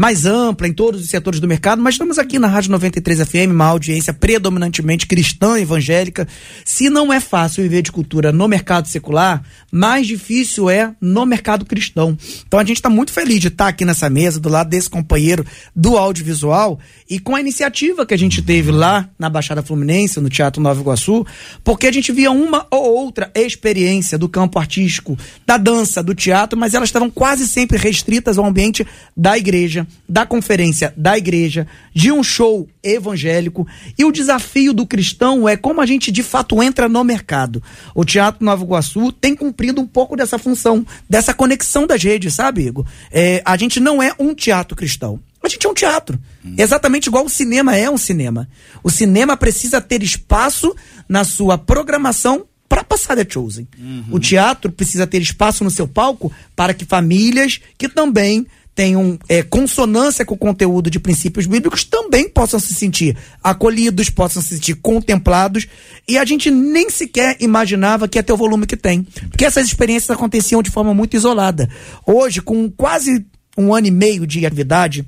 mais 0.00 0.24
ampla 0.24 0.66
em 0.66 0.72
todos 0.72 1.02
os 1.02 1.10
setores 1.10 1.40
do 1.40 1.46
mercado, 1.46 1.82
mas 1.82 1.94
estamos 1.94 2.18
aqui 2.18 2.38
na 2.38 2.48
Rádio 2.48 2.70
93 2.70 3.20
FM, 3.20 3.50
uma 3.50 3.66
audiência 3.66 4.14
predominantemente 4.14 5.06
cristã 5.06 5.60
evangélica. 5.60 6.26
Se 6.64 6.88
não 6.88 7.12
é 7.12 7.20
fácil 7.20 7.62
viver 7.62 7.82
de 7.82 7.92
cultura 7.92 8.32
no 8.32 8.48
mercado 8.48 8.88
secular, 8.88 9.42
mais 9.70 10.06
difícil 10.06 10.70
é 10.70 10.94
no 11.02 11.26
mercado 11.26 11.66
cristão. 11.66 12.16
Então 12.48 12.58
a 12.58 12.64
gente 12.64 12.76
está 12.76 12.88
muito 12.88 13.12
feliz 13.12 13.40
de 13.40 13.48
estar 13.48 13.64
tá 13.64 13.68
aqui 13.68 13.84
nessa 13.84 14.08
mesa, 14.08 14.40
do 14.40 14.48
lado 14.48 14.70
desse 14.70 14.88
companheiro 14.88 15.44
do 15.76 15.98
audiovisual 15.98 16.80
e 17.10 17.18
com 17.18 17.36
a 17.36 17.39
iniciativa 17.40 18.06
que 18.06 18.14
a 18.14 18.18
gente 18.18 18.42
teve 18.42 18.70
lá 18.70 19.08
na 19.18 19.28
Baixada 19.28 19.62
Fluminense, 19.62 20.20
no 20.20 20.28
Teatro 20.28 20.62
Nova 20.62 20.80
Iguaçu, 20.80 21.26
porque 21.64 21.86
a 21.86 21.92
gente 21.92 22.12
via 22.12 22.30
uma 22.30 22.66
ou 22.70 22.94
outra 22.94 23.30
experiência 23.34 24.16
do 24.16 24.28
campo 24.28 24.58
artístico, 24.58 25.18
da 25.46 25.56
dança, 25.56 26.02
do 26.02 26.14
teatro, 26.14 26.58
mas 26.58 26.74
elas 26.74 26.88
estavam 26.88 27.10
quase 27.10 27.46
sempre 27.46 27.78
restritas 27.78 28.38
ao 28.38 28.46
ambiente 28.46 28.86
da 29.16 29.36
igreja 29.36 29.86
da 30.08 30.26
conferência 30.26 30.92
da 30.96 31.16
igreja, 31.16 31.66
de 31.94 32.10
um 32.10 32.22
show 32.22 32.68
evangélico. 32.82 33.66
E 33.98 34.04
o 34.04 34.12
desafio 34.12 34.72
do 34.72 34.86
cristão 34.86 35.48
é 35.48 35.56
como 35.56 35.80
a 35.80 35.86
gente 35.86 36.10
de 36.10 36.22
fato 36.22 36.62
entra 36.62 36.88
no 36.88 37.04
mercado. 37.04 37.62
O 37.94 38.04
Teatro 38.04 38.44
Nova 38.44 38.64
Iguaçu 38.64 39.12
tem 39.12 39.34
cumprido 39.34 39.80
um 39.80 39.86
pouco 39.86 40.16
dessa 40.16 40.38
função, 40.38 40.84
dessa 41.08 41.32
conexão 41.32 41.86
das 41.86 42.02
redes, 42.02 42.34
sabe, 42.34 42.66
Igor? 42.66 42.84
É, 43.10 43.42
a 43.44 43.56
gente 43.56 43.78
não 43.78 44.02
é 44.02 44.12
um 44.18 44.34
teatro 44.34 44.76
cristão. 44.76 45.20
A 45.42 45.48
gente 45.48 45.66
é 45.66 45.70
um 45.70 45.74
teatro. 45.74 46.18
Hum. 46.44 46.54
Exatamente 46.56 47.06
igual 47.06 47.24
o 47.24 47.30
cinema 47.30 47.76
é 47.76 47.90
um 47.90 47.98
cinema. 47.98 48.48
O 48.82 48.90
cinema 48.90 49.36
precisa 49.36 49.80
ter 49.80 50.02
espaço 50.02 50.74
na 51.08 51.24
sua 51.24 51.56
programação 51.56 52.46
para 52.68 52.84
passar 52.84 53.16
The 53.16 53.26
Chosen. 53.28 53.66
Uhum. 53.76 54.04
O 54.12 54.20
teatro 54.20 54.70
precisa 54.70 55.06
ter 55.06 55.20
espaço 55.20 55.64
no 55.64 55.70
seu 55.70 55.88
palco 55.88 56.30
para 56.54 56.72
que 56.72 56.84
famílias 56.84 57.60
que 57.76 57.88
também 57.88 58.46
tenham 58.74 59.18
é, 59.28 59.42
consonância 59.42 60.24
com 60.24 60.34
o 60.34 60.38
conteúdo 60.38 60.88
de 60.88 61.00
princípios 61.00 61.46
bíblicos 61.46 61.84
também 61.84 62.28
possam 62.28 62.60
se 62.60 62.72
sentir 62.72 63.16
acolhidos, 63.42 64.08
possam 64.08 64.40
se 64.40 64.54
sentir 64.54 64.74
contemplados. 64.76 65.66
E 66.06 66.16
a 66.16 66.24
gente 66.24 66.50
nem 66.50 66.88
sequer 66.88 67.36
imaginava 67.40 68.06
que 68.06 68.18
ia 68.18 68.22
ter 68.22 68.32
o 68.32 68.36
volume 68.36 68.66
que 68.66 68.76
tem. 68.76 69.02
Porque 69.28 69.44
essas 69.44 69.66
experiências 69.66 70.10
aconteciam 70.10 70.62
de 70.62 70.70
forma 70.70 70.94
muito 70.94 71.16
isolada. 71.16 71.68
Hoje, 72.06 72.40
com 72.40 72.70
quase 72.70 73.26
um 73.58 73.74
ano 73.74 73.88
e 73.88 73.90
meio 73.90 74.26
de 74.26 74.46
atividade 74.46 75.04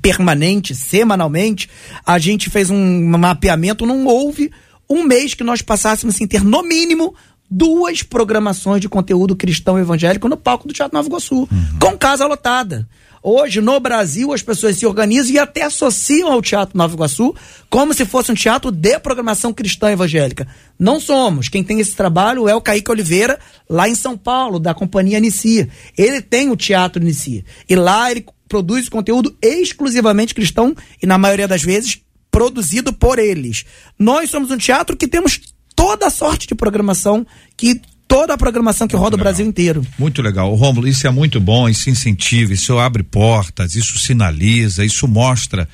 permanente, 0.00 0.74
semanalmente, 0.74 1.68
a 2.04 2.18
gente 2.18 2.50
fez 2.50 2.70
um 2.70 3.04
mapeamento, 3.18 3.86
não 3.86 4.06
houve 4.06 4.50
um 4.88 5.04
mês 5.04 5.34
que 5.34 5.44
nós 5.44 5.62
passássemos 5.62 6.16
sem 6.16 6.26
ter, 6.26 6.42
no 6.42 6.62
mínimo, 6.62 7.14
duas 7.50 8.02
programações 8.02 8.80
de 8.80 8.88
conteúdo 8.88 9.34
cristão 9.36 9.78
evangélico 9.78 10.28
no 10.28 10.36
palco 10.36 10.68
do 10.68 10.74
Teatro 10.74 10.96
Nova 10.96 11.08
Iguaçu, 11.08 11.40
uhum. 11.40 11.48
com 11.80 11.98
casa 11.98 12.26
lotada. 12.26 12.88
Hoje, 13.22 13.60
no 13.60 13.78
Brasil, 13.78 14.32
as 14.32 14.40
pessoas 14.40 14.78
se 14.78 14.86
organizam 14.86 15.34
e 15.34 15.38
até 15.38 15.62
associam 15.64 16.32
ao 16.32 16.40
Teatro 16.40 16.78
Nova 16.78 16.94
Iguaçu 16.94 17.34
como 17.68 17.92
se 17.92 18.06
fosse 18.06 18.32
um 18.32 18.34
teatro 18.34 18.70
de 18.70 18.98
programação 18.98 19.52
cristã 19.52 19.90
evangélica. 19.90 20.48
Não 20.78 20.98
somos. 20.98 21.48
Quem 21.48 21.62
tem 21.62 21.80
esse 21.80 21.94
trabalho 21.94 22.48
é 22.48 22.54
o 22.54 22.62
Kaique 22.62 22.90
Oliveira, 22.90 23.38
lá 23.68 23.86
em 23.86 23.94
São 23.94 24.16
Paulo, 24.16 24.58
da 24.58 24.72
companhia 24.72 25.18
Inicia. 25.18 25.68
Ele 25.98 26.22
tem 26.22 26.50
o 26.50 26.56
Teatro 26.56 27.02
Inicia. 27.02 27.44
E 27.68 27.76
lá 27.76 28.10
ele 28.10 28.24
produz 28.50 28.88
conteúdo 28.88 29.34
exclusivamente 29.40 30.34
cristão 30.34 30.74
e, 31.00 31.06
na 31.06 31.16
maioria 31.16 31.46
das 31.46 31.62
vezes, 31.62 32.00
produzido 32.32 32.92
por 32.92 33.18
eles. 33.18 33.64
Nós 33.96 34.28
somos 34.28 34.50
um 34.50 34.58
teatro 34.58 34.96
que 34.96 35.06
temos 35.06 35.40
toda 35.76 36.08
a 36.08 36.10
sorte 36.10 36.48
de 36.48 36.54
programação 36.56 37.24
que 37.56 37.80
toda 38.08 38.34
a 38.34 38.36
programação 38.36 38.88
que 38.88 38.96
muito 38.96 39.04
roda 39.04 39.16
legal. 39.16 39.22
o 39.22 39.24
Brasil 39.24 39.46
inteiro. 39.46 39.86
Muito 39.96 40.20
legal. 40.20 40.52
Rômulo, 40.56 40.88
isso 40.88 41.06
é 41.06 41.10
muito 41.10 41.40
bom, 41.40 41.68
isso 41.68 41.88
incentiva, 41.88 42.52
isso 42.52 42.76
abre 42.76 43.04
portas, 43.04 43.76
isso 43.76 43.96
sinaliza, 44.00 44.84
isso 44.84 45.06
mostra 45.06 45.68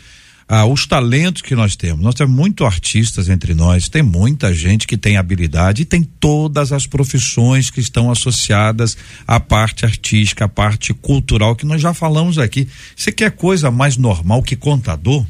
ah, 0.49 0.65
os 0.65 0.87
talentos 0.87 1.43
que 1.43 1.57
nós 1.57 1.75
temos. 1.75 2.03
Nós 2.05 2.15
temos 2.15 2.35
muito 2.35 2.65
artistas 2.65 3.29
entre 3.29 3.55
nós, 3.55 3.89
tem 3.89 4.03
muita 4.03 4.55
gente 4.55 4.87
que 4.87 4.97
tem 4.97 5.17
habilidade 5.17 5.83
e 5.83 5.85
tem 5.85 6.03
todas 6.03 6.73
as 6.73 6.87
profissões 6.87 7.71
que 7.71 7.81
estão 7.81 8.11
associadas 8.11 8.97
à 9.27 9.41
parte 9.41 9.85
artística, 9.85 10.45
à 10.45 10.49
parte 10.49 10.95
cultural 10.95 11.57
que 11.57 11.67
nós 11.67 11.81
já 11.81 11.93
falamos 11.93 12.39
aqui. 12.39 12.69
Você 12.95 13.11
quer 13.11 13.33
coisa 13.33 13.71
mais 13.71 13.97
normal 13.97 14.43
que 14.43 14.55
contador? 14.55 15.25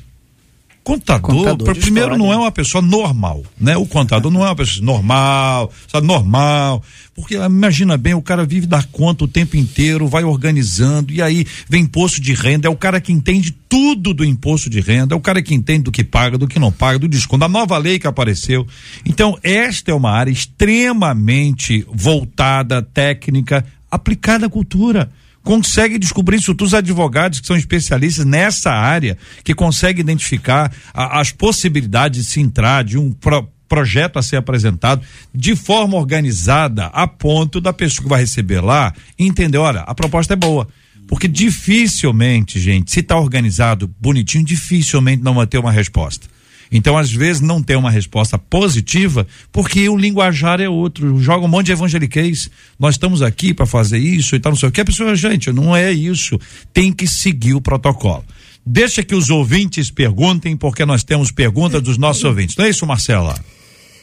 Contador, 0.86 1.34
contador 1.34 1.74
primeiro 1.74 2.12
história. 2.12 2.16
não 2.16 2.32
é 2.32 2.36
uma 2.36 2.52
pessoa 2.52 2.80
normal, 2.80 3.42
né? 3.60 3.76
O 3.76 3.84
contador 3.86 4.30
não 4.30 4.42
é 4.42 4.50
uma 4.50 4.54
pessoa 4.54 4.86
normal, 4.86 5.72
sabe, 5.88 6.06
normal. 6.06 6.80
Porque 7.12 7.34
imagina 7.34 7.96
bem, 7.96 8.14
o 8.14 8.22
cara 8.22 8.44
vive 8.44 8.68
dar 8.68 8.86
conta 8.92 9.24
o 9.24 9.28
tempo 9.28 9.56
inteiro, 9.56 10.06
vai 10.06 10.22
organizando, 10.22 11.12
e 11.12 11.20
aí 11.20 11.44
vem 11.68 11.82
imposto 11.82 12.20
de 12.20 12.32
renda, 12.34 12.68
é 12.68 12.70
o 12.70 12.76
cara 12.76 13.00
que 13.00 13.12
entende 13.12 13.50
tudo 13.68 14.14
do 14.14 14.24
imposto 14.24 14.70
de 14.70 14.80
renda, 14.80 15.12
é 15.12 15.18
o 15.18 15.20
cara 15.20 15.42
que 15.42 15.56
entende 15.56 15.82
do 15.82 15.90
que 15.90 16.04
paga, 16.04 16.38
do 16.38 16.46
que 16.46 16.60
não 16.60 16.70
paga, 16.70 17.00
do 17.00 17.08
desconto, 17.08 17.40
da 17.40 17.48
nova 17.48 17.76
lei 17.78 17.98
que 17.98 18.06
apareceu. 18.06 18.64
Então, 19.04 19.36
esta 19.42 19.90
é 19.90 19.94
uma 19.94 20.12
área 20.12 20.30
extremamente 20.30 21.84
voltada, 21.92 22.80
técnica, 22.80 23.66
aplicada 23.90 24.46
à 24.46 24.48
cultura 24.48 25.10
consegue 25.46 25.96
descobrir 25.96 26.38
isso. 26.38 26.54
Os 26.60 26.74
advogados 26.74 27.38
que 27.38 27.46
são 27.46 27.56
especialistas 27.56 28.26
nessa 28.26 28.72
área, 28.72 29.16
que 29.44 29.54
conseguem 29.54 30.00
identificar 30.00 30.72
a, 30.92 31.20
as 31.20 31.30
possibilidades 31.30 32.24
de 32.24 32.28
se 32.28 32.40
entrar 32.40 32.82
de 32.82 32.98
um 32.98 33.12
pro, 33.12 33.48
projeto 33.68 34.18
a 34.18 34.22
ser 34.22 34.36
apresentado 34.36 35.02
de 35.32 35.54
forma 35.54 35.96
organizada, 35.96 36.86
a 36.86 37.06
ponto 37.06 37.60
da 37.60 37.72
pessoa 37.72 38.02
que 38.02 38.10
vai 38.10 38.20
receber 38.20 38.60
lá 38.60 38.92
entender: 39.16 39.58
olha, 39.58 39.80
a 39.82 39.94
proposta 39.94 40.32
é 40.32 40.36
boa. 40.36 40.66
Porque 41.06 41.28
dificilmente, 41.28 42.58
gente, 42.58 42.90
se 42.90 42.98
está 42.98 43.16
organizado 43.16 43.88
bonitinho, 44.00 44.44
dificilmente 44.44 45.22
não 45.22 45.34
vai 45.34 45.46
ter 45.46 45.58
uma 45.58 45.70
resposta. 45.70 46.26
Então, 46.70 46.96
às 46.96 47.10
vezes, 47.10 47.40
não 47.40 47.62
tem 47.62 47.76
uma 47.76 47.90
resposta 47.90 48.38
positiva, 48.38 49.26
porque 49.52 49.88
o 49.88 49.96
linguajar 49.96 50.60
é 50.60 50.68
outro. 50.68 51.18
Joga 51.20 51.44
um 51.44 51.48
monte 51.48 51.66
de 51.66 51.72
evangeliquez. 51.72 52.50
Nós 52.78 52.94
estamos 52.94 53.22
aqui 53.22 53.54
para 53.54 53.66
fazer 53.66 53.98
isso 53.98 54.34
e 54.34 54.40
tal, 54.40 54.52
não 54.52 54.58
sei 54.58 54.68
o 54.68 54.72
que. 54.72 54.80
A 54.80 54.84
pessoa, 54.84 55.14
gente, 55.14 55.52
não 55.52 55.74
é 55.74 55.92
isso. 55.92 56.38
Tem 56.72 56.92
que 56.92 57.06
seguir 57.06 57.54
o 57.54 57.60
protocolo. 57.60 58.24
Deixa 58.64 59.02
que 59.02 59.14
os 59.14 59.30
ouvintes 59.30 59.90
perguntem, 59.90 60.56
porque 60.56 60.84
nós 60.84 61.04
temos 61.04 61.30
perguntas 61.30 61.80
dos 61.80 61.96
nossos 61.96 62.24
ouvintes. 62.24 62.56
Não 62.56 62.64
é 62.64 62.70
isso, 62.70 62.84
Marcela? 62.84 63.36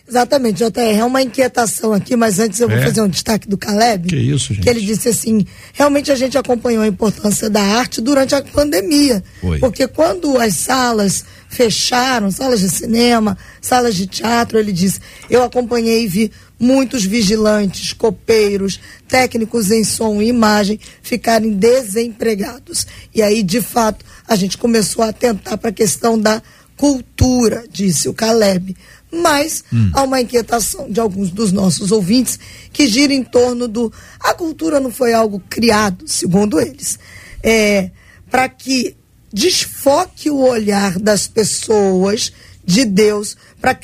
Exatamente, 0.07 0.57
JR, 0.57 0.97
é 0.99 1.05
uma 1.05 1.21
inquietação 1.21 1.93
aqui, 1.93 2.15
mas 2.15 2.37
antes 2.37 2.59
eu 2.59 2.67
vou 2.67 2.77
é? 2.77 2.83
fazer 2.83 3.01
um 3.01 3.07
destaque 3.07 3.47
do 3.47 3.57
Caleb. 3.57 4.09
Que 4.09 4.17
isso, 4.17 4.53
gente. 4.53 4.63
Que 4.63 4.69
ele 4.69 4.81
disse 4.81 5.07
assim: 5.07 5.45
realmente 5.71 6.11
a 6.11 6.15
gente 6.15 6.37
acompanhou 6.37 6.83
a 6.83 6.87
importância 6.87 7.49
da 7.49 7.61
arte 7.61 8.01
durante 8.01 8.35
a 8.35 8.41
pandemia. 8.41 9.23
Foi. 9.39 9.59
Porque 9.59 9.87
quando 9.87 10.37
as 10.37 10.57
salas 10.57 11.23
fecharam, 11.47 12.31
salas 12.31 12.59
de 12.59 12.69
cinema, 12.69 13.37
salas 13.61 13.95
de 13.95 14.05
teatro, 14.07 14.59
ele 14.59 14.71
disse, 14.71 14.99
eu 15.29 15.43
acompanhei 15.43 16.03
e 16.03 16.07
vi 16.07 16.31
muitos 16.59 17.05
vigilantes, 17.05 17.93
copeiros, 17.93 18.79
técnicos 19.07 19.71
em 19.71 19.83
som 19.83 20.21
e 20.21 20.27
imagem 20.27 20.79
ficarem 21.01 21.53
desempregados. 21.53 22.87
E 23.13 23.21
aí, 23.21 23.43
de 23.43 23.61
fato, 23.61 24.03
a 24.27 24.35
gente 24.35 24.57
começou 24.57 25.03
a 25.03 25.09
atentar 25.09 25.57
para 25.57 25.69
a 25.69 25.73
questão 25.73 26.19
da 26.19 26.41
cultura, 26.75 27.65
disse 27.71 28.09
o 28.09 28.13
Caleb 28.13 28.75
Mas 29.13 29.63
hum. 29.71 29.91
há 29.93 30.03
uma 30.03 30.21
inquietação 30.21 30.89
de 30.89 30.99
alguns 30.99 31.29
dos 31.29 31.51
nossos 31.51 31.91
ouvintes 31.91 32.39
que 32.71 32.87
gira 32.87 33.13
em 33.13 33.23
torno 33.23 33.67
do. 33.67 33.93
A 34.19 34.33
cultura 34.33 34.79
não 34.79 34.91
foi 34.91 35.13
algo 35.13 35.41
criado, 35.49 36.07
segundo 36.07 36.59
eles, 36.59 36.97
é, 37.43 37.91
para 38.31 38.49
que 38.49 38.95
desfoque 39.31 40.29
o 40.29 40.39
olhar 40.39 40.97
das 40.97 41.27
pessoas 41.27 42.33
de 42.65 42.85
Deus 42.85 43.37
para 43.61 43.77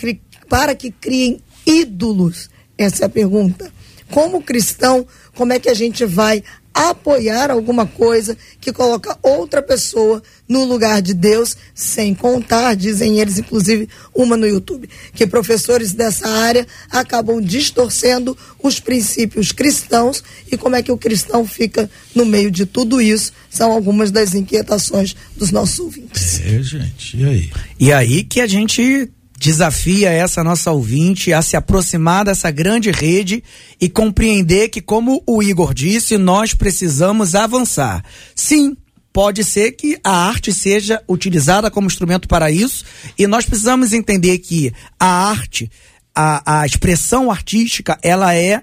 para 0.48 0.74
que 0.74 0.90
criem 0.90 1.40
ídolos? 1.66 2.50
Essa 2.78 3.04
é 3.04 3.06
a 3.06 3.10
pergunta. 3.10 3.72
Como 4.10 4.42
cristão, 4.42 5.06
como 5.36 5.54
é 5.54 5.60
que 5.60 5.70
a 5.70 5.74
gente 5.74 6.06
vai 6.06 6.44
apoiar 6.80 7.52
alguma 7.52 7.86
coisa 7.86 8.38
que 8.62 8.72
coloca 8.72 9.18
outra 9.22 9.62
pessoa 9.62 10.24
no 10.48 10.64
lugar 10.64 11.02
de 11.02 11.14
Deus, 11.14 11.58
sem 11.76 12.16
contar, 12.16 12.74
dizem 12.76 13.20
eles, 13.20 13.38
inclusive 13.38 13.90
uma 14.16 14.38
no 14.38 14.48
YouTube, 14.48 14.90
que 15.14 15.28
professores 15.28 15.92
dessa 15.92 16.28
área 16.28 16.66
acabam 16.90 17.42
distorcendo 17.42 18.36
os 18.64 18.80
princípios 18.80 19.52
cristãos 19.52 20.24
e 20.50 20.58
como 20.58 20.78
é 20.78 20.82
que 20.82 20.92
o 20.92 20.98
cristão 20.98 21.46
fica 21.46 21.90
no 22.16 22.26
meio 22.26 22.50
de 22.50 22.66
tudo 22.66 23.02
isso, 23.02 23.34
são 23.50 23.72
algumas 23.72 24.10
das 24.10 24.34
inquietações 24.34 25.16
dos 25.36 25.52
nossos 25.52 25.80
ouvintes. 25.80 26.40
É, 26.40 26.64
gente, 26.64 27.18
e 27.18 27.26
aí? 27.26 27.52
E 27.80 27.92
aí 27.92 28.24
que 28.24 28.40
a 28.40 28.48
gente 28.48 29.12
desafia 29.40 30.10
essa 30.10 30.44
nossa 30.44 30.70
ouvinte 30.70 31.32
a 31.32 31.42
se 31.42 31.56
aproximar 31.56 32.26
dessa 32.26 32.52
grande 32.52 32.92
rede 32.92 33.42
e 33.80 33.88
compreender 33.88 34.68
que, 34.68 34.82
como 34.82 35.24
o 35.26 35.42
Igor 35.42 35.74
disse, 35.74 36.18
nós 36.18 36.54
precisamos 36.54 37.36
avançar. 37.36 38.04
Sim, 38.36 38.76
pode 39.14 39.46
ser 39.46 39.72
que 39.72 39.98
a 40.04 40.28
arte 40.28 40.52
seja 40.52 41.02
utilizada 41.08 41.72
como 41.72 41.88
instrumento 41.88 42.28
para 42.28 42.52
isso 42.52 42.84
e 43.18 43.26
nós 43.28 43.46
precisamos 43.46 43.94
entender 43.94 44.40
que 44.40 44.74
a 45.00 45.30
arte, 45.30 45.72
a, 46.14 46.60
a 46.60 46.66
expressão 46.66 47.32
artística, 47.32 47.98
ela 48.04 48.36
é 48.36 48.62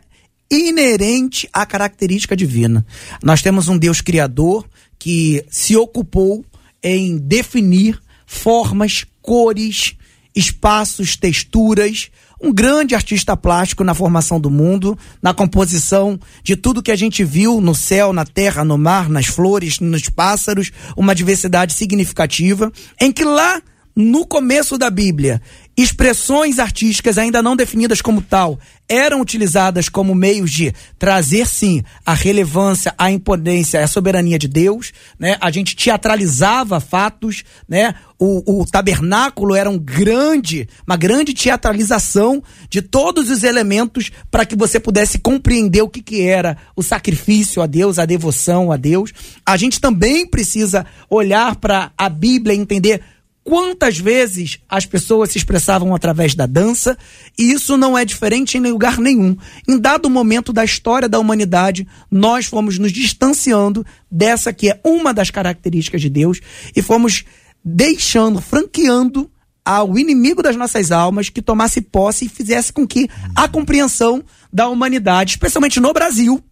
inerente 0.50 1.48
à 1.54 1.64
característica 1.64 2.36
divina. 2.36 2.84
Nós 3.22 3.40
temos 3.40 3.66
um 3.66 3.78
Deus 3.78 4.02
criador 4.02 4.68
que 4.98 5.42
se 5.48 5.74
ocupou 5.74 6.44
em 6.82 7.16
definir 7.16 7.98
formas, 8.26 9.06
cores, 9.22 9.96
espaços, 10.36 11.16
texturas, 11.16 12.10
um 12.40 12.52
grande 12.52 12.94
artista 12.94 13.34
plástico 13.34 13.82
na 13.82 13.94
formação 13.94 14.38
do 14.38 14.50
mundo, 14.50 14.96
na 15.22 15.32
composição 15.32 16.20
de 16.44 16.54
tudo 16.54 16.82
que 16.82 16.92
a 16.92 16.96
gente 16.96 17.24
viu 17.24 17.60
no 17.60 17.74
céu, 17.74 18.12
na 18.12 18.26
terra, 18.26 18.62
no 18.62 18.76
mar, 18.76 19.08
nas 19.08 19.26
flores, 19.26 19.80
nos 19.80 20.10
pássaros, 20.10 20.70
uma 20.94 21.14
diversidade 21.14 21.72
significativa, 21.72 22.70
em 23.00 23.10
que 23.10 23.24
lá 23.24 23.62
no 23.96 24.26
começo 24.26 24.76
da 24.76 24.90
Bíblia, 24.90 25.40
expressões 25.76 26.58
artísticas 26.58 27.18
ainda 27.18 27.42
não 27.42 27.54
definidas 27.54 28.00
como 28.00 28.22
tal 28.22 28.58
eram 28.88 29.20
utilizadas 29.20 29.88
como 29.88 30.14
meios 30.14 30.50
de 30.50 30.72
trazer 30.98 31.46
sim 31.46 31.82
a 32.04 32.14
relevância, 32.14 32.94
a 32.96 33.10
imponência, 33.10 33.82
a 33.82 33.88
soberania 33.88 34.38
de 34.38 34.46
Deus, 34.46 34.92
né? 35.18 35.36
A 35.40 35.50
gente 35.50 35.74
teatralizava 35.74 36.78
fatos, 36.80 37.42
né? 37.68 37.94
O, 38.18 38.62
o 38.62 38.64
tabernáculo 38.64 39.54
era 39.54 39.68
um 39.68 39.78
grande, 39.78 40.68
uma 40.86 40.96
grande 40.96 41.34
teatralização 41.34 42.42
de 42.70 42.80
todos 42.80 43.28
os 43.28 43.42
elementos 43.42 44.10
para 44.30 44.46
que 44.46 44.56
você 44.56 44.80
pudesse 44.80 45.18
compreender 45.18 45.82
o 45.82 45.88
que, 45.88 46.00
que 46.00 46.22
era 46.22 46.56
o 46.74 46.82
sacrifício 46.82 47.60
a 47.60 47.66
Deus, 47.66 47.98
a 47.98 48.06
devoção 48.06 48.72
a 48.72 48.76
Deus. 48.76 49.12
A 49.44 49.56
gente 49.56 49.80
também 49.80 50.26
precisa 50.26 50.86
olhar 51.10 51.56
para 51.56 51.90
a 51.98 52.08
Bíblia 52.08 52.54
e 52.54 52.58
entender 52.58 53.02
quantas 53.46 53.96
vezes 53.96 54.58
as 54.68 54.84
pessoas 54.84 55.30
se 55.30 55.38
expressavam 55.38 55.94
através 55.94 56.34
da 56.34 56.46
dança, 56.46 56.98
e 57.38 57.52
isso 57.52 57.76
não 57.76 57.96
é 57.96 58.04
diferente 58.04 58.58
em 58.58 58.60
lugar 58.60 58.98
nenhum. 58.98 59.36
Em 59.68 59.78
dado 59.78 60.10
momento 60.10 60.52
da 60.52 60.64
história 60.64 61.08
da 61.08 61.20
humanidade, 61.20 61.86
nós 62.10 62.46
fomos 62.46 62.76
nos 62.76 62.90
distanciando 62.90 63.86
dessa 64.10 64.52
que 64.52 64.68
é 64.68 64.80
uma 64.84 65.14
das 65.14 65.30
características 65.30 66.00
de 66.00 66.10
Deus 66.10 66.40
e 66.74 66.82
fomos 66.82 67.24
deixando, 67.64 68.40
franqueando 68.40 69.30
ao 69.64 69.96
inimigo 69.96 70.42
das 70.42 70.56
nossas 70.56 70.90
almas 70.90 71.28
que 71.28 71.40
tomasse 71.40 71.80
posse 71.80 72.24
e 72.24 72.28
fizesse 72.28 72.72
com 72.72 72.84
que 72.84 73.08
a 73.34 73.46
compreensão 73.46 74.24
da 74.52 74.68
humanidade, 74.68 75.34
especialmente 75.34 75.78
no 75.78 75.92
Brasil, 75.92 76.42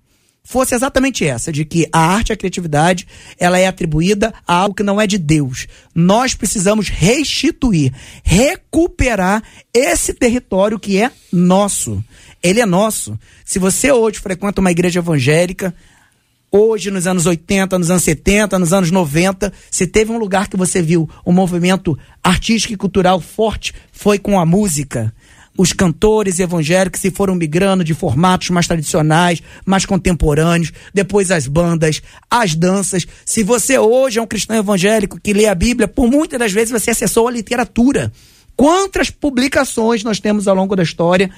fosse 0.45 0.75
exatamente 0.75 1.25
essa, 1.25 1.51
de 1.51 1.65
que 1.65 1.89
a 1.91 1.99
arte 1.99 2.29
e 2.29 2.33
a 2.35 2.37
criatividade, 2.37 3.09
ela 3.39 3.59
é 3.59 3.67
atribuída 3.67 4.33
a 4.47 4.55
algo 4.55 4.75
que 4.75 4.83
não 4.83 5.01
é 5.01 5.07
de 5.07 5.17
Deus. 5.17 5.67
Nós 5.95 6.35
precisamos 6.35 6.89
restituir, 6.89 7.93
recuperar 8.23 9.43
esse 9.73 10.13
território 10.13 10.79
que 10.79 11.01
é 11.01 11.11
nosso. 11.33 12.05
Ele 12.43 12.61
é 12.61 12.67
nosso. 12.67 13.19
Se 13.43 13.59
você 13.59 13.91
hoje 13.91 14.21
frequenta 14.21 14.61
uma 14.61 14.71
igreja 14.71 15.01
evangélica, 15.01 15.75
hoje 16.53 16.91
nos 16.91 17.07
anos 17.07 17.25
80, 17.25 17.79
nos 17.79 17.91
anos 17.91 18.05
70, 18.05 18.59
nos 18.59 18.73
anos 18.75 18.91
90, 18.91 19.51
se 19.71 19.87
teve 19.87 20.13
um 20.13 20.19
lugar 20.19 20.49
que 20.49 20.59
você 20.59 20.83
viu 20.83 21.09
um 21.27 21.33
movimento 21.33 21.99
artístico 22.23 22.75
e 22.75 22.77
cultural 22.77 23.19
forte, 23.19 23.75
foi 23.91 24.19
com 24.19 24.39
a 24.39 24.45
música 24.45 25.13
os 25.57 25.73
cantores 25.73 26.41
evangélicos 26.41 27.01
se 27.01 27.11
foram 27.11 27.35
migrando 27.35 27.85
de 27.85 27.95
formatos 27.95 28.51
mais 28.51 28.67
tradicionais, 28.67 29.43
mais 29.65 29.87
contemporâneos, 29.87 30.73
depois 30.93 31.31
as 31.31 31.47
bandas, 31.47 32.03
as 32.31 32.55
danças. 32.55 33.07
Se 33.25 33.43
você 33.43 33.79
hoje 33.79 34.19
é 34.19 34.23
um 34.23 34.27
cristão 34.27 34.57
evangélico 34.57 35.21
que 35.21 35.33
lê 35.33 35.47
a 35.47 35.55
Bíblia, 35.55 35.87
por 35.87 36.11
muitas 36.11 36.39
das 36.39 36.53
vezes 36.53 36.73
você 36.73 36.91
acessou 36.91 37.29
a 37.29 37.33
literatura. 37.33 38.13
Quantas 38.57 39.11
publicações 39.11 40.03
nós 40.03 40.21
temos 40.21 40.49
ao 40.49 40.55
longo 40.55 40.75
da 40.75 40.83
história 40.83 41.31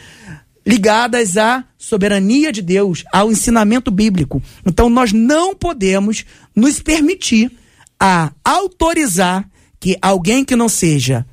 ligadas 0.66 1.36
à 1.36 1.64
soberania 1.78 2.50
de 2.50 2.60
Deus, 2.60 3.04
ao 3.12 3.30
ensinamento 3.30 3.90
bíblico. 3.90 4.42
Então 4.64 4.90
nós 4.90 5.12
não 5.12 5.54
podemos 5.54 6.24
nos 6.54 6.80
permitir 6.80 7.52
a 8.00 8.32
autorizar 8.44 9.48
que 9.78 9.96
alguém 10.02 10.44
que 10.44 10.56
não 10.56 10.68
seja 10.68 11.24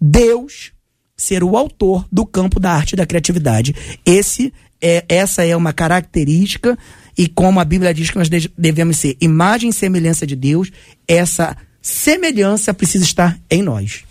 Deus 0.00 0.72
ser 1.18 1.42
o 1.42 1.56
autor 1.56 2.06
do 2.10 2.24
campo 2.24 2.60
da 2.60 2.72
arte 2.72 2.92
e 2.92 2.96
da 2.96 3.04
criatividade. 3.04 3.74
Esse 4.06 4.52
é, 4.80 5.04
essa 5.08 5.44
é 5.44 5.56
uma 5.56 5.72
característica 5.72 6.78
e 7.16 7.26
como 7.26 7.58
a 7.58 7.64
Bíblia 7.64 7.92
diz 7.92 8.10
que 8.10 8.16
nós 8.16 8.28
devemos 8.56 8.96
ser 8.96 9.16
imagem 9.20 9.70
e 9.70 9.72
semelhança 9.72 10.24
de 10.24 10.36
Deus, 10.36 10.70
essa 11.06 11.56
semelhança 11.82 12.72
precisa 12.72 13.04
estar 13.04 13.36
em 13.50 13.60
nós. 13.60 14.04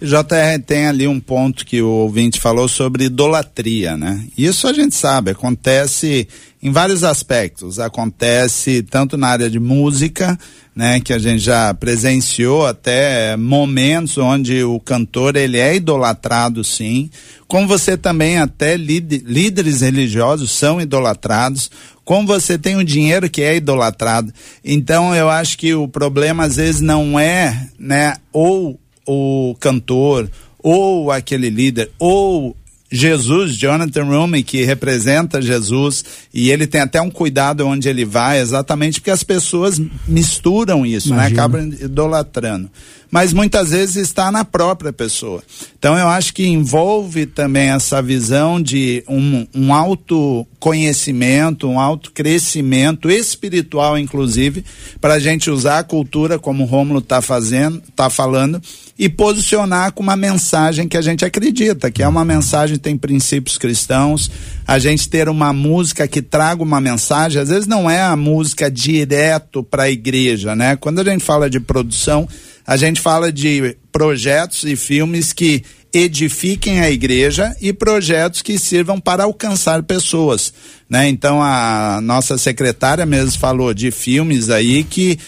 JR 0.00 0.62
tem 0.64 0.86
ali 0.86 1.08
um 1.08 1.18
ponto 1.18 1.66
que 1.66 1.82
o 1.82 1.88
ouvinte 1.88 2.40
falou 2.40 2.68
sobre 2.68 3.04
idolatria, 3.04 3.96
né? 3.96 4.24
Isso 4.38 4.68
a 4.68 4.72
gente 4.72 4.94
sabe, 4.94 5.32
acontece 5.32 6.28
em 6.62 6.70
vários 6.70 7.02
aspectos. 7.02 7.78
Acontece 7.78 8.82
tanto 8.82 9.16
na 9.16 9.28
área 9.28 9.50
de 9.50 9.58
música, 9.58 10.38
né, 10.74 11.00
que 11.00 11.12
a 11.12 11.18
gente 11.18 11.40
já 11.40 11.74
presenciou 11.74 12.64
até 12.64 13.36
momentos 13.36 14.18
onde 14.18 14.62
o 14.62 14.78
cantor 14.78 15.34
ele 15.34 15.58
é 15.58 15.74
idolatrado 15.74 16.62
sim, 16.62 17.10
como 17.48 17.66
você 17.66 17.96
também 17.96 18.38
até 18.38 18.76
líderes 18.76 19.80
religiosos 19.80 20.52
são 20.52 20.80
idolatrados, 20.80 21.70
como 22.04 22.26
você 22.26 22.56
tem 22.56 22.76
o 22.76 22.84
dinheiro 22.84 23.28
que 23.28 23.42
é 23.42 23.56
idolatrado. 23.56 24.32
Então 24.64 25.14
eu 25.14 25.28
acho 25.28 25.58
que 25.58 25.74
o 25.74 25.88
problema 25.88 26.44
às 26.44 26.54
vezes 26.54 26.80
não 26.80 27.18
é, 27.18 27.68
né, 27.76 28.14
ou 28.32 28.78
o 29.08 29.56
cantor 29.58 30.30
ou 30.62 31.10
aquele 31.10 31.48
líder 31.48 31.90
ou 31.98 32.54
Jesus, 32.90 33.54
Jonathan 33.54 34.04
Rumi, 34.04 34.42
que 34.42 34.64
representa 34.64 35.42
Jesus, 35.42 36.04
e 36.32 36.50
ele 36.50 36.66
tem 36.66 36.80
até 36.80 37.00
um 37.00 37.10
cuidado 37.10 37.66
onde 37.66 37.86
ele 37.86 38.04
vai, 38.04 38.40
exatamente 38.40 38.98
porque 38.98 39.10
as 39.10 39.22
pessoas 39.22 39.80
misturam 40.06 40.86
isso, 40.86 41.14
né? 41.14 41.26
Acabam 41.26 41.68
idolatrando. 41.68 42.70
Mas 43.10 43.32
muitas 43.32 43.70
vezes 43.70 43.96
está 43.96 44.30
na 44.30 44.44
própria 44.44 44.92
pessoa. 44.92 45.42
Então 45.78 45.96
eu 45.96 46.08
acho 46.08 46.34
que 46.34 46.46
envolve 46.46 47.24
também 47.24 47.70
essa 47.70 48.02
visão 48.02 48.60
de 48.60 49.02
um, 49.08 49.46
um 49.54 49.72
autoconhecimento, 49.72 51.68
um 51.68 51.80
autocrescimento 51.80 53.08
espiritual, 53.10 53.96
inclusive, 53.96 54.64
para 55.00 55.14
a 55.14 55.18
gente 55.18 55.50
usar 55.50 55.78
a 55.78 55.84
cultura, 55.84 56.38
como 56.38 56.64
o 56.64 56.66
Rômulo 56.66 56.98
está 56.98 57.22
fazendo, 57.22 57.82
está 57.88 58.10
falando, 58.10 58.60
e 58.98 59.08
posicionar 59.08 59.92
com 59.92 60.02
uma 60.02 60.16
mensagem 60.16 60.88
que 60.88 60.96
a 60.96 61.02
gente 61.02 61.24
acredita, 61.24 61.90
que 61.90 62.02
é 62.02 62.08
uma 62.08 62.24
mensagem 62.24 62.76
que 62.76 62.82
tem 62.82 62.96
princípios 62.96 63.56
cristãos, 63.56 64.30
a 64.66 64.78
gente 64.78 65.08
ter 65.08 65.28
uma 65.28 65.52
música 65.52 66.08
que 66.08 66.20
traga 66.20 66.62
uma 66.62 66.80
mensagem, 66.80 67.40
às 67.40 67.48
vezes 67.48 67.66
não 67.66 67.88
é 67.88 68.02
a 68.02 68.16
música 68.16 68.70
direto 68.70 69.62
para 69.62 69.84
a 69.84 69.90
igreja, 69.90 70.56
né? 70.56 70.76
Quando 70.76 70.98
a 70.98 71.04
gente 71.04 71.24
fala 71.24 71.48
de 71.48 71.60
produção, 71.60 72.28
a 72.68 72.76
gente 72.76 73.00
fala 73.00 73.32
de 73.32 73.78
projetos 73.90 74.64
e 74.64 74.76
filmes 74.76 75.32
que 75.32 75.64
edifiquem 75.90 76.80
a 76.80 76.90
igreja 76.90 77.56
e 77.62 77.72
projetos 77.72 78.42
que 78.42 78.58
sirvam 78.58 79.00
para 79.00 79.24
alcançar 79.24 79.82
pessoas, 79.82 80.52
né? 80.86 81.08
Então 81.08 81.42
a 81.42 81.98
nossa 82.02 82.36
secretária 82.36 83.06
mesmo 83.06 83.38
falou 83.38 83.72
de 83.72 83.90
filmes 83.90 84.50
aí 84.50 84.84
que 84.84 85.18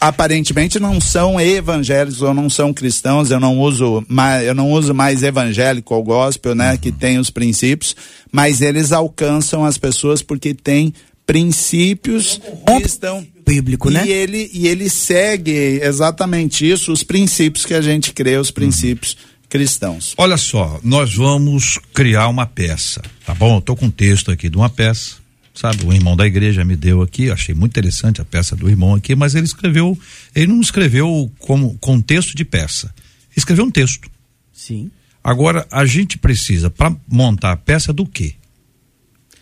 aparentemente 0.00 0.80
não 0.80 1.00
são 1.00 1.40
evangélicos 1.40 2.22
ou 2.22 2.34
não 2.34 2.50
são 2.50 2.74
cristãos, 2.74 3.30
eu 3.30 3.38
não 3.38 3.60
uso 3.60 4.04
mais, 4.08 4.44
eu 4.44 4.54
não 4.54 4.72
uso 4.72 4.92
mais 4.92 5.22
evangélico 5.22 5.94
ou 5.94 6.02
gospel, 6.02 6.56
né, 6.56 6.76
que 6.76 6.90
tem 6.90 7.20
os 7.20 7.30
princípios, 7.30 7.94
mas 8.32 8.60
eles 8.60 8.90
alcançam 8.90 9.64
as 9.64 9.78
pessoas 9.78 10.22
porque 10.22 10.54
tem 10.54 10.92
princípios 11.24 12.40
que 12.66 12.84
estão 12.84 13.24
bíblico, 13.54 13.90
e 13.90 13.94
né? 13.94 14.08
ele 14.08 14.50
e 14.52 14.68
ele 14.68 14.88
segue 14.88 15.80
exatamente 15.82 16.68
isso, 16.68 16.92
os 16.92 17.02
princípios 17.02 17.66
que 17.66 17.74
a 17.74 17.80
gente 17.80 18.12
crê, 18.12 18.36
os 18.36 18.50
princípios 18.50 19.16
cristãos. 19.48 20.14
Olha 20.16 20.36
só, 20.36 20.80
nós 20.84 21.14
vamos 21.14 21.78
criar 21.92 22.28
uma 22.28 22.46
peça, 22.46 23.02
tá 23.26 23.34
bom? 23.34 23.56
Eu 23.56 23.60
tô 23.60 23.74
com 23.74 23.86
um 23.86 23.90
texto 23.90 24.30
aqui 24.30 24.48
de 24.48 24.56
uma 24.56 24.70
peça, 24.70 25.16
sabe? 25.52 25.84
O 25.84 25.92
irmão 25.92 26.16
da 26.16 26.26
igreja 26.26 26.64
me 26.64 26.76
deu 26.76 27.02
aqui, 27.02 27.30
achei 27.30 27.54
muito 27.54 27.72
interessante 27.72 28.20
a 28.20 28.24
peça 28.24 28.54
do 28.54 28.68
irmão 28.68 28.94
aqui, 28.94 29.16
mas 29.16 29.34
ele 29.34 29.46
escreveu, 29.46 29.98
ele 30.34 30.46
não 30.46 30.60
escreveu 30.60 31.30
como 31.40 31.76
contexto 31.80 32.36
de 32.36 32.44
peça. 32.44 32.94
Escreveu 33.36 33.64
um 33.64 33.70
texto. 33.70 34.08
Sim. 34.52 34.90
Agora, 35.22 35.66
a 35.70 35.84
gente 35.84 36.16
precisa, 36.16 36.70
para 36.70 36.94
montar 37.08 37.52
a 37.52 37.56
peça 37.56 37.92
do 37.92 38.06
quê? 38.06 38.34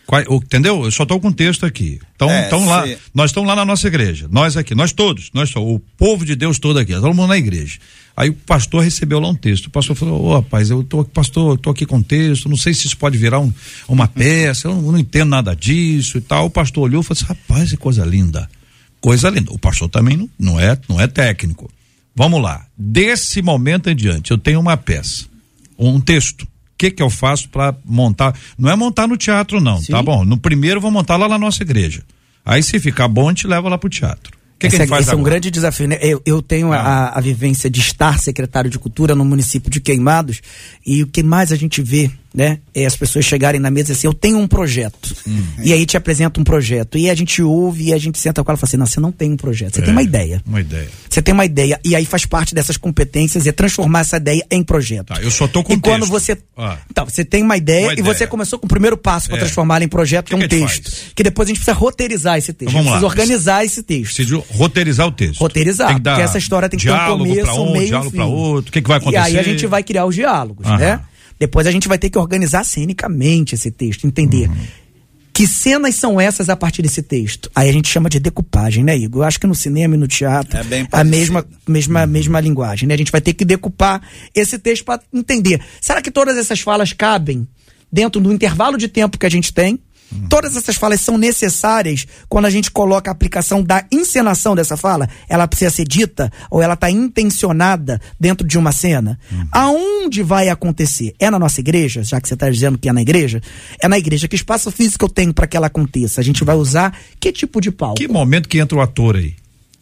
Qual, 0.08 0.22
entendeu? 0.42 0.84
Eu 0.86 0.90
só 0.90 1.02
estou 1.02 1.20
com 1.20 1.28
o 1.28 1.32
texto 1.34 1.66
aqui. 1.66 2.00
Então, 2.16 2.30
É, 2.30 2.46
então 2.46 2.64
lá, 2.64 2.86
nós 3.14 3.28
estamos 3.30 3.46
lá 3.46 3.54
na 3.54 3.66
nossa 3.66 3.86
igreja. 3.88 4.26
Nós 4.30 4.56
aqui, 4.56 4.74
nós 4.74 4.90
todos, 4.90 5.28
nós 5.34 5.50
só, 5.50 5.62
o 5.62 5.78
povo 5.98 6.24
de 6.24 6.34
Deus 6.34 6.58
todo 6.58 6.78
aqui, 6.78 6.94
todo 6.94 7.12
mundo 7.12 7.28
na 7.28 7.36
igreja. 7.36 7.78
Aí 8.16 8.30
o 8.30 8.34
pastor 8.34 8.82
recebeu 8.82 9.20
lá 9.20 9.28
um 9.28 9.34
texto. 9.34 9.66
O 9.66 9.70
pastor 9.70 9.94
falou: 9.94 10.24
Ô 10.24 10.34
rapaz, 10.36 10.70
eu 10.70 10.82
tô, 10.82 11.04
pastor, 11.04 11.52
eu 11.52 11.58
tô 11.58 11.68
aqui 11.68 11.84
com 11.84 12.00
texto, 12.02 12.48
não 12.48 12.56
sei 12.56 12.72
se 12.72 12.86
isso 12.86 12.96
pode 12.96 13.18
virar 13.18 13.38
um- 13.38 13.52
uma 13.86 14.08
peça, 14.08 14.66
eu 14.66 14.74
não, 14.76 14.92
não 14.92 14.98
entendo 14.98 15.28
nada 15.28 15.54
disso 15.54 16.16
e 16.16 16.22
tal. 16.22 16.46
O 16.46 16.50
pastor 16.50 16.84
olhou 16.84 17.02
e 17.02 17.04
falou 17.04 17.18
assim: 17.20 17.26
rapaz, 17.26 17.70
que 17.70 17.76
coisa 17.76 18.02
linda. 18.06 18.48
Coisa 19.02 19.28
linda. 19.28 19.52
O 19.52 19.58
pastor 19.58 19.90
também 19.90 20.16
não, 20.16 20.28
não, 20.38 20.58
é, 20.58 20.76
não 20.88 20.98
é 20.98 21.06
técnico. 21.06 21.70
Vamos 22.16 22.42
lá. 22.42 22.64
Desse 22.76 23.42
momento 23.42 23.90
em 23.90 23.94
diante, 23.94 24.30
eu 24.30 24.38
tenho 24.38 24.58
uma 24.58 24.76
peça, 24.78 25.26
um 25.78 26.00
texto. 26.00 26.48
O 26.78 26.84
que 26.86 26.92
que 26.92 27.02
eu 27.02 27.10
faço 27.10 27.48
para 27.48 27.74
montar? 27.84 28.32
Não 28.56 28.70
é 28.70 28.76
montar 28.76 29.08
no 29.08 29.16
teatro, 29.16 29.60
não, 29.60 29.82
tá 29.82 30.00
bom? 30.00 30.24
No 30.24 30.38
primeiro 30.38 30.80
vou 30.80 30.92
montar 30.92 31.16
lá 31.16 31.28
na 31.28 31.36
nossa 31.36 31.64
igreja. 31.64 32.02
Aí 32.46 32.62
se 32.62 32.78
ficar 32.78 33.08
bom, 33.08 33.26
a 33.26 33.32
gente 33.32 33.48
leva 33.48 33.68
lá 33.68 33.76
pro 33.76 33.90
teatro. 33.90 34.32
O 34.32 34.58
que, 34.58 34.68
que 34.68 34.74
esse, 34.74 34.76
gente 34.78 34.88
faz 34.88 35.06
esse 35.06 35.14
é 35.14 35.16
um 35.16 35.22
grande 35.22 35.50
desafio, 35.50 35.88
né? 35.88 35.98
Eu, 36.00 36.22
eu 36.24 36.40
tenho 36.40 36.72
Ah. 36.72 36.78
a, 36.78 37.18
a 37.18 37.20
vivência 37.20 37.68
de 37.68 37.80
estar 37.80 38.20
secretário 38.20 38.70
de 38.70 38.78
cultura 38.78 39.14
no 39.16 39.24
município 39.24 39.68
de 39.68 39.80
Queimados 39.80 40.40
e 40.86 41.02
o 41.02 41.08
que 41.08 41.22
mais 41.22 41.50
a 41.50 41.56
gente 41.56 41.82
vê, 41.82 42.10
né? 42.34 42.58
É 42.74 42.84
as 42.86 42.94
pessoas 42.94 43.24
chegarem 43.24 43.60
na 43.60 43.70
mesa 43.70 43.92
e 43.92 43.94
assim, 43.94 44.06
eu 44.06 44.14
tenho 44.14 44.38
um 44.38 44.46
projeto. 44.46 45.14
Hum. 45.26 45.42
E 45.62 45.72
aí 45.72 45.84
te 45.86 45.96
apresenta 45.96 46.40
um 46.40 46.44
projeto. 46.44 46.96
E 46.98 47.08
a 47.10 47.14
gente 47.14 47.42
ouve 47.42 47.84
e 47.88 47.94
a 47.94 47.98
gente 47.98 48.18
senta 48.18 48.44
com 48.44 48.50
ela 48.50 48.56
e 48.56 48.60
fala 48.60 48.68
assim, 48.68 48.76
não, 48.76 48.86
você 48.86 49.00
não 49.00 49.10
tem 49.12 49.32
um 49.32 49.36
projeto, 49.36 49.74
você 49.74 49.80
É, 49.80 49.84
tem 49.84 49.92
uma 49.92 50.02
ideia. 50.02 50.42
Uma 50.46 50.60
ideia. 50.60 50.88
Você 51.08 51.22
tem 51.22 51.32
uma 51.34 51.44
ideia 51.44 51.80
e 51.84 51.96
aí 51.96 52.04
faz 52.04 52.26
parte 52.26 52.54
dessas 52.54 52.76
competências 52.76 53.46
é 53.46 53.52
transformar 53.52 54.00
essa 54.00 54.18
ideia 54.18 54.44
em 54.50 54.62
projeto. 54.62 55.06
Tá, 55.08 55.20
eu 55.22 55.30
só 55.30 55.48
tô 55.48 55.62
com 55.64 55.72
E 55.72 55.80
quando 55.80 56.00
texto. 56.02 56.10
você 56.10 56.38
Ah. 56.56 56.76
Então, 56.90 57.04
você 57.06 57.24
tem 57.24 57.42
uma 57.42 57.56
ideia, 57.56 57.86
Uma 57.86 57.92
e 57.94 57.98
ideia. 57.98 58.14
você 58.14 58.26
começou 58.26 58.58
com 58.58 58.66
o 58.66 58.68
primeiro 58.68 58.96
passo 58.96 59.28
para 59.28 59.36
É. 59.36 59.40
transformá-la 59.40 59.84
em 59.84 59.88
projeto, 59.88 60.26
que, 60.26 60.30
Que 60.30 60.34
é 60.34 60.36
um 60.36 60.40
que 60.40 60.48
texto. 60.48 60.90
faz? 60.90 61.04
Que 61.14 61.22
depois 61.22 61.46
a 61.46 61.50
gente 61.50 61.58
precisa 61.58 61.76
roteirizar 61.76 62.36
esse 62.36 62.52
texto. 62.52 62.70
Então, 62.70 62.82
vamos 62.82 62.92
a 62.92 62.96
gente 62.96 63.02
lá. 63.04 63.10
precisa 63.10 63.22
organizar 63.22 63.64
esse 63.64 63.82
texto. 63.82 64.14
Preciso 64.14 64.44
roteirizar 64.50 65.06
o 65.06 65.12
texto. 65.12 65.40
Roteirizar, 65.40 65.86
Tem 65.88 65.96
que 65.96 66.02
dar 66.02 66.10
porque 66.12 66.22
essa 66.24 66.38
história 66.38 66.68
tem 66.68 66.78
que 66.78 66.86
ter 66.86 66.92
um 66.92 67.18
começo, 67.18 67.42
pra 67.42 67.54
um, 67.54 67.68
um 67.68 67.72
meio 67.72 67.84
e 67.84 67.86
diálogo 67.86 68.10
para 68.12 68.26
outro. 68.26 68.68
O 68.70 68.72
que, 68.72 68.82
que 68.82 68.88
vai 68.88 68.98
E 68.98 69.00
acontecer? 69.00 69.24
aí 69.24 69.38
a 69.38 69.42
gente 69.42 69.66
vai 69.66 69.82
criar 69.82 70.04
os 70.06 70.14
diálogos, 70.14 70.66
Aham. 70.66 70.76
né? 70.78 71.00
Depois 71.38 71.66
a 71.66 71.70
gente 71.70 71.88
vai 71.88 71.98
ter 71.98 72.10
que 72.10 72.18
organizar 72.18 72.64
cenicamente 72.64 73.54
esse 73.54 73.70
texto, 73.70 74.06
entender. 74.06 74.48
Uhum. 74.48 74.56
Que 75.32 75.46
cenas 75.46 75.94
são 75.94 76.20
essas 76.20 76.48
a 76.48 76.56
partir 76.56 76.82
desse 76.82 77.00
texto? 77.00 77.48
Aí 77.54 77.70
a 77.70 77.72
gente 77.72 77.88
chama 77.88 78.10
de 78.10 78.18
decupagem, 78.18 78.82
né, 78.82 78.96
Igor? 78.96 79.22
Eu 79.22 79.28
acho 79.28 79.38
que 79.38 79.46
no 79.46 79.54
cinema 79.54 79.94
e 79.94 79.98
no 79.98 80.08
teatro 80.08 80.58
É 80.58 80.86
a 80.90 81.04
mesma, 81.04 81.46
mesma, 81.64 82.06
mesma 82.06 82.40
linguagem, 82.40 82.88
né? 82.88 82.94
A 82.94 82.96
gente 82.96 83.12
vai 83.12 83.20
ter 83.20 83.34
que 83.34 83.44
decupar 83.44 84.02
esse 84.34 84.58
texto 84.58 84.84
para 84.84 85.00
entender. 85.14 85.60
Será 85.80 86.02
que 86.02 86.10
todas 86.10 86.36
essas 86.36 86.58
falas 86.58 86.92
cabem 86.92 87.46
dentro 87.90 88.20
do 88.20 88.32
intervalo 88.32 88.76
de 88.76 88.88
tempo 88.88 89.16
que 89.16 89.26
a 89.26 89.30
gente 89.30 89.54
tem? 89.54 89.78
Todas 90.28 90.56
essas 90.56 90.76
falas 90.76 91.00
são 91.00 91.18
necessárias 91.18 92.06
quando 92.28 92.46
a 92.46 92.50
gente 92.50 92.70
coloca 92.70 93.10
a 93.10 93.12
aplicação 93.12 93.62
da 93.62 93.84
encenação 93.92 94.54
dessa 94.54 94.76
fala? 94.76 95.08
Ela 95.28 95.46
precisa 95.46 95.70
ser 95.70 95.84
dita 95.86 96.32
ou 96.50 96.62
ela 96.62 96.74
está 96.74 96.90
intencionada 96.90 98.00
dentro 98.18 98.46
de 98.46 98.58
uma 98.58 98.72
cena? 98.72 99.18
Aonde 99.52 100.22
vai 100.22 100.48
acontecer? 100.48 101.14
É 101.18 101.30
na 101.30 101.38
nossa 101.38 101.60
igreja, 101.60 102.02
já 102.02 102.20
que 102.20 102.28
você 102.28 102.34
está 102.34 102.48
dizendo 102.48 102.78
que 102.78 102.88
é 102.88 102.92
na 102.92 103.02
igreja? 103.02 103.40
É 103.80 103.88
na 103.88 103.98
igreja. 103.98 104.28
Que 104.28 104.36
espaço 104.36 104.70
físico 104.70 105.04
eu 105.04 105.08
tenho 105.08 105.32
para 105.34 105.46
que 105.46 105.56
ela 105.56 105.66
aconteça? 105.66 106.20
A 106.20 106.24
gente 106.24 106.44
vai 106.44 106.56
usar 106.56 106.96
que 107.20 107.32
tipo 107.32 107.60
de 107.60 107.70
palco? 107.70 107.96
Que 107.96 108.08
momento 108.08 108.48
que 108.48 108.58
entra 108.58 108.78
o 108.78 108.80
ator 108.80 109.16
aí? 109.16 109.34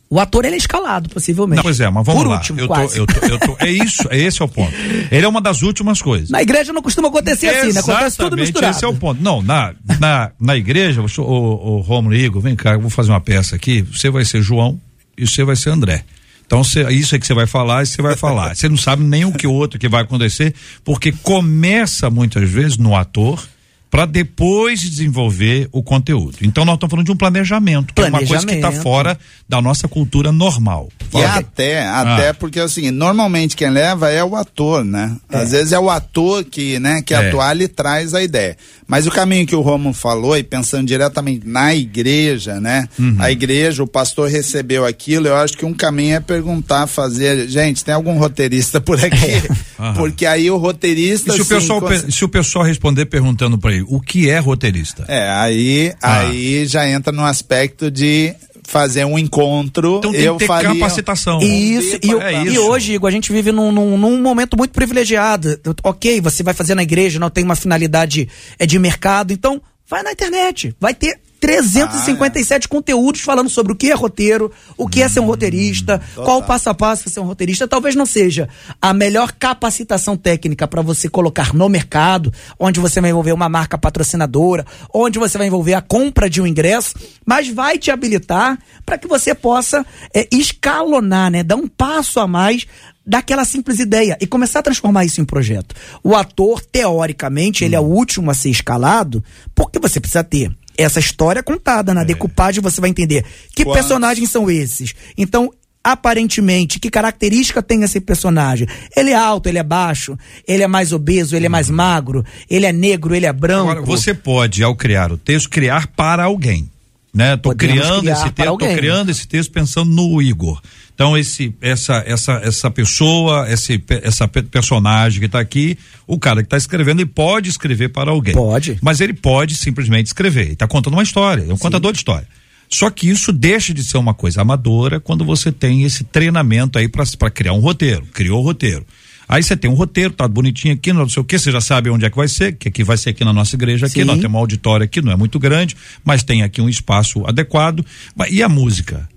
O 0.08 0.20
ator 0.20 0.44
ele 0.44 0.54
é 0.54 0.58
escalado, 0.58 1.08
possivelmente. 1.08 1.56
Não, 1.56 1.62
pois 1.64 1.80
é, 1.80 1.90
mas 1.90 2.06
vamos 2.06 2.22
Por 2.22 2.28
lá. 2.28 2.36
último, 2.36 2.60
eu 2.60 2.68
tô, 2.68 2.80
eu 2.80 3.06
tô, 3.06 3.26
eu 3.26 3.38
tô, 3.40 3.56
é 3.58 3.70
isso, 3.70 4.06
é 4.08 4.18
esse 4.18 4.40
é 4.40 4.44
o 4.44 4.48
ponto. 4.48 4.72
Ele 5.10 5.24
é 5.24 5.28
uma 5.28 5.40
das 5.40 5.62
últimas 5.62 6.00
coisas. 6.00 6.30
Na 6.30 6.40
igreja 6.40 6.72
não 6.72 6.80
costuma 6.80 7.08
acontecer 7.08 7.48
assim, 7.48 7.72
né? 7.72 7.80
Acontece 7.80 8.16
tudo 8.16 8.36
misturado. 8.36 8.76
Esse 8.76 8.84
é 8.84 8.88
o 8.88 8.94
ponto. 8.94 9.20
Não, 9.20 9.42
na, 9.42 9.74
na, 9.98 10.30
na 10.38 10.56
igreja, 10.56 11.02
o, 11.02 11.20
o, 11.22 11.76
o 11.78 11.80
Romulo 11.80 12.14
e 12.14 12.24
Igor, 12.24 12.40
vem 12.40 12.54
cá, 12.54 12.74
eu 12.74 12.80
vou 12.80 12.90
fazer 12.90 13.10
uma 13.10 13.20
peça 13.20 13.56
aqui. 13.56 13.82
Você 13.82 14.08
vai 14.08 14.24
ser 14.24 14.42
João 14.42 14.80
e 15.18 15.26
você 15.26 15.42
vai 15.42 15.56
ser 15.56 15.70
André. 15.70 16.04
Então, 16.46 16.62
cê, 16.62 16.88
isso 16.92 17.16
é 17.16 17.18
que 17.18 17.26
você 17.26 17.34
vai 17.34 17.46
falar 17.46 17.82
e 17.82 17.86
você 17.86 18.00
vai 18.00 18.14
falar. 18.14 18.54
Você 18.54 18.68
não 18.68 18.76
sabe 18.76 19.02
nem 19.02 19.24
o 19.24 19.32
que 19.32 19.48
o 19.48 19.52
outro 19.52 19.76
que 19.80 19.88
vai 19.88 20.02
acontecer, 20.02 20.54
porque 20.84 21.10
começa 21.10 22.08
muitas 22.08 22.48
vezes 22.48 22.76
no 22.76 22.94
ator 22.94 23.44
para 23.90 24.04
depois 24.04 24.80
desenvolver 24.80 25.68
o 25.72 25.82
conteúdo. 25.82 26.38
Então, 26.42 26.64
nós 26.64 26.74
estamos 26.74 26.90
falando 26.90 27.06
de 27.06 27.12
um 27.12 27.16
planejamento, 27.16 27.94
que 27.94 28.02
é 28.02 28.06
uma 28.06 28.18
coisa 28.18 28.44
que 28.46 28.52
está 28.54 28.68
Planejamento. 28.68 28.82
fora 28.82 29.18
da 29.48 29.62
nossa 29.62 29.86
cultura 29.88 30.32
normal. 30.32 30.88
E 31.14 31.22
até, 31.22 31.86
até 31.86 32.28
Ah. 32.30 32.34
porque 32.34 32.58
assim, 32.60 32.90
normalmente 32.90 33.54
quem 33.56 33.70
leva 33.70 34.10
é 34.10 34.22
o 34.24 34.34
ator, 34.34 34.84
né? 34.84 35.16
Às 35.28 35.52
vezes 35.52 35.72
é 35.72 35.78
o 35.78 35.88
ator 35.88 36.44
que, 36.44 36.78
né, 36.80 37.00
que 37.00 37.14
É. 37.14 37.28
atuar 37.28 37.58
e 37.60 37.68
traz 37.68 38.12
a 38.12 38.22
ideia. 38.22 38.56
Mas 38.88 39.06
o 39.06 39.10
caminho 39.10 39.46
que 39.46 39.54
o 39.54 39.60
Romulo 39.60 39.94
falou, 39.94 40.36
e 40.36 40.42
pensando 40.42 40.86
diretamente 40.86 41.46
na 41.46 41.74
igreja, 41.74 42.60
né? 42.60 42.88
Uhum. 42.98 43.16
A 43.18 43.30
igreja, 43.30 43.82
o 43.82 43.86
pastor 43.86 44.28
recebeu 44.28 44.84
aquilo, 44.84 45.28
eu 45.28 45.36
acho 45.36 45.56
que 45.56 45.64
um 45.64 45.72
caminho 45.72 46.16
é 46.16 46.20
perguntar, 46.20 46.86
fazer, 46.86 47.48
gente, 47.48 47.84
tem 47.84 47.94
algum 47.94 48.18
roteirista 48.18 48.80
por 48.80 49.02
aqui? 49.02 49.42
Aham. 49.78 49.94
Porque 49.94 50.26
aí 50.26 50.50
o 50.50 50.56
E 50.56 50.58
roteirista 50.58 51.32
se 51.32 51.38
o, 51.38 51.42
assim, 51.42 51.54
pessoal, 51.54 51.80
cons- 51.80 52.14
se 52.14 52.24
o 52.24 52.28
pessoal 52.28 52.64
responder 52.64 53.06
perguntando 53.06 53.56
para 53.58 53.75
o 53.88 54.00
que 54.00 54.28
é 54.30 54.38
roteirista? 54.38 55.04
É, 55.08 55.28
aí, 55.30 55.92
Ah. 56.02 56.20
aí 56.20 56.66
já 56.66 56.88
entra 56.88 57.12
no 57.12 57.24
aspecto 57.24 57.90
de 57.90 58.34
fazer 58.64 59.04
um 59.04 59.16
encontro. 59.18 59.98
Então 59.98 60.10
tem 60.12 60.22
eu 60.22 60.34
que 60.34 60.40
ter 60.40 60.46
faria... 60.46 60.72
capacitação. 60.74 61.40
Isso, 61.40 61.98
e, 62.02 62.10
É 62.20 62.42
e 62.42 62.48
isso. 62.48 62.60
hoje, 62.62 62.94
Igor, 62.94 63.08
a 63.08 63.12
gente 63.12 63.32
vive 63.32 63.52
num, 63.52 63.70
num, 63.70 63.96
num 63.96 64.20
momento 64.20 64.56
muito 64.56 64.72
privilegiado. 64.72 65.58
Ok, 65.84 66.20
você 66.20 66.42
vai 66.42 66.52
fazer 66.52 66.74
na 66.74 66.82
igreja, 66.82 67.18
não 67.20 67.30
tem 67.30 67.44
uma 67.44 67.54
finalidade 67.56 68.28
é, 68.58 68.66
de 68.66 68.78
mercado, 68.78 69.32
então 69.32 69.62
vai 69.88 70.02
na 70.02 70.10
internet. 70.12 70.74
Vai 70.80 70.94
ter 70.94 71.20
357 71.40 72.68
conteúdos 72.68 73.20
falando 73.20 73.50
sobre 73.50 73.72
o 73.72 73.76
que 73.76 73.90
é 73.90 73.94
roteiro, 73.94 74.50
o 74.76 74.88
que 74.88 75.02
é 75.02 75.08
ser 75.08 75.20
um 75.20 75.26
roteirista, 75.26 76.00
qual 76.14 76.38
o 76.38 76.42
passo 76.42 76.70
a 76.70 76.74
passo 76.74 77.04
para 77.04 77.12
ser 77.12 77.20
um 77.20 77.24
roteirista. 77.24 77.68
Talvez 77.68 77.94
não 77.94 78.06
seja 78.06 78.48
a 78.80 78.92
melhor 78.92 79.32
capacitação 79.32 80.16
técnica 80.16 80.66
para 80.66 80.82
você 80.82 81.08
colocar 81.08 81.54
no 81.54 81.68
mercado, 81.68 82.32
onde 82.58 82.80
você 82.80 83.00
vai 83.00 83.10
envolver 83.10 83.32
uma 83.32 83.48
marca 83.48 83.78
patrocinadora, 83.78 84.66
onde 84.92 85.18
você 85.18 85.38
vai 85.38 85.46
envolver 85.46 85.74
a 85.74 85.82
compra 85.82 86.28
de 86.28 86.40
um 86.40 86.46
ingresso, 86.46 86.94
mas 87.24 87.48
vai 87.48 87.78
te 87.78 87.90
habilitar 87.90 88.58
para 88.84 88.98
que 88.98 89.06
você 89.06 89.34
possa 89.34 89.84
é, 90.14 90.26
escalonar, 90.32 91.30
né, 91.30 91.42
dar 91.42 91.56
um 91.56 91.68
passo 91.68 92.20
a 92.20 92.26
mais 92.26 92.66
daquela 93.06 93.44
simples 93.44 93.78
ideia 93.78 94.18
e 94.20 94.26
começar 94.26 94.58
a 94.58 94.62
transformar 94.62 95.04
isso 95.04 95.20
em 95.20 95.24
projeto. 95.24 95.74
O 96.02 96.16
ator, 96.16 96.60
teoricamente, 96.60 97.64
ele 97.64 97.76
é 97.76 97.80
o 97.80 97.84
último 97.84 98.30
a 98.30 98.34
ser 98.34 98.50
escalado, 98.50 99.22
porque 99.54 99.78
você 99.78 100.00
precisa 100.00 100.24
ter 100.24 100.50
essa 100.78 101.00
história 101.00 101.42
contada 101.42 101.92
na 101.94 102.04
decupagem, 102.04 102.62
você 102.62 102.80
vai 102.80 102.90
entender 102.90 103.24
que 103.54 103.64
Quantos? 103.64 103.80
personagens 103.80 104.30
são 104.30 104.50
esses. 104.50 104.94
Então, 105.16 105.52
aparentemente, 105.82 106.80
que 106.80 106.90
característica 106.90 107.62
tem 107.62 107.82
esse 107.82 108.00
personagem? 108.00 108.66
Ele 108.96 109.10
é 109.10 109.14
alto, 109.14 109.48
ele 109.48 109.58
é 109.58 109.62
baixo, 109.62 110.18
ele 110.46 110.62
é 110.62 110.66
mais 110.66 110.92
obeso, 110.92 111.36
ele 111.36 111.46
é 111.46 111.48
mais 111.48 111.70
magro, 111.70 112.24
ele 112.50 112.66
é 112.66 112.72
negro, 112.72 113.14
ele 113.14 113.26
é 113.26 113.32
branco. 113.32 113.70
Agora, 113.70 113.86
você 113.86 114.12
pode, 114.12 114.62
ao 114.62 114.74
criar 114.74 115.12
o 115.12 115.16
texto, 115.16 115.48
criar 115.48 115.86
para 115.86 116.24
alguém. 116.24 116.68
Né? 117.16 117.34
Tô 117.34 117.48
Podemos 117.48 117.74
criando 117.74 118.10
esse 118.10 118.30
texto, 118.30 118.58
tô 118.58 118.58
criando 118.76 119.10
esse 119.10 119.26
texto 119.26 119.50
pensando 119.50 119.90
no 119.90 120.20
Igor. 120.20 120.60
Então 120.94 121.16
esse 121.16 121.54
essa 121.62 122.02
essa 122.06 122.32
essa 122.44 122.70
pessoa, 122.70 123.50
esse 123.50 123.82
essa 123.88 124.28
pe- 124.28 124.42
personagem 124.42 125.20
que 125.20 125.24
está 125.24 125.40
aqui, 125.40 125.78
o 126.06 126.18
cara 126.18 126.42
que 126.42 126.46
está 126.46 126.58
escrevendo, 126.58 127.00
ele 127.00 127.08
pode 127.08 127.48
escrever 127.48 127.88
para 127.88 128.10
alguém. 128.10 128.34
Pode. 128.34 128.76
Mas 128.82 129.00
ele 129.00 129.14
pode 129.14 129.56
simplesmente 129.56 130.08
escrever. 130.08 130.42
Ele 130.42 130.52
está 130.52 130.68
contando 130.68 130.92
uma 130.92 131.02
história, 131.02 131.46
é 131.48 131.52
um 131.54 131.56
contador 131.56 131.90
de 131.90 131.98
história. 131.98 132.28
Só 132.68 132.90
que 132.90 133.08
isso 133.08 133.32
deixa 133.32 133.72
de 133.72 133.82
ser 133.82 133.96
uma 133.96 134.12
coisa 134.12 134.42
amadora 134.42 135.00
quando 135.00 135.24
você 135.24 135.50
tem 135.50 135.84
esse 135.84 136.04
treinamento 136.04 136.78
aí 136.78 136.86
para 136.86 137.30
criar 137.30 137.54
um 137.54 137.60
roteiro. 137.60 138.04
Criou 138.12 138.40
o 138.40 138.44
roteiro. 138.44 138.84
Aí 139.28 139.42
você 139.42 139.56
tem 139.56 139.70
um 139.70 139.74
roteiro, 139.74 140.12
tá 140.12 140.26
bonitinho 140.28 140.74
aqui, 140.74 140.92
não 140.92 141.08
sei 141.08 141.20
o 141.20 141.24
que, 141.24 141.38
você 141.38 141.50
já 141.50 141.60
sabe 141.60 141.90
onde 141.90 142.04
é 142.04 142.10
que 142.10 142.16
vai 142.16 142.28
ser, 142.28 142.52
que 142.52 142.68
aqui 142.68 142.84
vai 142.84 142.96
ser 142.96 143.10
aqui 143.10 143.24
na 143.24 143.32
nossa 143.32 143.56
igreja 143.56 143.86
aqui, 143.86 144.00
Sim. 144.00 144.04
nós 144.04 144.20
temos 144.20 144.34
um 144.34 144.38
auditório 144.38 144.84
aqui, 144.84 145.02
não 145.02 145.12
é 145.12 145.16
muito 145.16 145.38
grande, 145.38 145.76
mas 146.04 146.22
tem 146.22 146.42
aqui 146.42 146.60
um 146.60 146.68
espaço 146.68 147.26
adequado. 147.26 147.84
E 148.30 148.42
a 148.42 148.48
música? 148.48 149.08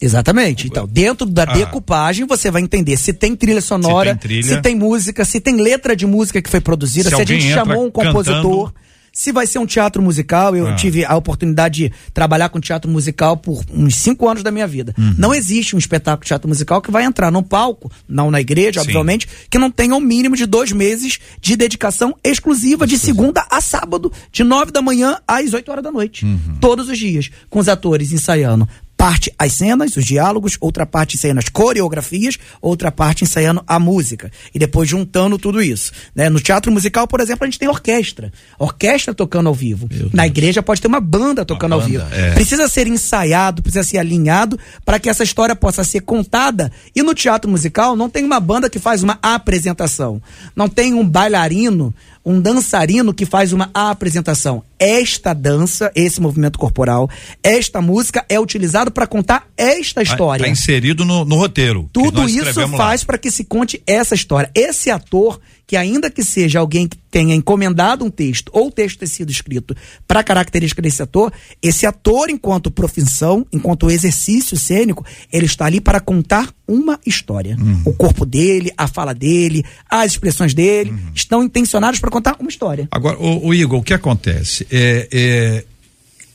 Exatamente. 0.00 0.66
Então, 0.66 0.86
dentro 0.86 1.26
da 1.26 1.44
ah. 1.44 1.46
decupagem, 1.46 2.26
você 2.26 2.50
vai 2.50 2.62
entender 2.62 2.96
se 2.96 3.12
tem 3.12 3.36
trilha 3.36 3.60
sonora, 3.60 4.12
se 4.12 4.18
tem, 4.18 4.28
trilha. 4.28 4.56
se 4.56 4.62
tem 4.62 4.74
música, 4.74 5.24
se 5.24 5.40
tem 5.40 5.56
letra 5.56 5.94
de 5.94 6.06
música 6.06 6.42
que 6.42 6.50
foi 6.50 6.60
produzida, 6.60 7.10
se, 7.10 7.16
se 7.16 7.22
a 7.22 7.24
gente 7.24 7.48
chamou 7.48 7.86
um 7.86 7.90
compositor. 7.90 8.66
Cantando 8.66 8.83
se 9.14 9.30
vai 9.30 9.46
ser 9.46 9.60
um 9.60 9.66
teatro 9.66 10.02
musical, 10.02 10.56
eu 10.56 10.66
ah. 10.66 10.74
tive 10.74 11.04
a 11.04 11.14
oportunidade 11.16 11.84
de 11.84 11.92
trabalhar 12.12 12.48
com 12.48 12.58
teatro 12.58 12.90
musical 12.90 13.36
por 13.36 13.64
uns 13.72 13.94
cinco 13.94 14.28
anos 14.28 14.42
da 14.42 14.50
minha 14.50 14.66
vida. 14.66 14.92
Uhum. 14.98 15.14
Não 15.16 15.32
existe 15.32 15.76
um 15.76 15.78
espetáculo 15.78 16.24
de 16.24 16.28
teatro 16.28 16.48
musical 16.48 16.82
que 16.82 16.90
vai 16.90 17.04
entrar 17.04 17.30
no 17.30 17.40
palco, 17.40 17.90
não 18.08 18.28
na 18.28 18.40
igreja, 18.40 18.80
Sim. 18.80 18.88
obviamente, 18.88 19.28
que 19.48 19.56
não 19.56 19.70
tenha 19.70 19.94
um 19.94 20.00
mínimo 20.00 20.36
de 20.36 20.46
dois 20.46 20.72
meses 20.72 21.20
de 21.40 21.54
dedicação 21.54 22.16
exclusiva 22.24 22.88
de 22.88 22.98
segunda 22.98 23.46
a 23.48 23.60
sábado, 23.60 24.12
de 24.32 24.42
nove 24.42 24.72
da 24.72 24.82
manhã 24.82 25.16
às 25.28 25.54
oito 25.54 25.70
horas 25.70 25.84
da 25.84 25.92
noite. 25.92 26.24
Uhum. 26.24 26.58
Todos 26.60 26.88
os 26.88 26.98
dias, 26.98 27.30
com 27.48 27.60
os 27.60 27.68
atores 27.68 28.10
ensaiando 28.10 28.68
parte 29.04 29.30
as 29.38 29.52
cenas, 29.52 29.98
os 29.98 30.04
diálogos, 30.06 30.56
outra 30.58 30.86
parte 30.86 31.16
ensaiando 31.16 31.38
as 31.38 31.50
coreografias, 31.50 32.38
outra 32.58 32.90
parte 32.90 33.22
ensaiando 33.22 33.62
a 33.66 33.78
música. 33.78 34.32
E 34.54 34.58
depois 34.58 34.88
juntando 34.88 35.36
tudo 35.36 35.60
isso. 35.60 35.92
Né? 36.14 36.30
No 36.30 36.40
teatro 36.40 36.72
musical, 36.72 37.06
por 37.06 37.20
exemplo, 37.20 37.44
a 37.44 37.46
gente 37.46 37.58
tem 37.58 37.68
orquestra. 37.68 38.32
Orquestra 38.58 39.12
tocando 39.12 39.50
ao 39.50 39.54
vivo. 39.54 39.86
Na 40.10 40.26
igreja 40.26 40.62
pode 40.62 40.80
ter 40.80 40.88
uma 40.88 41.02
banda 41.02 41.44
tocando 41.44 41.72
uma 41.72 41.82
banda, 41.82 41.98
ao 41.98 42.06
vivo. 42.08 42.14
É. 42.14 42.32
Precisa 42.32 42.66
ser 42.66 42.86
ensaiado, 42.86 43.60
precisa 43.60 43.84
ser 43.84 43.98
alinhado 43.98 44.58
para 44.86 44.98
que 44.98 45.10
essa 45.10 45.22
história 45.22 45.54
possa 45.54 45.84
ser 45.84 46.00
contada. 46.00 46.72
E 46.96 47.02
no 47.02 47.12
teatro 47.12 47.50
musical 47.50 47.94
não 47.94 48.08
tem 48.08 48.24
uma 48.24 48.40
banda 48.40 48.70
que 48.70 48.78
faz 48.78 49.02
uma 49.02 49.18
apresentação. 49.20 50.18
Não 50.56 50.66
tem 50.66 50.94
um 50.94 51.06
bailarino 51.06 51.94
um 52.24 52.40
dançarino 52.40 53.12
que 53.12 53.26
faz 53.26 53.52
uma 53.52 53.70
apresentação. 53.74 54.64
Esta 54.78 55.34
dança, 55.34 55.92
esse 55.94 56.20
movimento 56.20 56.58
corporal, 56.58 57.08
esta 57.42 57.80
música 57.82 58.24
é 58.28 58.40
utilizado 58.40 58.90
para 58.90 59.06
contar 59.06 59.46
esta 59.56 60.02
história. 60.02 60.42
Está 60.44 60.52
inserido 60.52 61.04
no, 61.04 61.24
no 61.24 61.36
roteiro. 61.36 61.88
Tudo 61.92 62.28
isso 62.28 62.68
faz 62.70 63.04
para 63.04 63.18
que 63.18 63.30
se 63.30 63.44
conte 63.44 63.82
essa 63.86 64.14
história. 64.14 64.50
Esse 64.54 64.90
ator 64.90 65.40
que 65.66 65.76
ainda 65.76 66.10
que 66.10 66.22
seja 66.22 66.58
alguém 66.58 66.86
que 66.86 66.96
tenha 67.10 67.34
encomendado 67.34 68.04
um 68.04 68.10
texto 68.10 68.50
ou 68.52 68.68
o 68.68 68.70
texto 68.70 68.98
ter 68.98 69.06
sido 69.06 69.30
escrito 69.30 69.74
para 70.06 70.22
característica 70.22 70.82
desse 70.82 71.02
ator, 71.02 71.32
esse 71.62 71.86
ator, 71.86 72.28
enquanto 72.28 72.70
profissão, 72.70 73.46
enquanto 73.52 73.90
exercício 73.90 74.56
cênico, 74.56 75.04
ele 75.32 75.46
está 75.46 75.66
ali 75.66 75.80
para 75.80 76.00
contar 76.00 76.52
uma 76.66 76.98
história. 77.06 77.56
Uhum. 77.58 77.82
O 77.84 77.92
corpo 77.92 78.26
dele, 78.26 78.72
a 78.76 78.86
fala 78.86 79.14
dele, 79.14 79.64
as 79.88 80.12
expressões 80.12 80.54
dele 80.54 80.90
uhum. 80.90 81.12
estão 81.14 81.42
intencionados 81.42 82.00
para 82.00 82.10
contar 82.10 82.36
uma 82.40 82.50
história. 82.50 82.88
Agora, 82.90 83.18
o, 83.18 83.48
o, 83.48 83.54
Igor, 83.54 83.78
o 83.78 83.82
que 83.82 83.94
acontece? 83.94 84.66
É, 84.70 85.08
é 85.12 85.64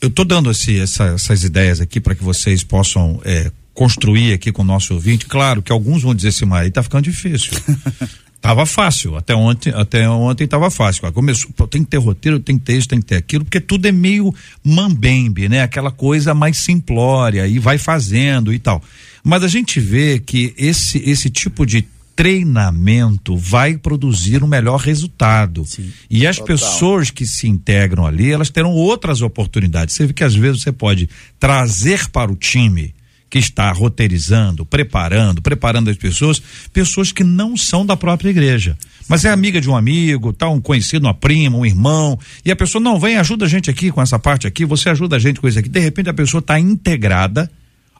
eu 0.00 0.08
estou 0.08 0.24
dando 0.24 0.50
esse, 0.50 0.80
essa, 0.80 1.04
essas 1.08 1.44
ideias 1.44 1.80
aqui 1.80 2.00
para 2.00 2.14
que 2.14 2.24
vocês 2.24 2.64
possam 2.64 3.20
é, 3.22 3.52
construir 3.74 4.32
aqui 4.32 4.50
com 4.50 4.62
o 4.62 4.64
nosso 4.64 4.94
ouvinte. 4.94 5.26
Claro 5.26 5.62
que 5.62 5.70
alguns 5.70 6.02
vão 6.02 6.14
dizer 6.14 6.28
assim, 6.28 6.46
mas 6.46 6.62
aí 6.62 6.70
tá 6.70 6.82
ficando 6.82 7.04
difícil. 7.04 7.52
Tava 8.40 8.64
fácil, 8.64 9.16
até 9.16 9.34
ontem, 9.34 9.70
até 9.74 10.08
ontem 10.08 10.46
tava 10.46 10.70
fácil. 10.70 11.12
Começou, 11.12 11.50
pô, 11.54 11.66
tem 11.66 11.84
que 11.84 11.90
ter 11.90 11.98
roteiro, 11.98 12.40
tem 12.40 12.58
que 12.58 12.64
ter 12.64 12.78
isso, 12.78 12.88
tem 12.88 12.98
que 12.98 13.06
ter 13.06 13.16
aquilo, 13.16 13.44
porque 13.44 13.60
tudo 13.60 13.86
é 13.86 13.92
meio 13.92 14.34
mambembe, 14.64 15.46
né? 15.46 15.62
Aquela 15.62 15.90
coisa 15.90 16.32
mais 16.32 16.56
simplória 16.56 17.46
e 17.46 17.58
vai 17.58 17.76
fazendo 17.76 18.50
e 18.52 18.58
tal. 18.58 18.82
Mas 19.22 19.44
a 19.44 19.48
gente 19.48 19.78
vê 19.78 20.18
que 20.18 20.54
esse 20.56 20.98
esse 21.04 21.28
tipo 21.28 21.66
de 21.66 21.86
treinamento 22.16 23.36
vai 23.36 23.76
produzir 23.76 24.42
um 24.42 24.46
melhor 24.46 24.78
resultado. 24.78 25.64
Sim, 25.66 25.90
e 26.08 26.26
as 26.26 26.36
total. 26.36 26.46
pessoas 26.46 27.10
que 27.10 27.26
se 27.26 27.46
integram 27.46 28.06
ali, 28.06 28.30
elas 28.30 28.48
terão 28.48 28.72
outras 28.72 29.20
oportunidades. 29.20 29.94
Você 29.94 30.06
vê 30.06 30.12
que 30.14 30.24
às 30.24 30.34
vezes 30.34 30.62
você 30.62 30.72
pode 30.72 31.10
trazer 31.38 32.08
para 32.08 32.32
o 32.32 32.36
time 32.36 32.94
que 33.30 33.38
está 33.38 33.70
roteirizando, 33.70 34.66
preparando, 34.66 35.40
preparando 35.40 35.88
as 35.88 35.96
pessoas, 35.96 36.42
pessoas 36.72 37.12
que 37.12 37.22
não 37.22 37.56
são 37.56 37.86
da 37.86 37.96
própria 37.96 38.28
igreja. 38.28 38.76
Mas 39.08 39.24
é 39.24 39.30
amiga 39.30 39.60
de 39.60 39.70
um 39.70 39.76
amigo, 39.76 40.32
tá 40.32 40.48
um 40.48 40.60
conhecido, 40.60 41.06
uma 41.06 41.14
prima, 41.14 41.56
um 41.56 41.64
irmão, 41.64 42.18
e 42.44 42.50
a 42.50 42.56
pessoa 42.56 42.82
não 42.82 42.98
vem, 42.98 43.16
ajuda 43.16 43.44
a 43.44 43.48
gente 43.48 43.70
aqui 43.70 43.92
com 43.92 44.02
essa 44.02 44.18
parte 44.18 44.48
aqui, 44.48 44.64
você 44.64 44.90
ajuda 44.90 45.16
a 45.16 45.18
gente 45.18 45.40
com 45.40 45.46
isso 45.46 45.58
aqui. 45.58 45.68
De 45.68 45.80
repente 45.80 46.10
a 46.10 46.14
pessoa 46.14 46.40
está 46.40 46.58
integrada 46.58 47.48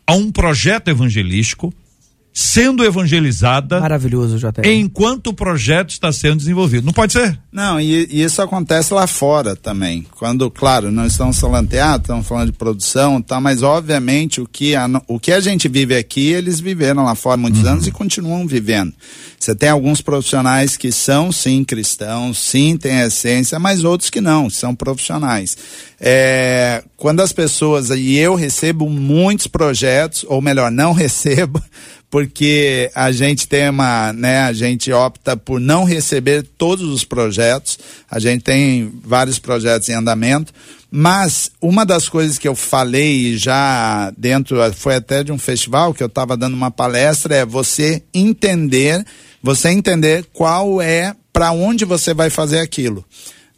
a 0.04 0.14
um 0.14 0.32
projeto 0.32 0.88
evangelístico 0.88 1.72
sendo 2.32 2.84
evangelizada. 2.84 3.80
Maravilhoso, 3.80 4.38
JR. 4.38 4.66
Enquanto 4.66 5.28
o 5.28 5.34
projeto 5.34 5.90
está 5.90 6.12
sendo 6.12 6.36
desenvolvido. 6.36 6.86
Não 6.86 6.92
pode 6.92 7.12
ser? 7.12 7.38
Não, 7.52 7.80
e, 7.80 8.06
e 8.10 8.22
isso 8.22 8.40
acontece 8.40 8.94
lá 8.94 9.06
fora 9.06 9.56
também. 9.56 10.06
Quando, 10.16 10.50
claro, 10.50 10.90
não 10.90 11.06
estamos 11.06 11.38
falando 11.38 11.66
de 11.66 11.72
teatro, 11.72 12.02
estamos 12.02 12.26
falando 12.26 12.52
de 12.52 12.56
produção, 12.56 13.20
tá, 13.20 13.40
mas 13.40 13.62
obviamente 13.62 14.40
o 14.40 14.46
que, 14.46 14.76
a, 14.76 14.88
o 15.08 15.18
que 15.18 15.32
a 15.32 15.40
gente 15.40 15.68
vive 15.68 15.96
aqui, 15.96 16.28
eles 16.28 16.60
viveram 16.60 17.04
lá 17.04 17.14
fora 17.14 17.36
muitos 17.36 17.62
uhum. 17.62 17.70
anos 17.70 17.86
e 17.86 17.90
continuam 17.90 18.46
vivendo. 18.46 18.92
Você 19.38 19.54
tem 19.54 19.68
alguns 19.68 20.00
profissionais 20.00 20.76
que 20.76 20.92
são 20.92 21.32
sim 21.32 21.64
cristãos, 21.64 22.38
sim 22.38 22.76
têm 22.76 23.00
essência, 23.00 23.58
mas 23.58 23.84
outros 23.84 24.10
que 24.10 24.20
não, 24.20 24.48
são 24.48 24.74
profissionais. 24.74 25.56
É, 25.98 26.84
quando 26.96 27.20
as 27.20 27.32
pessoas, 27.32 27.90
e 27.90 28.16
eu 28.16 28.34
recebo 28.34 28.88
muitos 28.88 29.46
projetos, 29.46 30.24
ou 30.28 30.40
melhor, 30.40 30.70
não 30.70 30.92
recebo, 30.94 31.62
porque 32.10 32.90
a 32.94 33.12
gente 33.12 33.46
tem 33.46 33.70
uma, 33.70 34.12
né, 34.12 34.40
a 34.40 34.52
gente 34.52 34.92
opta 34.92 35.36
por 35.36 35.60
não 35.60 35.84
receber 35.84 36.42
todos 36.58 36.88
os 36.90 37.04
projetos, 37.04 37.78
a 38.10 38.18
gente 38.18 38.42
tem 38.42 38.92
vários 39.04 39.38
projetos 39.38 39.88
em 39.88 39.94
andamento, 39.94 40.52
mas 40.90 41.52
uma 41.60 41.86
das 41.86 42.08
coisas 42.08 42.36
que 42.36 42.48
eu 42.48 42.56
falei 42.56 43.36
já 43.38 44.12
dentro, 44.18 44.56
foi 44.74 44.96
até 44.96 45.22
de 45.22 45.30
um 45.30 45.38
festival 45.38 45.94
que 45.94 46.02
eu 46.02 46.08
estava 46.08 46.36
dando 46.36 46.54
uma 46.54 46.70
palestra, 46.70 47.36
é 47.36 47.46
você 47.46 48.02
entender, 48.12 49.06
você 49.40 49.68
entender 49.68 50.26
qual 50.32 50.82
é, 50.82 51.14
para 51.32 51.52
onde 51.52 51.84
você 51.84 52.12
vai 52.12 52.28
fazer 52.28 52.58
aquilo 52.58 53.04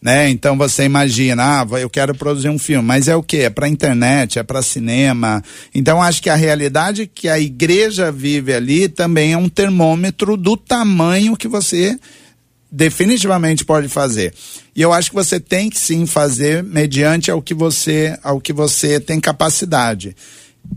né? 0.03 0.29
Então 0.29 0.59
você 0.59 0.83
imagina, 0.83 1.61
ah, 1.61 1.67
eu 1.79 1.89
quero 1.89 2.13
produzir 2.13 2.49
um 2.49 2.59
filme, 2.59 2.85
mas 2.85 3.07
é 3.07 3.15
o 3.15 3.23
que? 3.23 3.39
É 3.39 3.51
para 3.51 3.69
internet, 3.69 4.41
é 4.41 4.43
para 4.43 4.61
cinema. 4.61 5.43
Então 5.73 6.03
acho 6.03 6.21
que 6.21 6.29
a 6.29 6.35
realidade 6.35 7.07
que 7.07 7.29
a 7.29 7.39
igreja 7.39 8.11
vive 8.11 8.53
ali 8.53 8.89
também 8.89 9.33
é 9.33 9.39
um 9.39 9.49
termômetro 9.49 10.37
do 10.37 10.57
tamanho 10.57 11.37
que 11.37 11.47
você 11.47 11.97
definitivamente 12.71 13.65
pode 13.65 13.87
fazer. 13.89 14.35
E 14.75 14.83
eu 14.83 14.93
acho 14.93 15.11
que 15.11 15.15
você 15.15 15.39
tem 15.39 15.71
que 15.71 15.79
sim 15.79 16.05
fazer 16.05 16.65
mediante 16.65 17.31
ao 17.31 17.41
que 17.41 17.55
você, 17.55 18.19
ao 18.25 18.41
que 18.41 18.53
você 18.53 18.99
tem 18.99 19.21
capacidade. 19.21 20.17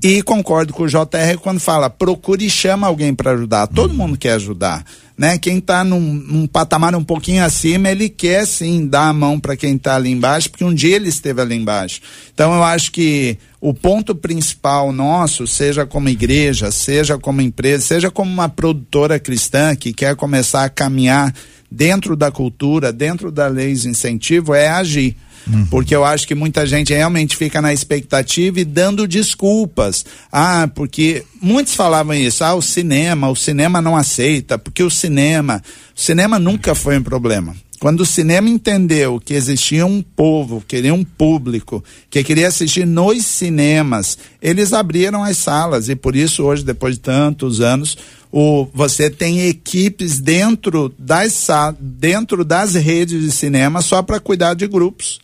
E 0.03 0.21
concordo 0.21 0.73
com 0.73 0.84
o 0.84 0.88
JR 0.88 1.38
quando 1.41 1.59
fala, 1.59 1.89
procure 1.89 2.45
e 2.45 2.49
chama 2.49 2.86
alguém 2.86 3.15
para 3.15 3.32
ajudar. 3.32 3.67
Todo 3.67 3.93
mundo 3.93 4.17
quer 4.17 4.34
ajudar 4.34 4.86
né? 5.18 5.38
Quem 5.38 5.59
está 5.59 5.84
num, 5.84 6.13
num, 6.13 6.47
patamar 6.47 6.93
um 6.95 7.03
pouquinho 7.03 7.43
acima, 7.43 7.89
ele 7.89 8.09
quer 8.09 8.45
sim 8.45 8.86
dar 8.86 9.09
a 9.09 9.13
mão 9.13 9.39
para 9.39 9.55
quem 9.55 9.76
está 9.76 9.95
ali 9.95 10.11
embaixo, 10.11 10.49
porque 10.49 10.63
um 10.63 10.74
dia 10.74 10.95
ele 10.95 11.09
esteve 11.09 11.41
ali 11.41 11.55
embaixo. 11.55 12.01
Então 12.34 12.53
eu 12.53 12.63
acho 12.63 12.91
que 12.91 13.38
o 13.61 13.74
ponto 13.74 14.13
principal 14.13 14.91
nosso, 14.91 15.47
seja 15.47 15.86
como 15.86 16.09
igreja, 16.09 16.70
seja 16.70 17.18
como 17.18 17.41
empresa, 17.41 17.86
seja 17.86 18.11
como 18.11 18.32
uma 18.32 18.49
produtora 18.49 19.20
cristã 19.20 19.76
que 19.76 19.93
quer 19.93 20.16
começar 20.16 20.66
a 20.66 20.70
caminhar 20.70 21.34
dentro 21.76 22.15
da 22.15 22.32
cultura, 22.32 22.93
dentro 22.93 23.30
da 23.30 23.47
lei 23.47 23.73
de 23.73 23.89
incentivo, 23.89 24.53
é 24.53 24.69
agir. 24.69 25.15
Uhum. 25.45 25.65
Porque 25.67 25.95
eu 25.95 26.03
acho 26.03 26.28
que 26.28 26.34
muita 26.34 26.65
gente 26.65 26.93
realmente 26.93 27.36
fica 27.38 27.61
na 27.61 27.73
expectativa 27.73 28.59
e 28.59 28.65
dando 28.65 29.07
desculpas. 29.07 30.05
Ah, 30.32 30.67
porque 30.73 31.23
muitos 31.39 31.76
falavam 31.76 32.15
isso, 32.15 32.43
ah, 32.43 32.55
o 32.55 32.61
cinema, 32.61 33.30
o 33.30 33.36
cinema 33.36 33.82
não 33.82 33.95
aceita, 33.95 34.57
porque 34.57 34.82
o 34.82 34.89
cinema, 34.89 35.61
o 35.95 36.01
cinema 36.01 36.39
nunca 36.39 36.73
foi 36.73 36.97
um 36.97 37.03
problema. 37.03 37.55
Quando 37.86 38.00
o 38.00 38.06
cinema 38.06 38.50
entendeu 38.50 39.22
que 39.24 39.36
existia 39.36 39.86
um 39.86 40.02
povo, 40.02 40.64
queria 40.68 40.92
um 40.92 41.04
público, 41.04 41.84
que 42.10 42.24
queria 42.24 42.48
assistir 42.48 42.84
nos 42.84 43.24
cinemas, 43.24 44.18
eles 44.42 44.74
abriram 44.74 45.24
as 45.24 45.38
salas 45.38 45.88
e 45.88 45.96
por 45.96 46.16
isso 46.16 46.42
hoje, 46.42 46.66
depois 46.66 46.96
de 46.96 47.02
tantos 47.02 47.62
anos, 47.62 47.96
o, 48.32 48.68
você 48.74 49.08
tem 49.08 49.48
equipes 49.48 50.20
dentro 50.20 50.92
das, 50.98 51.46
dentro 51.80 52.44
das 52.44 52.74
redes 52.74 53.22
de 53.22 53.32
cinema 53.32 53.84
só 53.84 54.02
para 54.02 54.20
cuidar 54.20 54.56
de 54.56 54.66
grupos. 54.66 55.20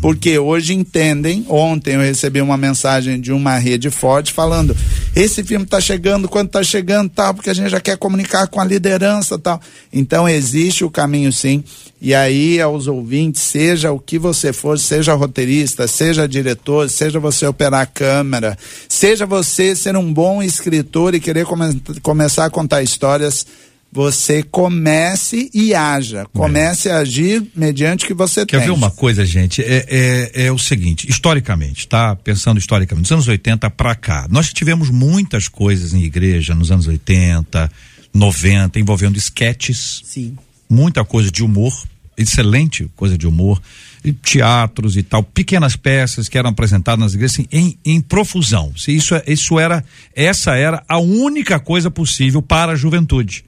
Porque 0.00 0.38
hoje 0.38 0.74
entendem, 0.74 1.46
ontem 1.48 1.94
eu 1.94 2.00
recebi 2.00 2.40
uma 2.42 2.56
mensagem 2.56 3.20
de 3.20 3.32
uma 3.32 3.56
rede 3.56 3.90
forte 3.90 4.32
falando, 4.32 4.76
esse 5.16 5.42
filme 5.42 5.64
está 5.64 5.80
chegando, 5.80 6.28
quando 6.28 6.48
está 6.48 6.62
chegando, 6.62 7.08
tal, 7.08 7.32
porque 7.32 7.48
a 7.48 7.54
gente 7.54 7.70
já 7.70 7.80
quer 7.80 7.96
comunicar 7.96 8.46
com 8.48 8.60
a 8.60 8.64
liderança, 8.64 9.38
tal. 9.38 9.60
Então 9.92 10.28
existe 10.28 10.84
o 10.84 10.90
caminho 10.90 11.32
sim. 11.32 11.64
E 12.00 12.14
aí 12.14 12.60
aos 12.60 12.86
ouvintes, 12.86 13.42
seja 13.42 13.92
o 13.92 13.98
que 13.98 14.18
você 14.18 14.52
for, 14.52 14.78
seja 14.78 15.14
roteirista, 15.14 15.86
seja 15.86 16.28
diretor, 16.28 16.90
seja 16.90 17.18
você 17.18 17.46
operar 17.46 17.80
a 17.80 17.86
câmera, 17.86 18.58
seja 18.88 19.24
você 19.24 19.74
ser 19.74 19.96
um 19.96 20.12
bom 20.12 20.42
escritor 20.42 21.14
e 21.14 21.20
querer 21.20 21.46
come 21.46 21.80
começar 22.02 22.44
a 22.44 22.50
contar 22.50 22.82
histórias, 22.82 23.46
você 23.92 24.42
comece 24.42 25.50
e 25.52 25.74
haja. 25.74 26.24
Comece 26.32 26.88
é. 26.88 26.92
a 26.92 26.98
agir 26.98 27.46
mediante 27.54 28.06
o 28.06 28.08
que 28.08 28.14
você 28.14 28.46
Quer 28.46 28.56
tem. 28.56 28.60
Quer 28.60 28.66
ver 28.66 28.72
uma 28.72 28.90
coisa, 28.90 29.26
gente? 29.26 29.60
É, 29.60 29.86
é, 29.86 30.46
é, 30.46 30.52
o 30.52 30.58
seguinte, 30.58 31.06
historicamente, 31.10 31.86
tá? 31.86 32.16
Pensando 32.16 32.58
historicamente, 32.58 33.02
nos 33.02 33.12
anos 33.12 33.28
80 33.28 33.68
para 33.68 33.94
cá, 33.94 34.26
nós 34.30 34.50
tivemos 34.50 34.88
muitas 34.88 35.46
coisas 35.46 35.92
em 35.92 36.02
igreja 36.02 36.54
nos 36.54 36.70
anos 36.70 36.86
80, 36.86 37.70
90, 38.14 38.80
envolvendo 38.80 39.18
esquetes. 39.18 40.00
Sim. 40.04 40.38
Muita 40.70 41.04
coisa 41.04 41.30
de 41.30 41.44
humor, 41.44 41.74
excelente 42.16 42.90
coisa 42.96 43.18
de 43.18 43.26
humor, 43.26 43.60
e 44.02 44.10
teatros 44.10 44.96
e 44.96 45.02
tal, 45.02 45.22
pequenas 45.22 45.76
peças 45.76 46.30
que 46.30 46.38
eram 46.38 46.50
apresentadas 46.50 46.98
nas 46.98 47.12
igrejas 47.12 47.34
assim, 47.34 47.46
em, 47.52 47.78
em 47.84 48.00
profusão. 48.00 48.72
Se 48.74 48.90
isso, 48.90 49.14
é, 49.14 49.22
isso 49.26 49.60
era, 49.60 49.84
essa 50.16 50.56
era 50.56 50.82
a 50.88 50.98
única 50.98 51.60
coisa 51.60 51.90
possível 51.90 52.40
para 52.40 52.72
a 52.72 52.76
juventude 52.76 53.44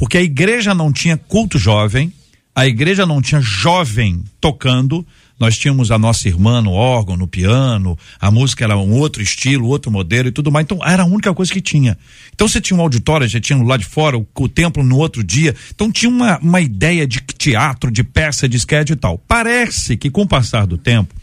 porque 0.00 0.16
a 0.16 0.22
igreja 0.22 0.74
não 0.74 0.90
tinha 0.90 1.18
culto 1.18 1.58
jovem, 1.58 2.10
a 2.54 2.66
igreja 2.66 3.04
não 3.04 3.20
tinha 3.20 3.38
jovem 3.38 4.24
tocando, 4.40 5.06
nós 5.38 5.58
tínhamos 5.58 5.90
a 5.90 5.98
nossa 5.98 6.26
irmã 6.26 6.62
no 6.62 6.72
órgão, 6.72 7.18
no 7.18 7.28
piano, 7.28 7.98
a 8.18 8.30
música 8.30 8.64
era 8.64 8.78
um 8.78 8.94
outro 8.94 9.22
estilo, 9.22 9.68
outro 9.68 9.90
modelo 9.90 10.28
e 10.28 10.32
tudo 10.32 10.50
mais. 10.50 10.64
Então 10.64 10.78
era 10.82 11.02
a 11.02 11.06
única 11.06 11.34
coisa 11.34 11.52
que 11.52 11.60
tinha. 11.60 11.98
Então 12.34 12.48
você 12.48 12.62
tinha 12.62 12.78
um 12.78 12.80
auditório, 12.80 13.28
já 13.28 13.38
tinha 13.38 13.62
lá 13.62 13.76
de 13.76 13.84
fora, 13.84 14.16
o, 14.16 14.26
o 14.36 14.48
templo 14.48 14.82
no 14.82 14.96
outro 14.96 15.22
dia. 15.22 15.54
Então 15.74 15.92
tinha 15.92 16.08
uma, 16.08 16.38
uma 16.38 16.62
ideia 16.62 17.06
de 17.06 17.20
teatro, 17.20 17.90
de 17.90 18.02
peça, 18.02 18.48
de 18.48 18.56
sketch 18.56 18.88
e 18.88 18.96
tal. 18.96 19.18
Parece 19.18 19.98
que 19.98 20.08
com 20.08 20.22
o 20.22 20.26
passar 20.26 20.66
do 20.66 20.78
tempo, 20.78 21.14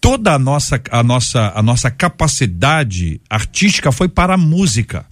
toda 0.00 0.32
a 0.32 0.38
nossa, 0.38 0.80
a 0.90 1.02
nossa, 1.02 1.52
a 1.54 1.62
nossa 1.62 1.90
capacidade 1.90 3.20
artística 3.28 3.92
foi 3.92 4.08
para 4.08 4.32
a 4.34 4.38
música. 4.38 5.04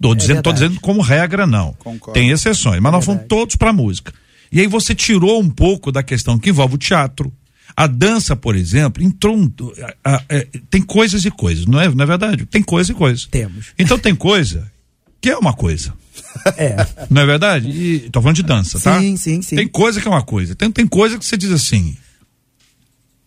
Tô, 0.00 0.12
é 0.12 0.14
dizendo, 0.14 0.42
tô 0.42 0.52
dizendo 0.52 0.80
como 0.80 1.00
regra, 1.00 1.46
não. 1.46 1.72
Concordo. 1.74 2.18
Tem 2.18 2.30
exceções, 2.30 2.80
mas 2.80 2.92
é 2.92 2.96
nós 2.96 3.04
fomos 3.04 3.22
todos 3.28 3.56
para 3.56 3.72
música. 3.72 4.12
E 4.50 4.60
aí 4.60 4.66
você 4.66 4.94
tirou 4.94 5.40
um 5.40 5.50
pouco 5.50 5.92
da 5.92 6.02
questão 6.02 6.38
que 6.38 6.50
envolve 6.50 6.76
o 6.76 6.78
teatro. 6.78 7.32
A 7.76 7.86
dança, 7.86 8.34
por 8.34 8.56
exemplo, 8.56 9.02
entrou. 9.02 9.36
Um, 9.36 9.52
a, 10.04 10.12
a, 10.12 10.16
a, 10.16 10.24
é, 10.28 10.48
tem 10.70 10.82
coisas 10.82 11.24
e 11.24 11.30
coisas, 11.30 11.66
não 11.66 11.80
é, 11.80 11.88
não 11.88 12.02
é 12.02 12.06
verdade? 12.06 12.46
Tem 12.46 12.62
coisa 12.62 12.92
e 12.92 12.94
coisa. 12.94 13.26
Temos. 13.30 13.66
Então 13.78 13.98
tem 13.98 14.14
coisa 14.14 14.70
que 15.20 15.30
é 15.30 15.36
uma 15.36 15.52
coisa. 15.52 15.92
É. 16.56 16.76
Não 17.10 17.22
é 17.22 17.26
verdade? 17.26 17.68
E 17.68 18.10
tô 18.10 18.20
falando 18.20 18.36
de 18.36 18.42
dança, 18.42 18.78
tá? 18.78 19.00
Sim, 19.00 19.16
sim, 19.16 19.42
sim. 19.42 19.56
Tem 19.56 19.66
coisa 19.66 20.00
que 20.00 20.06
é 20.06 20.10
uma 20.10 20.22
coisa. 20.22 20.54
Tem, 20.54 20.70
tem 20.70 20.86
coisa 20.86 21.18
que 21.18 21.24
você 21.24 21.36
diz 21.36 21.50
assim. 21.50 21.96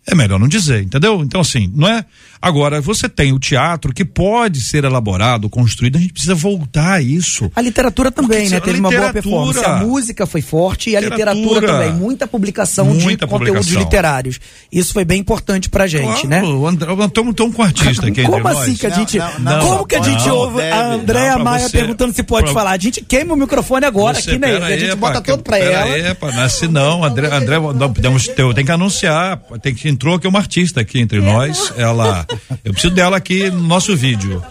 É 0.05 0.15
melhor 0.15 0.39
não 0.39 0.47
dizer, 0.47 0.81
entendeu? 0.81 1.21
Então, 1.21 1.41
assim, 1.41 1.71
não 1.75 1.87
é. 1.87 2.03
Agora, 2.41 2.81
você 2.81 3.07
tem 3.07 3.31
o 3.33 3.37
teatro 3.37 3.93
que 3.93 4.03
pode 4.03 4.61
ser 4.61 4.83
elaborado, 4.83 5.47
construído, 5.47 5.97
a 5.97 5.99
gente 5.99 6.11
precisa 6.11 6.33
voltar 6.33 6.93
a 6.93 7.01
isso. 7.01 7.51
A 7.55 7.61
literatura 7.61 8.09
também, 8.11 8.49
Porque, 8.49 8.55
né? 8.55 8.59
Teve 8.61 8.79
uma 8.79 8.89
boa 8.89 9.13
performance. 9.13 9.63
A 9.63 9.75
música 9.75 10.25
foi 10.25 10.41
forte 10.41 10.89
e 10.89 10.97
a 10.97 11.01
literatura, 11.01 11.67
também. 11.67 11.93
Muita 11.93 12.25
publicação 12.25 12.85
Muita 12.85 13.27
de 13.27 13.31
conteúdos 13.31 13.67
literários. 13.67 14.39
Isso 14.71 14.91
foi 14.91 15.05
bem 15.05 15.19
importante 15.19 15.69
pra 15.69 15.85
gente, 15.85 16.27
claro, 16.27 16.71
né? 16.71 17.05
Estamos 17.05 17.35
tão 17.35 17.51
com 17.51 17.61
artista 17.61 18.07
aqui. 18.07 18.23
Como 18.23 18.47
assim 18.47 18.71
nós? 18.71 18.79
que 18.79 18.87
a 18.87 18.89
gente. 18.89 19.19
Não, 19.19 19.39
não, 19.39 19.59
como 19.59 19.75
não, 19.75 19.85
que 19.85 19.95
a 19.95 20.01
gente 20.01 20.29
ouve 20.29 20.57
deve, 20.57 20.71
a 20.71 20.93
Andréa 20.93 21.37
Maia 21.37 21.69
você, 21.69 21.77
perguntando 21.77 22.13
se 22.13 22.23
pode 22.23 22.45
pra, 22.45 22.53
falar? 22.53 22.71
A 22.71 22.77
gente 22.77 23.01
queima 23.01 23.35
o 23.35 23.37
microfone 23.37 23.85
agora 23.85 24.19
você, 24.19 24.31
aqui, 24.31 24.39
né? 24.39 24.57
A 24.57 24.77
gente 24.77 24.95
bota 24.95 25.21
todo 25.21 25.43
pra 25.43 25.59
ela. 25.59 25.95
É, 25.95 26.17
não 26.19 26.41
é 26.41 26.45
assim 26.45 26.67
não, 26.67 27.03
André, 27.03 27.27
André, 27.27 27.59
não, 27.59 27.93
podemos, 27.93 28.27
tem 28.55 28.65
que 28.65 28.71
anunciar, 28.71 29.37
tem 29.61 29.75
que 29.75 29.90
entrou 29.91 30.15
aqui 30.15 30.27
uma 30.27 30.39
artista 30.39 30.81
aqui 30.81 30.99
entre 30.99 31.19
nós. 31.21 31.71
Ela, 31.77 32.25
eu 32.63 32.71
preciso 32.71 32.93
dela 32.93 33.17
aqui 33.17 33.49
no 33.49 33.61
nosso 33.61 33.95
vídeo. 33.95 34.41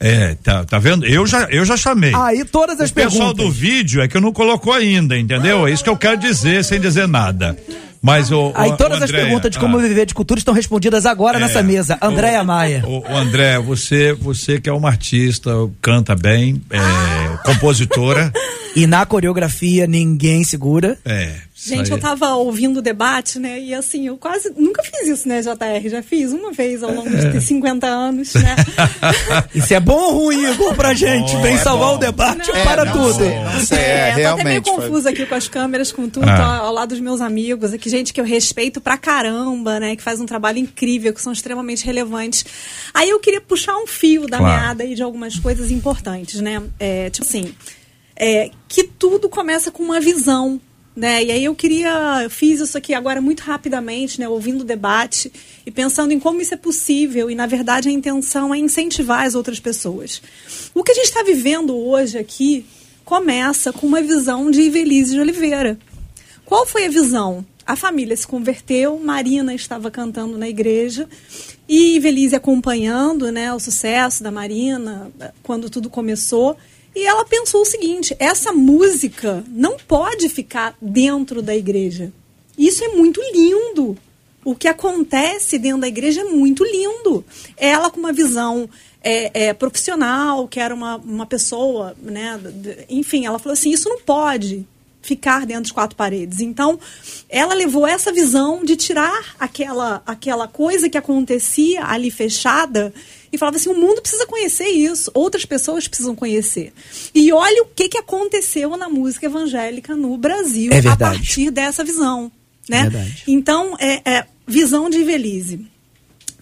É, 0.00 0.34
tá, 0.42 0.64
tá 0.64 0.78
vendo? 0.78 1.06
Eu 1.06 1.26
já, 1.26 1.44
eu 1.44 1.64
já 1.64 1.76
chamei. 1.76 2.12
Aí 2.14 2.44
todas 2.44 2.80
as 2.80 2.90
o 2.90 2.94
perguntas. 2.94 3.16
O 3.16 3.18
pessoal 3.18 3.34
do 3.34 3.50
vídeo 3.50 4.02
é 4.02 4.08
que 4.08 4.16
eu 4.16 4.20
não 4.20 4.32
colocou 4.32 4.72
ainda, 4.72 5.16
entendeu? 5.18 5.66
É 5.66 5.72
isso 5.72 5.82
que 5.84 5.90
eu 5.90 5.96
quero 5.96 6.18
dizer 6.18 6.64
sem 6.64 6.80
dizer 6.80 7.08
nada. 7.08 7.56
Mas 8.02 8.30
o. 8.30 8.52
Aí 8.54 8.76
todas 8.76 9.00
o 9.00 9.04
as 9.04 9.10
perguntas 9.10 9.50
de 9.50 9.58
como 9.58 9.78
ah, 9.78 9.80
viver 9.80 10.04
de 10.04 10.12
cultura 10.12 10.38
estão 10.38 10.52
respondidas 10.52 11.06
agora 11.06 11.38
é, 11.38 11.40
nessa 11.40 11.62
mesa. 11.62 11.96
Andréia 12.02 12.44
Maia. 12.44 12.84
O, 12.86 12.98
o, 13.00 13.16
André, 13.16 13.58
você, 13.58 14.12
você 14.12 14.60
que 14.60 14.68
é 14.68 14.72
uma 14.74 14.90
artista, 14.90 15.50
canta 15.80 16.14
bem, 16.14 16.60
é, 16.70 17.36
compositora. 17.46 18.30
E 18.76 18.86
na 18.86 19.06
coreografia 19.06 19.86
ninguém 19.86 20.44
segura. 20.44 20.98
É. 21.04 21.34
Gente, 21.66 21.90
eu 21.90 21.98
tava 21.98 22.34
ouvindo 22.34 22.78
o 22.78 22.82
debate, 22.82 23.38
né? 23.38 23.58
E 23.58 23.72
assim, 23.72 24.06
eu 24.06 24.18
quase 24.18 24.52
nunca 24.54 24.82
fiz 24.82 25.08
isso, 25.08 25.26
né, 25.26 25.40
JR? 25.40 25.88
Já 25.88 26.02
fiz 26.02 26.30
uma 26.32 26.52
vez 26.52 26.82
ao 26.82 26.92
longo 26.92 27.08
de 27.08 27.40
50 27.40 27.86
anos, 27.86 28.34
né? 28.34 28.54
isso 29.54 29.72
é 29.72 29.80
bom 29.80 29.94
ou 29.94 30.24
ruim, 30.24 30.44
Igor, 30.50 30.74
pra 30.74 30.92
gente? 30.92 31.32
Bom, 31.32 31.40
Vem 31.40 31.54
é 31.54 31.58
salvar 31.58 31.90
bom. 31.90 31.94
o 31.94 31.98
debate 31.98 32.52
não, 32.52 32.64
para 32.64 32.84
não, 32.84 32.92
tudo. 32.92 33.20
Não, 33.20 33.78
é, 33.78 34.10
é, 34.10 34.28
tô 34.28 34.34
até 34.34 34.44
meio 34.44 34.62
confusa 34.62 35.08
aqui 35.08 35.24
com 35.24 35.34
as 35.34 35.48
câmeras, 35.48 35.90
com 35.90 36.06
tudo, 36.06 36.28
ah. 36.28 36.58
ao, 36.58 36.66
ao 36.66 36.74
lado 36.74 36.90
dos 36.90 37.00
meus 37.00 37.22
amigos, 37.22 37.72
aqui, 37.72 37.88
gente 37.88 38.12
que 38.12 38.20
eu 38.20 38.24
respeito 38.26 38.78
pra 38.78 38.98
caramba, 38.98 39.80
né? 39.80 39.96
Que 39.96 40.02
faz 40.02 40.20
um 40.20 40.26
trabalho 40.26 40.58
incrível, 40.58 41.14
que 41.14 41.22
são 41.22 41.32
extremamente 41.32 41.86
relevantes. 41.86 42.44
Aí 42.92 43.08
eu 43.08 43.18
queria 43.20 43.40
puxar 43.40 43.76
um 43.78 43.86
fio 43.86 44.26
da 44.26 44.36
claro. 44.36 44.60
meada 44.60 44.82
aí 44.82 44.94
de 44.94 45.02
algumas 45.02 45.38
coisas 45.38 45.70
importantes, 45.70 46.42
né? 46.42 46.60
É, 46.78 47.08
tipo 47.08 47.26
assim 47.26 47.54
é, 48.16 48.50
que 48.68 48.84
tudo 48.84 49.28
começa 49.28 49.70
com 49.70 49.82
uma 49.82 50.00
visão. 50.00 50.60
Né? 50.96 51.24
E 51.24 51.32
aí 51.32 51.44
eu 51.44 51.54
queria, 51.56 52.20
eu 52.22 52.30
fiz 52.30 52.60
isso 52.60 52.78
aqui 52.78 52.94
agora 52.94 53.20
muito 53.20 53.40
rapidamente, 53.40 54.20
né? 54.20 54.28
ouvindo 54.28 54.60
o 54.60 54.64
debate 54.64 55.32
e 55.66 55.70
pensando 55.70 56.12
em 56.12 56.20
como 56.20 56.40
isso 56.40 56.54
é 56.54 56.56
possível. 56.56 57.28
E 57.30 57.34
na 57.34 57.46
verdade 57.46 57.88
a 57.88 57.92
intenção 57.92 58.54
é 58.54 58.58
incentivar 58.58 59.26
as 59.26 59.34
outras 59.34 59.58
pessoas. 59.58 60.22
O 60.72 60.84
que 60.84 60.92
a 60.92 60.94
gente 60.94 61.06
está 61.06 61.22
vivendo 61.24 61.76
hoje 61.76 62.16
aqui 62.16 62.64
começa 63.04 63.72
com 63.72 63.86
uma 63.86 64.00
visão 64.00 64.50
de 64.50 64.62
Ivelise 64.62 65.14
de 65.14 65.20
Oliveira. 65.20 65.78
Qual 66.44 66.64
foi 66.64 66.86
a 66.86 66.90
visão? 66.90 67.44
A 67.66 67.76
família 67.76 68.16
se 68.16 68.26
converteu, 68.26 68.98
Marina 68.98 69.54
estava 69.54 69.90
cantando 69.90 70.36
na 70.36 70.48
igreja 70.48 71.08
e 71.68 71.96
Ivelise 71.96 72.36
acompanhando 72.36 73.32
né, 73.32 73.52
o 73.52 73.58
sucesso 73.58 74.22
da 74.22 74.30
Marina 74.30 75.10
quando 75.42 75.70
tudo 75.70 75.88
começou. 75.88 76.56
E 76.94 77.06
ela 77.06 77.24
pensou 77.24 77.62
o 77.62 77.66
seguinte: 77.66 78.14
essa 78.18 78.52
música 78.52 79.44
não 79.48 79.76
pode 79.76 80.28
ficar 80.28 80.76
dentro 80.80 81.42
da 81.42 81.54
igreja. 81.54 82.12
Isso 82.56 82.84
é 82.84 82.88
muito 82.88 83.20
lindo. 83.32 83.96
O 84.44 84.54
que 84.54 84.68
acontece 84.68 85.58
dentro 85.58 85.80
da 85.80 85.88
igreja 85.88 86.20
é 86.20 86.24
muito 86.24 86.62
lindo. 86.64 87.24
Ela 87.56 87.90
com 87.90 87.98
uma 87.98 88.12
visão 88.12 88.68
é, 89.02 89.46
é, 89.46 89.54
profissional, 89.54 90.46
que 90.46 90.60
era 90.60 90.74
uma, 90.74 90.96
uma 90.96 91.26
pessoa, 91.26 91.96
né? 92.00 92.38
Enfim, 92.88 93.26
ela 93.26 93.38
falou 93.38 93.54
assim: 93.54 93.70
isso 93.70 93.88
não 93.88 94.00
pode 94.00 94.66
ficar 95.04 95.44
dentro 95.44 95.64
de 95.64 95.72
quatro 95.72 95.96
paredes. 95.96 96.40
Então, 96.40 96.80
ela 97.28 97.54
levou 97.54 97.86
essa 97.86 98.10
visão 98.10 98.64
de 98.64 98.74
tirar 98.74 99.34
aquela, 99.38 100.02
aquela 100.06 100.48
coisa 100.48 100.88
que 100.88 100.96
acontecia 100.96 101.84
ali 101.84 102.10
fechada 102.10 102.92
e 103.34 103.38
falava 103.38 103.56
assim: 103.56 103.68
o 103.68 103.74
mundo 103.74 104.00
precisa 104.00 104.26
conhecer 104.26 104.68
isso, 104.68 105.10
outras 105.12 105.44
pessoas 105.44 105.88
precisam 105.88 106.14
conhecer. 106.14 106.72
E 107.14 107.32
olha 107.32 107.62
o 107.62 107.66
que, 107.66 107.88
que 107.88 107.98
aconteceu 107.98 108.76
na 108.76 108.88
música 108.88 109.26
evangélica 109.26 109.96
no 109.96 110.16
Brasil 110.16 110.72
é 110.72 110.78
a 110.86 110.96
partir 110.96 111.50
dessa 111.50 111.82
visão. 111.82 112.30
Né? 112.68 112.90
É 112.94 113.22
então, 113.26 113.76
é, 113.78 114.10
é, 114.10 114.26
visão 114.46 114.88
de 114.88 115.02
Velise. 115.02 115.66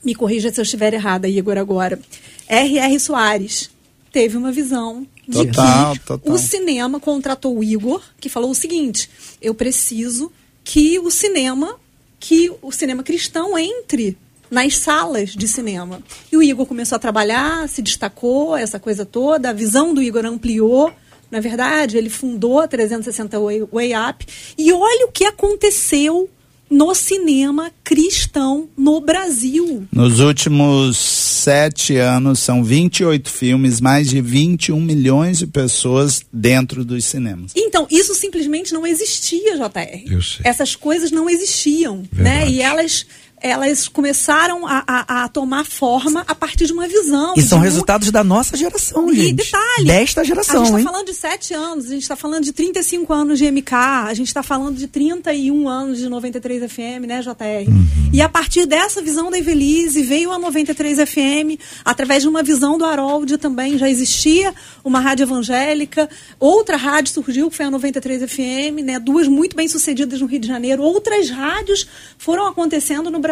Me 0.05 0.15
corrija 0.15 0.53
se 0.53 0.61
eu 0.61 0.63
estiver 0.63 0.93
errada, 0.93 1.29
Igor, 1.29 1.57
agora. 1.57 1.99
R.R. 2.47 3.01
Soares 3.01 3.71
teve 4.13 4.37
uma 4.37 4.53
visão 4.53 5.07
de 5.27 5.47
total, 5.47 5.93
que 5.95 6.01
total. 6.01 6.35
o 6.35 6.39
cinema 6.39 7.01
contratou 7.01 7.57
o 7.57 7.65
Igor, 7.65 8.03
que 8.21 8.29
falou 8.29 8.51
o 8.51 8.55
seguinte: 8.55 9.09
eu 9.41 9.55
preciso 9.55 10.31
que 10.63 10.99
o 10.99 11.11
cinema, 11.11 11.77
que 12.21 12.53
o 12.61 12.71
cinema 12.71 13.03
cristão 13.03 13.59
entre 13.59 14.19
nas 14.53 14.77
salas 14.77 15.31
de 15.31 15.49
cinema. 15.49 16.01
E 16.31 16.37
o 16.37 16.43
Igor 16.43 16.67
começou 16.67 16.97
a 16.97 16.99
trabalhar, 16.99 17.67
se 17.71 17.81
destacou, 17.81 18.55
essa 18.55 18.79
coisa 18.79 19.07
toda, 19.07 19.49
a 19.49 19.53
visão 19.53 19.95
do 19.95 20.03
Igor 20.03 20.27
ampliou. 20.27 20.93
Na 21.31 21.41
verdade, 21.41 21.97
ele 21.97 22.11
fundou 22.11 22.61
a 22.61 22.69
360 22.69 23.41
Way, 23.41 23.65
Way 23.73 23.93
Up. 24.11 24.27
E 24.59 24.71
olha 24.71 25.07
o 25.07 25.11
que 25.11 25.25
aconteceu 25.25 26.29
no 26.73 26.95
cinema 26.95 27.71
cristão 27.85 28.69
no 28.77 29.01
Brasil. 29.01 29.87
Nos 29.93 30.21
últimos 30.21 30.97
sete 30.97 31.97
anos, 31.97 32.39
são 32.39 32.65
28 32.65 33.31
filmes, 33.31 33.81
mais 33.81 34.09
de 34.09 34.21
21 34.21 34.81
milhões 34.81 35.39
de 35.39 35.47
pessoas 35.47 36.23
dentro 36.33 36.83
dos 36.85 37.05
cinemas. 37.05 37.53
Então, 37.55 37.87
isso 37.91 38.15
simplesmente 38.15 38.73
não 38.73 38.87
existia, 38.87 39.57
JR. 39.57 40.11
Eu 40.11 40.23
sei. 40.23 40.41
Essas 40.45 40.75
coisas 40.75 41.11
não 41.11 41.29
existiam? 41.29 42.05
Verdade. 42.11 42.47
né? 42.47 42.51
E 42.51 42.63
elas 42.63 43.07
elas 43.43 43.89
começaram 43.89 44.67
a, 44.67 44.85
a, 44.87 45.25
a, 45.25 45.29
tomar 45.29 45.67
forma 45.67 46.25
a 46.29 46.35
partir 46.35 46.67
de 46.67 46.73
uma 46.73 46.87
visão. 46.87 47.35
E 47.37 47.43
são 47.43 47.59
resultados 47.59 48.11
da 48.13 48.23
nossa 48.23 48.57
geração, 48.57 49.13
e 49.13 49.17
gente. 49.17 49.35
detalhe. 49.35 49.85
Desta 49.85 50.25
geração, 50.25 50.63
A 50.63 50.65
gente 50.65 50.79
está 50.79 50.91
falando 50.93 51.07
de 51.07 51.15
7 51.15 51.55
anos, 51.55 51.87
a 51.87 51.89
gente 51.89 52.03
está 52.03 52.17
falando 52.17 52.45
de 52.45 52.53
35 52.53 53.13
anos 53.13 53.39
de 53.39 53.51
MK, 53.51 53.75
a 53.75 54.15
gente 54.15 54.29
está 54.29 54.45
falando 54.45 54.77
de 54.77 54.87
31 54.87 55.69
anos 55.69 55.99
de 55.99 56.09
93 56.09 56.71
FM, 56.71 57.07
né, 57.07 57.21
JR? 57.21 57.69
Uhum. 57.69 58.11
E 58.13 58.23
a 58.23 58.29
partir 58.29 58.65
dessa 58.65 59.03
visão 59.03 59.29
da 59.29 59.39
Evelise, 59.39 60.03
veio 60.03 60.31
a 60.31 60.39
93 60.39 60.99
FM, 60.99 61.61
através 61.85 62.23
de 62.23 62.29
uma 62.29 62.45
visão 62.45 62.79
do 62.79 62.85
Harold 62.85 63.39
também, 63.39 63.77
já 63.77 63.91
existia 63.91 64.55
uma 64.85 65.01
rádio 65.01 65.25
evangélica, 65.25 66.09
outra 66.39 66.77
rádio 66.77 67.13
surgiu, 67.13 67.51
que 67.51 67.57
foi 67.57 67.67
a 67.67 67.71
93 67.71 68.31
FM, 68.31 68.85
né? 68.85 69.01
Duas 69.01 69.27
muito 69.27 69.57
bem 69.57 69.67
sucedidas 69.67 70.21
no 70.21 70.27
Rio 70.27 70.39
de 70.39 70.47
Janeiro, 70.47 70.83
outras 70.83 71.29
rádios 71.29 71.89
foram 72.17 72.47
acontecendo 72.47 73.11
no 73.11 73.19
Brasil 73.19 73.32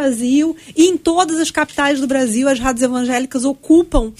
e 0.76 0.86
em 0.88 0.96
todas 0.96 1.38
as 1.38 1.50
capitais 1.50 2.00
do 2.00 2.06
Brasil 2.06 2.48
as 2.48 2.58
rádios 2.58 2.82
evangélicas 2.82 3.44
ocupam 3.44 4.12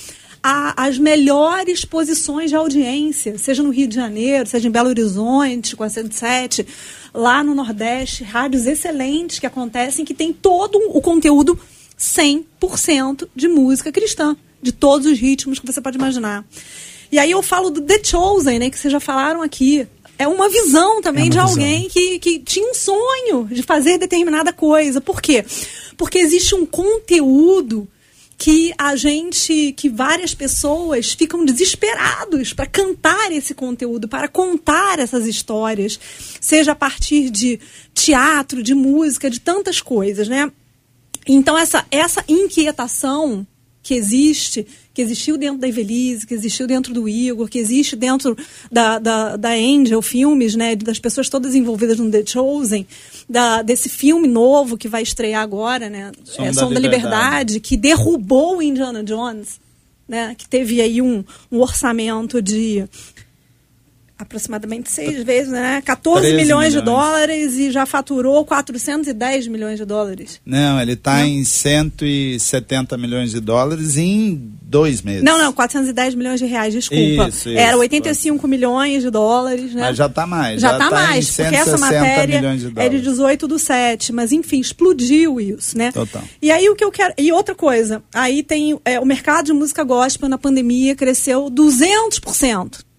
a, 0.42 0.86
as 0.86 0.98
melhores 0.98 1.84
posições 1.84 2.50
de 2.50 2.56
audiência, 2.56 3.36
seja 3.38 3.62
no 3.62 3.70
Rio 3.70 3.86
de 3.86 3.94
Janeiro, 3.94 4.46
seja 4.46 4.68
em 4.68 4.70
Belo 4.70 4.88
Horizonte, 4.88 5.76
com 5.76 5.84
a 5.84 5.88
107, 5.88 6.66
lá 7.12 7.44
no 7.44 7.54
Nordeste, 7.54 8.24
rádios 8.24 8.66
excelentes 8.66 9.38
que 9.38 9.46
acontecem, 9.46 10.04
que 10.04 10.14
tem 10.14 10.32
todo 10.32 10.78
o 10.88 11.00
conteúdo 11.00 11.58
100% 11.98 13.28
de 13.34 13.48
música 13.48 13.92
cristã, 13.92 14.36
de 14.62 14.72
todos 14.72 15.06
os 15.06 15.18
ritmos 15.18 15.58
que 15.58 15.66
você 15.66 15.80
pode 15.80 15.98
imaginar. 15.98 16.44
E 17.12 17.18
aí 17.18 17.30
eu 17.30 17.42
falo 17.42 17.70
do 17.70 17.80
The 17.80 18.02
Chosen, 18.04 18.58
né, 18.58 18.70
que 18.70 18.78
vocês 18.78 18.92
já 18.92 19.00
falaram 19.00 19.42
aqui 19.42 19.86
é 20.20 20.28
uma 20.28 20.50
visão 20.50 21.00
também 21.00 21.22
é 21.22 21.26
uma 21.28 21.32
de 21.32 21.38
alguém 21.38 21.88
que, 21.88 22.18
que 22.18 22.38
tinha 22.40 22.70
um 22.70 22.74
sonho 22.74 23.48
de 23.50 23.62
fazer 23.62 23.96
determinada 23.96 24.52
coisa. 24.52 25.00
Por 25.00 25.22
quê? 25.22 25.42
Porque 25.96 26.18
existe 26.18 26.54
um 26.54 26.66
conteúdo 26.66 27.88
que 28.36 28.70
a 28.76 28.94
gente, 28.96 29.72
que 29.72 29.88
várias 29.88 30.34
pessoas 30.34 31.12
ficam 31.12 31.42
desesperados 31.42 32.52
para 32.52 32.66
cantar 32.66 33.32
esse 33.32 33.54
conteúdo, 33.54 34.08
para 34.08 34.28
contar 34.28 34.98
essas 34.98 35.26
histórias, 35.26 35.98
seja 36.38 36.72
a 36.72 36.74
partir 36.74 37.30
de 37.30 37.58
teatro, 37.94 38.62
de 38.62 38.74
música, 38.74 39.30
de 39.30 39.40
tantas 39.40 39.80
coisas, 39.80 40.28
né? 40.28 40.52
Então 41.26 41.56
essa 41.56 41.86
essa 41.90 42.22
inquietação 42.28 43.46
que 43.82 43.94
existe 43.94 44.66
que 45.00 45.02
existiu 45.02 45.38
dentro 45.38 45.58
da 45.58 45.68
Evelise, 45.68 46.26
que 46.26 46.34
existiu 46.34 46.66
dentro 46.66 46.92
do 46.92 47.08
Igor, 47.08 47.48
que 47.48 47.58
existe 47.58 47.96
dentro 47.96 48.36
da, 48.70 48.98
da, 48.98 49.36
da 49.36 49.50
Angel 49.52 50.02
Filmes, 50.02 50.54
né, 50.54 50.76
das 50.76 50.98
pessoas 50.98 51.28
todas 51.30 51.54
envolvidas 51.54 51.98
no 51.98 52.10
The 52.10 52.24
Chosen, 52.26 52.86
da, 53.28 53.62
desse 53.62 53.88
filme 53.88 54.28
novo 54.28 54.76
que 54.76 54.88
vai 54.88 55.02
estrear 55.02 55.42
agora, 55.42 55.88
né, 55.88 56.12
Som, 56.24 56.42
é, 56.42 56.46
da, 56.46 56.52
Som 56.52 56.72
da 56.72 56.80
Liberdade. 56.80 57.54
Liberdade, 57.54 57.60
que 57.60 57.76
derrubou 57.76 58.58
o 58.58 58.62
Indiana 58.62 59.02
Jones, 59.02 59.58
né, 60.06 60.34
que 60.36 60.46
teve 60.46 60.82
aí 60.82 61.00
um, 61.00 61.24
um 61.50 61.60
orçamento 61.60 62.42
de 62.42 62.84
aproximadamente 64.20 64.90
seis 64.90 65.22
vezes, 65.24 65.50
né? 65.50 65.82
14 65.84 66.26
milhões, 66.26 66.46
milhões, 66.46 66.72
de 66.72 66.80
dólares 66.82 67.54
e 67.54 67.70
já 67.70 67.86
faturou 67.86 68.44
410 68.44 69.48
milhões 69.48 69.78
de 69.78 69.84
dólares. 69.84 70.40
Não, 70.44 70.80
ele 70.80 70.92
está 70.92 71.26
em 71.26 71.42
170 71.42 72.96
milhões 72.98 73.30
de 73.30 73.40
dólares 73.40 73.96
em 73.96 74.52
dois 74.62 75.00
meses. 75.02 75.22
Não, 75.22 75.38
não, 75.38 75.52
410 75.52 76.14
milhões 76.14 76.38
de 76.38 76.46
reais, 76.46 76.74
desculpa. 76.74 77.28
Isso, 77.28 77.48
isso, 77.48 77.58
Era 77.58 77.76
85 77.76 78.38
pode. 78.38 78.50
milhões 78.50 79.02
de 79.02 79.10
dólares, 79.10 79.74
né? 79.74 79.82
Mas 79.82 79.96
já 79.96 80.06
está 80.06 80.26
mais. 80.26 80.60
Já, 80.60 80.72
está 80.72 80.90
tá 80.90 80.90
mais, 80.90 81.36
porque 81.36 81.56
essa 81.56 81.78
matéria 81.78 82.40
de 82.56 82.72
é 82.76 82.88
de 82.88 83.00
18 83.00 83.48
do 83.48 83.58
7, 83.58 84.12
mas 84.12 84.32
enfim, 84.32 84.60
explodiu 84.60 85.40
isso, 85.40 85.76
né? 85.76 85.90
Total. 85.92 86.22
E 86.42 86.52
aí 86.52 86.68
o 86.68 86.76
que 86.76 86.84
eu 86.84 86.90
quero... 86.90 87.14
E 87.16 87.32
outra 87.32 87.54
coisa, 87.54 88.02
aí 88.14 88.42
tem 88.42 88.78
é, 88.84 89.00
o 89.00 89.06
mercado 89.06 89.46
de 89.46 89.52
música 89.52 89.82
gospel 89.82 90.28
na 90.28 90.38
pandemia 90.38 90.94
cresceu 90.94 91.50
200%. 91.50 92.89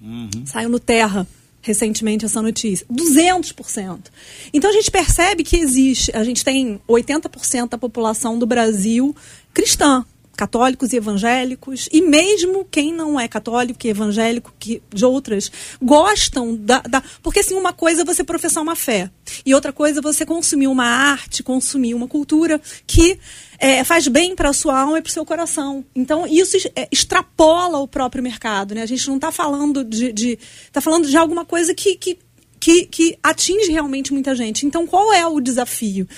Uhum. 0.00 0.30
Saiu 0.44 0.68
no 0.68 0.78
Terra 0.78 1.26
recentemente 1.60 2.24
essa 2.24 2.40
notícia. 2.40 2.86
200%. 2.90 3.98
Então 4.52 4.70
a 4.70 4.72
gente 4.72 4.90
percebe 4.90 5.44
que 5.44 5.56
existe, 5.56 6.10
a 6.14 6.24
gente 6.24 6.44
tem 6.44 6.80
80% 6.88 7.68
da 7.70 7.78
população 7.78 8.38
do 8.38 8.46
Brasil 8.46 9.14
cristã, 9.52 10.04
católicos 10.36 10.92
e 10.92 10.96
evangélicos, 10.96 11.88
e 11.92 12.00
mesmo 12.00 12.64
quem 12.64 12.94
não 12.94 13.18
é 13.18 13.26
católico 13.26 13.84
e 13.84 13.90
evangélico, 13.90 14.54
que, 14.56 14.80
de 14.94 15.04
outras, 15.04 15.50
gostam 15.82 16.54
da, 16.54 16.78
da. 16.80 17.02
Porque 17.22 17.40
assim, 17.40 17.54
uma 17.54 17.72
coisa 17.72 18.02
é 18.02 18.04
você 18.04 18.22
professar 18.22 18.62
uma 18.62 18.76
fé, 18.76 19.10
e 19.44 19.52
outra 19.52 19.72
coisa 19.72 19.98
é 19.98 20.02
você 20.02 20.24
consumir 20.24 20.68
uma 20.68 20.84
arte, 20.84 21.42
consumir 21.42 21.92
uma 21.92 22.06
cultura 22.06 22.60
que 22.86 23.18
é, 23.58 23.82
faz 23.82 24.06
bem 24.06 24.36
para 24.36 24.50
a 24.50 24.52
sua 24.52 24.78
alma 24.78 24.98
e 24.98 25.02
para 25.02 25.10
o 25.10 25.12
seu 25.12 25.26
coração. 25.26 25.84
Então, 25.94 26.26
isso 26.26 26.56
é, 26.76 26.88
extrapola 26.92 27.78
o 27.78 27.88
próprio 27.88 28.22
mercado. 28.22 28.74
Né? 28.74 28.82
A 28.82 28.86
gente 28.86 29.06
não 29.08 29.16
está 29.16 29.32
falando 29.32 29.84
de. 29.84 30.38
está 30.64 30.80
falando 30.80 31.08
de 31.08 31.16
alguma 31.16 31.44
coisa 31.44 31.74
que, 31.74 31.96
que 31.96 32.18
que, 32.60 32.86
que, 32.86 33.16
atinge 33.22 33.70
realmente 33.70 34.12
muita 34.12 34.34
gente. 34.34 34.66
Então, 34.66 34.84
qual 34.84 35.12
é 35.12 35.24
o 35.24 35.40
desafio? 35.40 36.08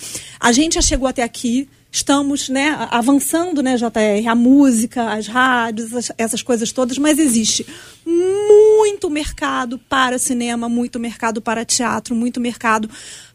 A 0.41 0.53
gente 0.53 0.77
já 0.77 0.81
chegou 0.81 1.07
até 1.07 1.23
aqui, 1.23 1.69
estamos 1.93 2.49
né, 2.49 2.77
avançando, 2.91 3.63
né, 3.63 3.77
JR, 3.77 4.27
a 4.27 4.35
música, 4.35 5.13
as 5.13 5.27
rádios, 5.27 5.93
essas, 5.93 6.13
essas 6.17 6.43
coisas 6.43 6.73
todas, 6.73 6.97
mas 6.97 7.19
existe 7.19 7.67
muito 8.07 9.11
mercado 9.11 9.79
para 9.79 10.19
cinema, 10.19 10.67
muito 10.67 10.99
mercado 10.99 11.43
para 11.43 11.65
teatro, 11.65 12.15
muito 12.15 12.41
mercado 12.41 12.89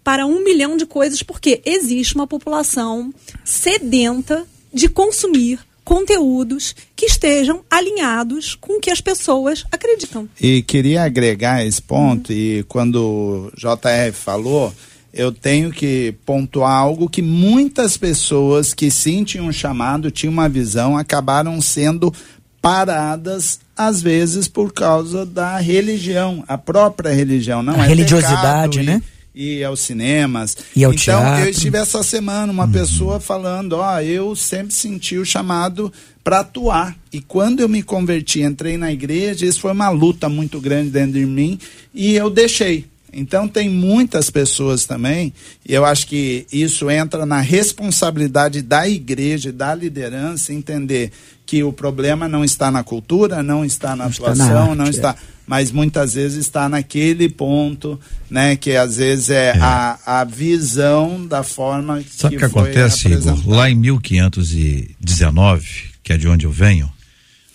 para 0.05 0.27
um 0.27 0.43
milhão 0.43 0.77
de 0.77 0.85
coisas, 0.85 1.23
porque 1.23 1.63
existe 1.65 2.13
uma 2.13 2.27
população 2.27 3.11
sedenta 3.43 4.45
de 4.71 4.87
consumir 4.87 5.59
conteúdos 5.83 6.75
que 6.95 7.07
estejam 7.07 7.61
alinhados 7.69 8.53
com 8.53 8.77
o 8.77 8.79
que 8.79 8.91
as 8.91 9.01
pessoas 9.01 9.65
acreditam. 9.71 10.29
E 10.39 10.61
queria 10.61 11.03
agregar 11.03 11.65
esse 11.65 11.81
ponto, 11.81 12.31
uhum. 12.31 12.37
e 12.37 12.63
quando 12.67 12.95
o 13.01 13.51
JR 13.57 14.13
falou, 14.13 14.71
eu 15.11 15.31
tenho 15.31 15.71
que 15.71 16.13
pontuar 16.23 16.71
algo 16.71 17.09
que 17.09 17.23
muitas 17.23 17.97
pessoas 17.97 18.75
que 18.75 18.91
sim 18.91 19.23
tinham 19.23 19.47
um 19.47 19.51
chamado, 19.51 20.11
tinham 20.11 20.31
uma 20.33 20.47
visão, 20.47 20.95
acabaram 20.95 21.59
sendo 21.61 22.13
paradas 22.61 23.59
às 23.75 24.03
vezes 24.03 24.47
por 24.47 24.71
causa 24.71 25.25
da 25.25 25.57
religião, 25.57 26.43
a 26.47 26.59
própria 26.59 27.11
religião, 27.11 27.63
não 27.63 27.79
a 27.79 27.85
é 27.85 27.87
religiosidade, 27.87 28.83
né? 28.83 29.01
E 29.11 29.14
aos 29.63 29.81
cinemas. 29.81 30.55
E 30.75 30.83
ao 30.83 30.93
então, 30.93 31.21
teatro. 31.21 31.45
eu 31.45 31.49
estive 31.49 31.77
essa 31.77 32.01
semana 32.03 32.51
uma 32.51 32.65
uhum. 32.65 32.71
pessoa 32.71 33.19
falando, 33.19 33.73
ó, 33.73 33.99
eu 34.01 34.35
sempre 34.35 34.73
senti 34.73 35.17
o 35.17 35.25
chamado 35.25 35.91
para 36.23 36.39
atuar. 36.39 36.95
E 37.11 37.21
quando 37.21 37.59
eu 37.59 37.69
me 37.69 37.83
converti, 37.83 38.41
entrei 38.41 38.77
na 38.77 38.91
igreja, 38.91 39.45
isso 39.45 39.59
foi 39.59 39.71
uma 39.71 39.89
luta 39.89 40.27
muito 40.27 40.59
grande 40.59 40.89
dentro 40.89 41.13
de 41.13 41.25
mim 41.25 41.59
e 41.93 42.15
eu 42.15 42.29
deixei. 42.29 42.85
Então 43.17 43.47
tem 43.47 43.69
muitas 43.69 44.29
pessoas 44.29 44.85
também, 44.85 45.33
e 45.65 45.73
eu 45.73 45.85
acho 45.85 46.05
que 46.05 46.45
isso 46.51 46.91
entra 46.91 47.25
na 47.25 47.39
responsabilidade 47.39 48.61
da 48.61 48.89
igreja, 48.89 49.53
da 49.53 49.73
liderança, 49.73 50.51
entender 50.51 51.13
que 51.45 51.63
o 51.63 51.71
problema 51.71 52.27
não 52.27 52.43
está 52.43 52.69
na 52.69 52.83
cultura, 52.83 53.41
não 53.41 53.63
está 53.63 53.95
na 53.95 54.03
não 54.03 54.11
atuação, 54.11 54.33
está 54.33 54.53
na 54.53 54.61
arte, 54.61 54.77
não 54.77 54.85
está, 54.89 55.11
é. 55.11 55.34
Mas 55.47 55.71
muitas 55.71 56.13
vezes 56.15 56.39
está 56.39 56.67
naquele 56.67 57.29
ponto, 57.29 57.99
né, 58.29 58.55
que 58.55 58.75
às 58.75 58.97
vezes 58.97 59.29
é, 59.29 59.49
é. 59.55 59.59
A, 59.59 59.99
a 60.21 60.23
visão 60.23 61.25
da 61.25 61.43
forma 61.43 62.03
Sabe 62.09 62.35
que, 62.35 62.39
que 62.39 62.45
acontece, 62.45 63.07
Igor? 63.09 63.47
Lá 63.47 63.69
em 63.69 63.75
1519, 63.75 65.67
que 66.03 66.13
é 66.13 66.17
de 66.17 66.27
onde 66.27 66.45
eu 66.45 66.51
venho, 66.51 66.91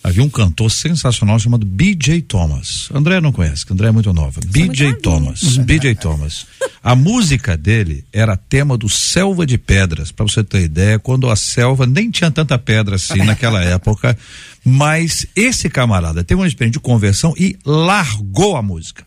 havia 0.03 0.23
um 0.23 0.29
cantor 0.29 0.69
sensacional 0.71 1.39
chamado 1.39 1.65
B.J. 1.65 2.21
Thomas. 2.23 2.89
André 2.93 3.21
não 3.21 3.31
conhece, 3.31 3.65
que 3.65 3.73
André 3.73 3.87
é 3.87 3.91
muito 3.91 4.11
nova. 4.13 4.41
B.J. 4.45 4.95
Thomas. 4.95 5.57
B.J. 5.57 5.95
Thomas. 5.95 6.47
A 6.83 6.95
música 6.95 7.55
dele 7.55 8.03
era 8.11 8.35
tema 8.35 8.77
do 8.77 8.89
Selva 8.89 9.45
de 9.45 9.57
Pedras, 9.57 10.11
para 10.11 10.25
você 10.25 10.43
ter 10.43 10.61
ideia, 10.61 10.97
quando 10.97 11.29
a 11.29 11.35
selva 11.35 11.85
nem 11.85 12.09
tinha 12.09 12.31
tanta 12.31 12.57
pedra 12.57 12.95
assim 12.95 13.23
naquela 13.23 13.61
época, 13.63 14.17
mas 14.65 15.27
esse 15.35 15.69
camarada 15.69 16.23
teve 16.23 16.41
uma 16.41 16.47
experiência 16.47 16.79
de 16.79 16.83
conversão 16.83 17.33
e 17.37 17.57
largou 17.63 18.55
a 18.55 18.61
música. 18.61 19.05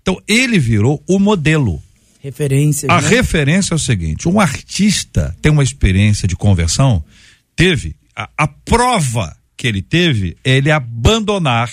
Então 0.00 0.20
ele 0.26 0.58
virou 0.58 1.02
o 1.06 1.18
modelo. 1.18 1.82
Referência. 2.20 2.90
A 2.90 3.02
né? 3.02 3.08
referência 3.08 3.74
é 3.74 3.76
o 3.76 3.78
seguinte: 3.78 4.28
um 4.28 4.40
artista 4.40 5.36
tem 5.42 5.52
uma 5.52 5.62
experiência 5.62 6.26
de 6.26 6.34
conversão, 6.34 7.04
teve 7.54 7.94
a, 8.16 8.28
a 8.36 8.48
prova 8.48 9.36
que 9.56 9.66
ele 9.66 9.82
teve 9.82 10.36
é 10.44 10.56
ele 10.56 10.70
abandonar 10.70 11.70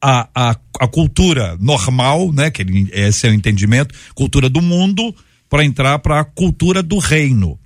a, 0.00 0.28
a, 0.34 0.56
a 0.80 0.88
cultura 0.88 1.56
normal, 1.60 2.32
né? 2.32 2.50
Que 2.50 2.62
ele, 2.62 2.88
esse 2.92 3.26
é 3.26 3.30
o 3.30 3.34
entendimento, 3.34 3.94
cultura 4.14 4.48
do 4.48 4.60
mundo, 4.60 5.14
para 5.48 5.64
entrar 5.64 5.98
para 6.00 6.20
a 6.20 6.24
cultura 6.24 6.82
do 6.82 6.98
reino. 6.98 7.58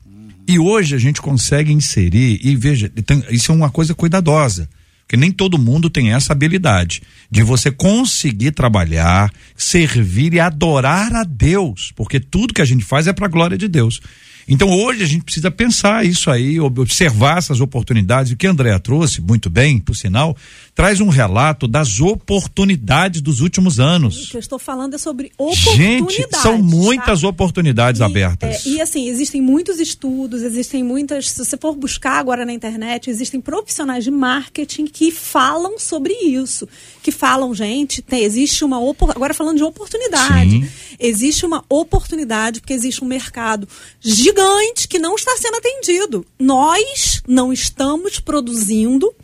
E 0.48 0.58
hoje 0.58 0.94
a 0.94 0.98
gente 0.98 1.20
consegue 1.20 1.72
inserir, 1.72 2.38
e 2.42 2.54
veja, 2.54 2.92
isso 3.30 3.50
é 3.50 3.54
uma 3.54 3.70
coisa 3.70 3.94
cuidadosa, 3.94 4.68
porque 5.00 5.16
nem 5.16 5.32
todo 5.32 5.58
mundo 5.58 5.88
tem 5.90 6.12
essa 6.12 6.32
habilidade 6.32 7.02
de 7.30 7.42
você 7.42 7.70
conseguir 7.70 8.52
trabalhar, 8.52 9.32
servir 9.56 10.34
e 10.34 10.40
adorar 10.40 11.14
a 11.14 11.24
Deus, 11.24 11.92
porque 11.96 12.20
tudo 12.20 12.54
que 12.54 12.62
a 12.62 12.64
gente 12.64 12.84
faz 12.84 13.06
é 13.06 13.12
para 13.12 13.26
a 13.26 13.30
glória 13.30 13.56
de 13.56 13.66
Deus. 13.66 14.00
Então 14.48 14.70
hoje 14.70 15.02
a 15.02 15.06
gente 15.06 15.24
precisa 15.24 15.50
pensar 15.50 16.04
isso 16.06 16.30
aí, 16.30 16.60
observar 16.60 17.38
essas 17.38 17.60
oportunidades. 17.60 18.32
O 18.32 18.36
que 18.36 18.46
a 18.46 18.50
Andréa 18.50 18.78
trouxe, 18.78 19.20
muito 19.20 19.50
bem, 19.50 19.78
por 19.78 19.94
sinal, 19.96 20.36
traz 20.76 21.00
um 21.00 21.08
relato 21.08 21.66
das 21.66 22.00
oportunidades 22.00 23.22
dos 23.22 23.40
últimos 23.40 23.80
anos. 23.80 24.26
O 24.26 24.30
que 24.30 24.36
eu 24.36 24.40
estou 24.40 24.58
falando 24.58 24.92
é 24.92 24.98
sobre 24.98 25.32
oportunidades. 25.38 26.16
Gente, 26.16 26.36
são 26.36 26.58
muitas 26.58 27.22
tá? 27.22 27.28
oportunidades 27.28 28.02
e, 28.02 28.04
abertas. 28.04 28.66
É, 28.66 28.68
e 28.68 28.80
assim, 28.82 29.08
existem 29.08 29.40
muitos 29.40 29.80
estudos, 29.80 30.42
existem 30.42 30.84
muitas. 30.84 31.30
Se 31.30 31.42
você 31.42 31.56
for 31.56 31.74
buscar 31.74 32.18
agora 32.18 32.44
na 32.44 32.52
internet, 32.52 33.08
existem 33.08 33.40
profissionais 33.40 34.04
de 34.04 34.10
marketing 34.10 34.84
que 34.84 35.10
falam 35.10 35.78
sobre 35.78 36.12
isso. 36.12 36.68
Que 37.02 37.10
falam, 37.10 37.54
gente, 37.54 38.02
tem, 38.02 38.22
existe 38.22 38.62
uma 38.62 38.76
agora 39.08 39.32
falando 39.32 39.56
de 39.56 39.64
oportunidade. 39.64 40.50
Sim. 40.50 40.68
Existe 41.00 41.46
uma 41.46 41.64
oportunidade, 41.70 42.60
porque 42.60 42.74
existe 42.74 43.02
um 43.02 43.06
mercado 43.06 43.66
gigante 43.98 44.86
que 44.86 44.98
não 44.98 45.14
está 45.14 45.34
sendo 45.38 45.56
atendido. 45.56 46.26
Nós 46.38 47.22
não 47.26 47.50
estamos 47.50 48.20
produzindo 48.20 49.14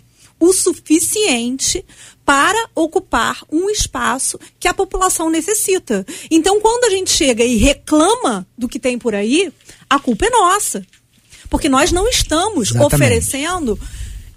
o 0.43 0.53
suficiente 0.53 1.85
para 2.25 2.69
ocupar 2.75 3.45
um 3.51 3.71
espaço 3.71 4.41
que 4.59 4.67
a 4.67 4.75
população 4.75 5.31
necessita. 5.31 6.05
Então, 6.29 6.61
quando 6.61 6.85
a 6.87 6.91
gente 6.91 7.13
chega 7.13 7.45
e 7.45 7.57
reclama 7.57 8.45
do 8.59 8.69
que 8.69 8.81
tem 8.81 8.99
por 8.99 9.15
aí, 9.15 9.53
a 9.89 10.01
culpa 10.01 10.27
é 10.27 10.31
nossa. 10.31 10.85
Porque 11.49 11.69
nós 11.69 11.93
não 11.93 12.09
estamos 12.09 12.71
Exatamente. 12.71 12.95
oferecendo 12.95 13.79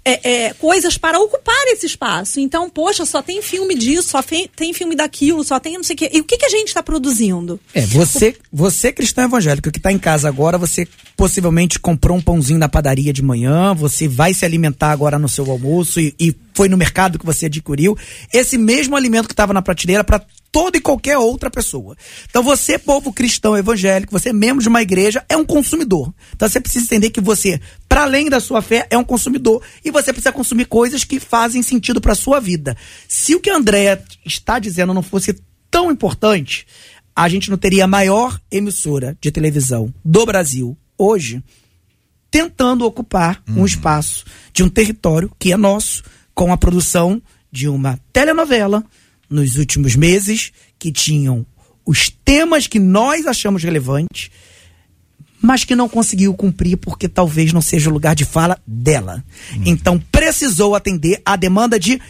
é, 0.06 0.44
é, 0.46 0.54
coisas 0.54 0.96
para 0.96 1.18
ocupar 1.18 1.66
esse 1.66 1.84
espaço. 1.84 2.38
Então, 2.38 2.70
poxa, 2.70 3.04
só 3.04 3.20
tem 3.20 3.42
filme 3.42 3.74
disso, 3.74 4.10
só 4.10 4.22
tem, 4.22 4.72
filme 4.72 4.94
daquilo, 4.94 5.42
só 5.42 5.58
tem 5.58 5.74
não 5.74 5.82
sei 5.82 5.94
o 5.94 5.96
quê. 5.98 6.10
E 6.12 6.20
o 6.20 6.24
que, 6.24 6.38
que 6.38 6.46
a 6.46 6.48
gente 6.48 6.68
está 6.68 6.80
produzindo? 6.80 7.58
É, 7.74 7.84
você, 7.84 8.36
você 8.52 8.92
cristão 8.92 9.24
evangélico 9.24 9.72
que 9.72 9.80
está 9.80 9.90
em 9.90 9.98
casa 9.98 10.28
agora, 10.28 10.56
você 10.56 10.86
possivelmente 11.16 11.80
comprou 11.80 12.16
um 12.16 12.22
pãozinho 12.22 12.58
na 12.58 12.68
padaria 12.68 13.12
de 13.12 13.20
manhã, 13.20 13.74
você 13.74 14.06
vai 14.06 14.32
se 14.32 14.44
alimentar 14.44 14.92
agora 14.92 15.18
no 15.18 15.28
seu 15.28 15.50
almoço 15.50 15.98
e, 15.98 16.14
e 16.20 16.32
foi 16.54 16.68
no 16.68 16.76
mercado 16.76 17.18
que 17.18 17.26
você 17.26 17.46
adquiriu. 17.46 17.98
Esse 18.32 18.56
mesmo 18.56 18.94
alimento 18.94 19.26
que 19.26 19.32
estava 19.32 19.52
na 19.52 19.60
prateleira 19.60 20.04
para 20.04 20.22
toda 20.56 20.78
e 20.78 20.80
qualquer 20.80 21.18
outra 21.18 21.50
pessoa. 21.50 21.94
Então 22.30 22.42
você, 22.42 22.78
povo 22.78 23.12
cristão 23.12 23.54
evangélico, 23.54 24.10
você 24.10 24.30
é 24.30 24.32
membro 24.32 24.62
de 24.62 24.70
uma 24.70 24.80
igreja, 24.80 25.22
é 25.28 25.36
um 25.36 25.44
consumidor. 25.44 26.14
Então 26.34 26.48
você 26.48 26.58
precisa 26.58 26.86
entender 26.86 27.10
que 27.10 27.20
você, 27.20 27.60
para 27.86 28.04
além 28.04 28.30
da 28.30 28.40
sua 28.40 28.62
fé, 28.62 28.86
é 28.88 28.96
um 28.96 29.04
consumidor 29.04 29.62
e 29.84 29.90
você 29.90 30.14
precisa 30.14 30.32
consumir 30.32 30.64
coisas 30.64 31.04
que 31.04 31.20
fazem 31.20 31.62
sentido 31.62 32.00
para 32.00 32.14
sua 32.14 32.40
vida. 32.40 32.74
Se 33.06 33.34
o 33.34 33.40
que 33.40 33.50
a 33.50 33.56
Andréa 33.56 34.02
está 34.24 34.58
dizendo 34.58 34.94
não 34.94 35.02
fosse 35.02 35.38
tão 35.70 35.92
importante, 35.92 36.66
a 37.14 37.28
gente 37.28 37.50
não 37.50 37.58
teria 37.58 37.84
a 37.84 37.86
maior 37.88 38.40
emissora 38.50 39.14
de 39.20 39.30
televisão 39.30 39.92
do 40.02 40.24
Brasil 40.24 40.74
hoje 40.96 41.44
tentando 42.30 42.86
ocupar 42.86 43.42
um 43.46 43.58
uhum. 43.58 43.66
espaço 43.66 44.24
de 44.54 44.62
um 44.62 44.70
território 44.70 45.30
que 45.38 45.52
é 45.52 45.56
nosso 45.58 46.02
com 46.34 46.50
a 46.50 46.56
produção 46.56 47.20
de 47.52 47.68
uma 47.68 48.00
telenovela 48.10 48.82
nos 49.28 49.56
últimos 49.56 49.96
meses 49.96 50.52
que 50.78 50.92
tinham 50.92 51.46
os 51.84 52.10
temas 52.24 52.66
que 52.66 52.78
nós 52.80 53.26
achamos 53.26 53.62
relevantes, 53.62 54.30
mas 55.40 55.64
que 55.64 55.76
não 55.76 55.88
conseguiu 55.88 56.34
cumprir 56.34 56.76
porque 56.76 57.08
talvez 57.08 57.52
não 57.52 57.60
seja 57.60 57.88
o 57.88 57.92
lugar 57.92 58.14
de 58.14 58.24
fala 58.24 58.58
dela. 58.66 59.24
Hum. 59.52 59.62
Então 59.66 60.02
precisou 60.10 60.74
atender 60.74 61.20
a 61.24 61.36
demanda 61.36 61.78
de 61.78 62.00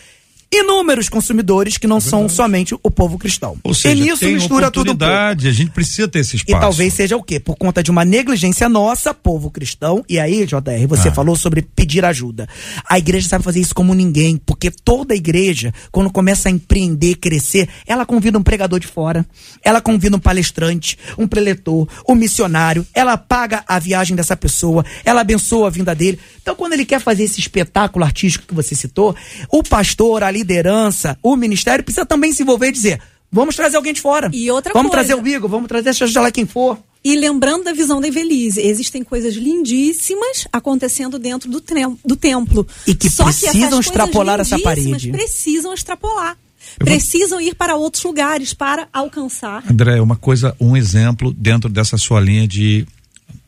inúmeros 0.52 1.08
consumidores 1.08 1.76
que 1.76 1.86
não 1.86 1.98
é 1.98 2.00
são 2.00 2.28
somente 2.28 2.74
o 2.82 2.90
povo 2.90 3.18
cristão. 3.18 3.56
Ou 3.64 3.74
seja, 3.74 3.94
e 3.94 4.00
nisso 4.00 4.20
tem 4.20 4.34
mistura 4.34 4.70
tudo. 4.70 4.92
Um 4.92 5.06
a 5.06 5.34
gente 5.34 5.70
precisa 5.70 6.08
ter 6.08 6.20
esse 6.20 6.36
espaço. 6.36 6.56
E 6.56 6.60
talvez 6.60 6.94
seja 6.94 7.16
o 7.16 7.22
quê? 7.22 7.40
Por 7.40 7.56
conta 7.56 7.82
de 7.82 7.90
uma 7.90 8.04
negligência 8.04 8.68
nossa, 8.68 9.12
povo 9.12 9.50
cristão. 9.50 10.04
E 10.08 10.18
aí, 10.18 10.46
JR, 10.46 10.86
você 10.88 11.08
ah. 11.08 11.12
falou 11.12 11.36
sobre 11.36 11.62
pedir 11.62 12.04
ajuda. 12.04 12.48
A 12.88 12.98
igreja 12.98 13.28
sabe 13.28 13.44
fazer 13.44 13.60
isso 13.60 13.74
como 13.74 13.94
ninguém, 13.94 14.36
porque 14.36 14.70
toda 14.70 15.14
igreja, 15.14 15.72
quando 15.90 16.10
começa 16.10 16.48
a 16.48 16.52
empreender, 16.52 17.16
crescer, 17.16 17.68
ela 17.86 18.06
convida 18.06 18.38
um 18.38 18.42
pregador 18.42 18.78
de 18.78 18.86
fora, 18.86 19.26
ela 19.62 19.80
convida 19.80 20.16
um 20.16 20.20
palestrante, 20.20 20.98
um 21.18 21.26
preletor, 21.26 21.88
um 22.08 22.14
missionário, 22.14 22.86
ela 22.94 23.16
paga 23.16 23.64
a 23.66 23.78
viagem 23.78 24.16
dessa 24.16 24.36
pessoa, 24.36 24.84
ela 25.04 25.20
abençoa 25.20 25.66
a 25.66 25.70
vinda 25.70 25.94
dele. 25.94 26.18
Então, 26.40 26.54
quando 26.54 26.74
ele 26.74 26.84
quer 26.84 27.00
fazer 27.00 27.24
esse 27.24 27.40
espetáculo 27.40 28.04
artístico 28.04 28.46
que 28.46 28.54
você 28.54 28.74
citou, 28.74 29.14
o 29.50 29.62
pastor, 29.62 30.22
a 30.22 30.30
liderança, 30.36 31.18
o 31.22 31.36
ministério 31.36 31.84
precisa 31.84 32.06
também 32.06 32.32
se 32.32 32.42
envolver 32.42 32.68
e 32.68 32.72
dizer: 32.72 33.00
vamos 33.30 33.56
trazer 33.56 33.76
alguém 33.76 33.92
de 33.92 34.00
fora. 34.00 34.30
E 34.32 34.50
outra 34.50 34.72
vamos 34.72 34.90
coisa. 34.90 35.06
trazer 35.08 35.22
o 35.22 35.26
Igor, 35.26 35.48
vamos 35.48 35.68
trazer 35.68 35.94
seja 35.94 36.20
lá 36.20 36.30
quem 36.30 36.46
for. 36.46 36.78
E 37.04 37.14
lembrando 37.14 37.62
da 37.62 37.72
visão 37.72 38.00
da 38.00 38.08
Evelise, 38.08 38.60
existem 38.60 39.04
coisas 39.04 39.34
lindíssimas 39.34 40.48
acontecendo 40.52 41.20
dentro 41.20 41.48
do, 41.48 41.62
do 42.04 42.16
templo. 42.16 42.66
E 42.84 42.96
que 42.96 43.08
Só 43.08 43.24
precisam 43.24 43.78
que 43.78 43.86
extrapolar 43.86 44.40
essa 44.40 44.58
parede. 44.58 45.12
Precisam 45.12 45.72
extrapolar. 45.72 46.36
precisam 46.78 47.40
ir 47.40 47.54
para 47.54 47.76
outros 47.76 48.02
lugares 48.02 48.52
para 48.52 48.88
alcançar. 48.92 49.62
André, 49.70 50.00
uma 50.00 50.16
coisa, 50.16 50.56
um 50.58 50.76
exemplo 50.76 51.32
dentro 51.32 51.70
dessa 51.70 51.96
sua 51.96 52.20
linha 52.20 52.46
de 52.46 52.84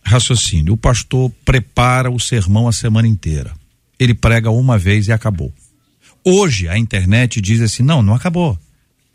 raciocínio. 0.04 0.74
O 0.74 0.76
pastor 0.76 1.28
prepara 1.44 2.12
o 2.12 2.20
sermão 2.20 2.68
a 2.68 2.72
semana 2.72 3.08
inteira. 3.08 3.52
Ele 3.98 4.14
prega 4.14 4.50
uma 4.50 4.78
vez 4.78 5.08
e 5.08 5.12
acabou. 5.12 5.52
Hoje 6.24 6.68
a 6.68 6.78
internet 6.78 7.40
diz 7.40 7.60
assim: 7.60 7.82
não, 7.82 8.02
não 8.02 8.14
acabou. 8.14 8.58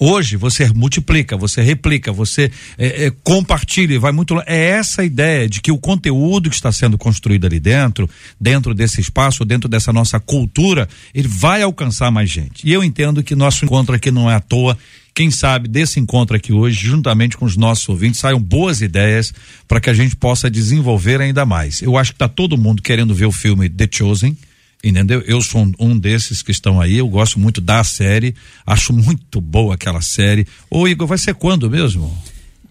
Hoje 0.06 0.36
você 0.36 0.68
multiplica, 0.74 1.38
você 1.38 1.62
replica, 1.62 2.12
você 2.12 2.52
é, 2.78 3.06
é, 3.06 3.12
compartilha 3.24 3.98
vai 4.00 4.12
muito 4.12 4.34
lá. 4.34 4.44
É 4.46 4.72
essa 4.72 5.02
ideia 5.02 5.48
de 5.48 5.62
que 5.62 5.72
o 5.72 5.78
conteúdo 5.78 6.50
que 6.50 6.56
está 6.56 6.74
sendo 6.74 6.98
construído 6.98 7.46
ali 7.46 7.58
dentro, 7.58 8.10
dentro 8.38 8.74
desse 8.74 9.00
espaço, 9.00 9.46
dentro 9.46 9.70
dessa 9.70 9.94
nossa 9.94 10.20
cultura, 10.20 10.90
ele 11.14 11.28
vai 11.30 11.62
alcançar 11.62 12.12
mais 12.12 12.30
gente. 12.30 12.68
E 12.68 12.74
eu 12.74 12.84
entendo 12.84 13.24
que 13.24 13.34
nosso 13.34 13.64
encontro 13.64 13.96
aqui 13.96 14.12
não 14.12 14.30
é 14.30 14.36
à 14.36 14.42
toa. 14.42 14.78
Quem 15.16 15.32
sabe 15.32 15.70
desse 15.70 16.02
encontro 16.02 16.36
aqui 16.36 16.52
hoje, 16.52 16.88
juntamente 16.88 17.38
com 17.38 17.46
os 17.46 17.56
nossos 17.56 17.88
ouvintes, 17.88 18.20
saiam 18.20 18.42
boas 18.42 18.82
ideias 18.82 19.32
para 19.68 19.80
que 19.80 19.90
a 19.90 19.94
gente 19.94 20.18
possa 20.18 20.50
desenvolver 20.50 21.22
ainda 21.22 21.46
mais. 21.46 21.82
Eu 21.82 21.98
acho 21.98 22.12
que 22.12 22.16
está 22.16 22.28
todo 22.28 22.58
mundo 22.58 22.82
querendo 22.82 23.14
ver 23.16 23.28
o 23.28 23.32
filme 23.32 23.70
The 23.70 23.88
Chosen 23.90 24.36
entendeu? 24.84 25.22
Eu 25.22 25.42
sou 25.42 25.72
um, 25.80 25.98
desses 25.98 26.42
que 26.42 26.52
estão 26.52 26.82
aí, 26.82 26.98
eu 26.98 27.08
gosto 27.08 27.40
muito 27.40 27.62
da 27.62 27.84
série, 27.84 28.36
acho 28.66 28.92
muito 28.92 29.40
boa 29.40 29.76
aquela 29.76 30.02
série. 30.02 30.46
Ô 30.70 30.88
Igor, 30.88 31.08
vai 31.08 31.18
ser 31.18 31.34
quando 31.36 31.70
mesmo? 31.70 32.16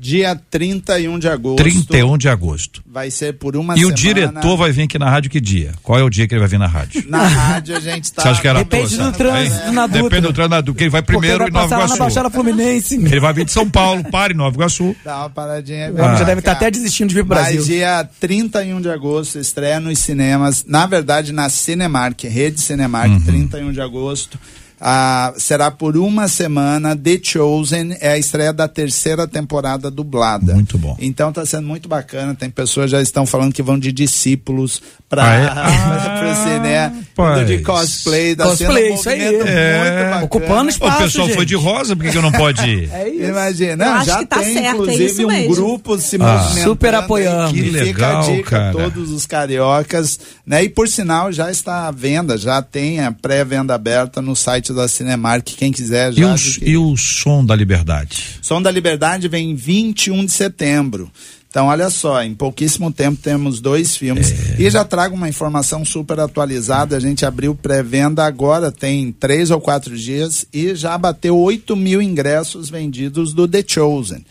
Dia 0.02 0.34
31 0.50 1.16
de 1.16 1.28
agosto. 1.28 1.62
31 1.62 2.18
de 2.18 2.28
agosto. 2.28 2.82
Vai 2.84 3.08
ser 3.08 3.34
por 3.34 3.54
uma 3.54 3.74
e 3.74 3.78
semana. 3.78 3.88
E 3.88 3.92
o 3.92 3.94
diretor 3.94 4.56
vai 4.56 4.72
vir 4.72 4.82
aqui 4.82 4.98
na 4.98 5.08
rádio 5.08 5.30
que 5.30 5.40
dia? 5.40 5.74
Qual 5.80 5.96
é 5.96 6.02
o 6.02 6.10
dia 6.10 6.26
que 6.26 6.34
ele 6.34 6.40
vai 6.40 6.48
vir 6.48 6.58
na 6.58 6.66
rádio? 6.66 7.04
Na 7.06 7.22
rádio 7.22 7.76
a 7.76 7.78
gente 7.78 8.12
tá. 8.12 8.22
Você 8.22 8.28
acha 8.30 8.40
que 8.40 8.48
era 8.48 8.58
Depende 8.58 8.96
do 8.96 9.12
trânsito 9.12 9.70
na 9.70 9.86
Dutra. 9.86 10.02
Depende 10.02 10.22
do 10.22 10.32
trânsito 10.32 10.54
na 10.56 10.60
Dutra, 10.60 10.82
ele 10.82 10.90
vai 10.90 11.02
primeiro 11.02 11.46
em 11.46 11.52
Nova 11.52 11.72
Iguaçu. 11.72 11.92
Na 11.92 11.98
Baixada 12.00 12.30
Fluminense. 12.30 12.96
Ele 12.96 13.20
vai 13.20 13.32
vir 13.32 13.44
de 13.44 13.52
São 13.52 13.70
Paulo, 13.70 14.02
para 14.10 14.32
em 14.32 14.36
Nova 14.36 14.56
Iguaçu. 14.56 14.96
Dá 15.04 15.18
uma 15.18 15.30
paradinha. 15.30 15.92
Ah. 15.96 16.16
Já 16.16 16.24
deve 16.24 16.40
estar 16.40 16.50
tá 16.50 16.56
até 16.56 16.70
desistindo 16.72 17.10
de 17.10 17.14
vir 17.14 17.24
pro 17.24 17.36
Brasil. 17.36 17.58
Mas 17.58 17.66
dia 17.66 18.08
31 18.18 18.80
de 18.80 18.90
agosto, 18.90 19.38
estreia 19.38 19.78
nos 19.78 20.00
cinemas. 20.00 20.64
Na 20.66 20.84
verdade, 20.84 21.30
na 21.30 21.48
Cinemark, 21.48 22.24
Rede 22.24 22.60
Cinemark, 22.60 23.08
uhum. 23.08 23.20
31 23.20 23.70
de 23.70 23.80
agosto. 23.80 24.36
Ah, 24.84 25.32
será 25.36 25.70
por 25.70 25.96
uma 25.96 26.26
semana. 26.26 26.96
The 26.96 27.20
Chosen 27.22 27.96
é 28.00 28.10
a 28.10 28.18
estreia 28.18 28.52
da 28.52 28.66
terceira 28.66 29.28
temporada 29.28 29.88
dublada. 29.88 30.54
Muito 30.54 30.76
bom. 30.76 30.96
Então 30.98 31.28
está 31.28 31.46
sendo 31.46 31.68
muito 31.68 31.88
bacana. 31.88 32.34
Tem 32.34 32.50
pessoas 32.50 32.90
já 32.90 33.00
estão 33.00 33.24
falando 33.24 33.52
que 33.52 33.62
vão 33.62 33.78
de 33.78 33.92
discípulos 33.92 34.82
para 35.08 35.24
ah, 35.24 35.34
é? 35.34 35.46
ah, 35.46 36.58
né? 36.58 37.44
de 37.44 37.58
cosplay. 37.58 38.34
Tá 38.34 38.46
cosplay, 38.46 38.82
sendo 38.82 38.92
um 38.92 38.94
isso 38.96 39.08
aí. 39.08 39.20
É. 39.46 40.20
Ocupando 40.24 40.70
espaço, 40.70 40.96
O 40.96 41.04
pessoal 41.04 41.26
gente. 41.26 41.36
foi 41.36 41.46
de 41.46 41.54
rosa, 41.54 41.94
por 41.94 42.10
que, 42.10 42.16
eu 42.16 42.22
não 42.22 42.32
pode 42.32 42.66
ir? 42.68 42.90
é 42.92 43.08
isso. 43.08 43.24
Imagina. 43.24 43.76
Não, 43.76 44.04
já 44.04 44.26
tá 44.26 44.40
tem, 44.40 44.54
certo, 44.54 44.66
é 44.66 44.94
inclusive, 44.94 45.22
é 45.22 45.26
um 45.26 45.28
mesmo. 45.28 45.54
grupo 45.54 45.98
se 45.98 46.16
ah. 46.16 46.18
movimentando. 46.18 46.70
Super 46.70 46.94
apoiando. 46.94 47.54
Que 47.54 47.70
legal, 47.70 47.86
fica 47.86 48.32
a 48.32 48.36
dica 48.36 48.50
cara. 48.50 48.72
todos 48.72 49.10
os 49.12 49.26
cariocas. 49.26 50.18
Né? 50.44 50.64
E 50.64 50.68
por 50.68 50.88
sinal, 50.88 51.30
já 51.30 51.52
está 51.52 51.86
à 51.86 51.90
venda, 51.92 52.36
já 52.36 52.60
tem 52.60 52.98
a 52.98 53.12
pré-venda 53.12 53.74
aberta 53.74 54.20
no 54.20 54.34
site 54.34 54.71
da 54.72 54.88
Cinemark, 54.88 55.46
quem 55.56 55.72
quiser 55.72 56.12
já. 56.12 56.20
E 56.20 56.24
o, 56.24 56.68
e 56.68 56.76
o 56.76 56.96
Som 56.96 57.44
da 57.44 57.54
Liberdade? 57.54 58.38
Som 58.40 58.60
da 58.60 58.70
Liberdade 58.70 59.28
vem 59.28 59.54
21 59.54 60.24
de 60.24 60.32
setembro. 60.32 61.10
Então, 61.52 61.66
olha 61.66 61.90
só, 61.90 62.22
em 62.22 62.34
pouquíssimo 62.34 62.90
tempo 62.90 63.20
temos 63.20 63.60
dois 63.60 63.94
filmes. 63.94 64.32
É. 64.58 64.62
E 64.62 64.70
já 64.70 64.86
trago 64.86 65.14
uma 65.14 65.28
informação 65.28 65.84
super 65.84 66.18
atualizada. 66.18 66.96
A 66.96 67.00
gente 67.00 67.26
abriu 67.26 67.54
pré-venda 67.54 68.24
agora, 68.24 68.72
tem 68.72 69.12
três 69.12 69.50
ou 69.50 69.60
quatro 69.60 69.94
dias, 69.94 70.46
e 70.50 70.74
já 70.74 70.96
bateu 70.96 71.38
8 71.38 71.76
mil 71.76 72.00
ingressos 72.00 72.70
vendidos 72.70 73.34
do 73.34 73.46
The 73.46 73.62
Chosen. 73.66 74.24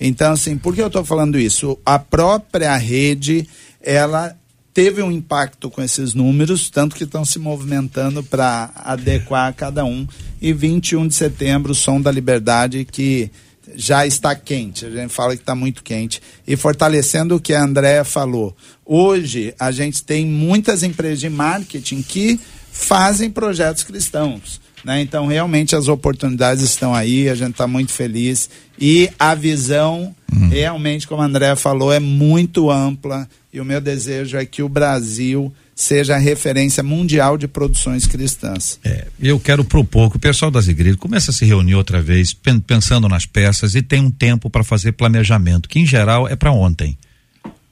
Então, 0.00 0.34
assim, 0.34 0.56
por 0.56 0.72
que 0.72 0.80
eu 0.80 0.86
estou 0.86 1.04
falando 1.04 1.36
isso? 1.36 1.76
A 1.84 1.98
própria 1.98 2.76
rede, 2.76 3.44
ela 3.82 4.36
teve 4.78 5.02
um 5.02 5.10
impacto 5.10 5.68
com 5.68 5.82
esses 5.82 6.14
números, 6.14 6.70
tanto 6.70 6.94
que 6.94 7.02
estão 7.02 7.24
se 7.24 7.40
movimentando 7.40 8.22
para 8.22 8.70
adequar 8.76 9.48
a 9.48 9.52
cada 9.52 9.84
um. 9.84 10.06
E 10.40 10.52
21 10.52 11.08
de 11.08 11.14
setembro, 11.16 11.72
o 11.72 11.74
Som 11.74 12.00
da 12.00 12.12
Liberdade, 12.12 12.84
que 12.84 13.28
já 13.74 14.06
está 14.06 14.36
quente. 14.36 14.86
A 14.86 14.90
gente 14.90 15.12
fala 15.12 15.34
que 15.34 15.42
está 15.42 15.56
muito 15.56 15.82
quente. 15.82 16.22
E 16.46 16.54
fortalecendo 16.54 17.34
o 17.34 17.40
que 17.40 17.54
a 17.54 17.64
Andréa 17.64 18.04
falou. 18.04 18.56
Hoje, 18.86 19.52
a 19.58 19.72
gente 19.72 20.04
tem 20.04 20.24
muitas 20.24 20.84
empresas 20.84 21.18
de 21.18 21.28
marketing 21.28 22.00
que 22.00 22.38
fazem 22.70 23.32
projetos 23.32 23.82
cristãos. 23.82 24.60
Né? 24.84 25.00
Então, 25.00 25.26
realmente, 25.26 25.74
as 25.74 25.88
oportunidades 25.88 26.62
estão 26.62 26.94
aí, 26.94 27.28
a 27.28 27.34
gente 27.34 27.50
está 27.50 27.66
muito 27.66 27.90
feliz. 27.90 28.48
E 28.78 29.10
a 29.18 29.34
visão, 29.34 30.14
hum. 30.32 30.48
realmente, 30.50 31.08
como 31.08 31.20
a 31.20 31.24
Andréa 31.24 31.56
falou, 31.56 31.92
é 31.92 31.98
muito 31.98 32.70
ampla. 32.70 33.28
E 33.52 33.60
o 33.60 33.64
meu 33.64 33.80
desejo 33.80 34.36
é 34.36 34.44
que 34.44 34.62
o 34.62 34.68
Brasil 34.68 35.52
seja 35.74 36.16
a 36.16 36.18
referência 36.18 36.82
mundial 36.82 37.38
de 37.38 37.48
produções 37.48 38.06
cristãs. 38.06 38.78
É, 38.84 39.06
eu 39.20 39.38
quero 39.38 39.64
propor 39.64 40.10
que 40.10 40.16
o 40.16 40.20
pessoal 40.20 40.50
das 40.50 40.68
igrejas 40.68 40.98
comece 40.98 41.30
a 41.30 41.32
se 41.32 41.44
reunir 41.44 41.74
outra 41.74 42.02
vez, 42.02 42.34
pensando 42.66 43.08
nas 43.08 43.24
peças 43.24 43.74
e 43.74 43.80
tem 43.80 44.00
um 44.00 44.10
tempo 44.10 44.50
para 44.50 44.64
fazer 44.64 44.92
planejamento, 44.92 45.68
que 45.68 45.78
em 45.78 45.86
geral 45.86 46.28
é 46.28 46.36
para 46.36 46.52
ontem 46.52 46.98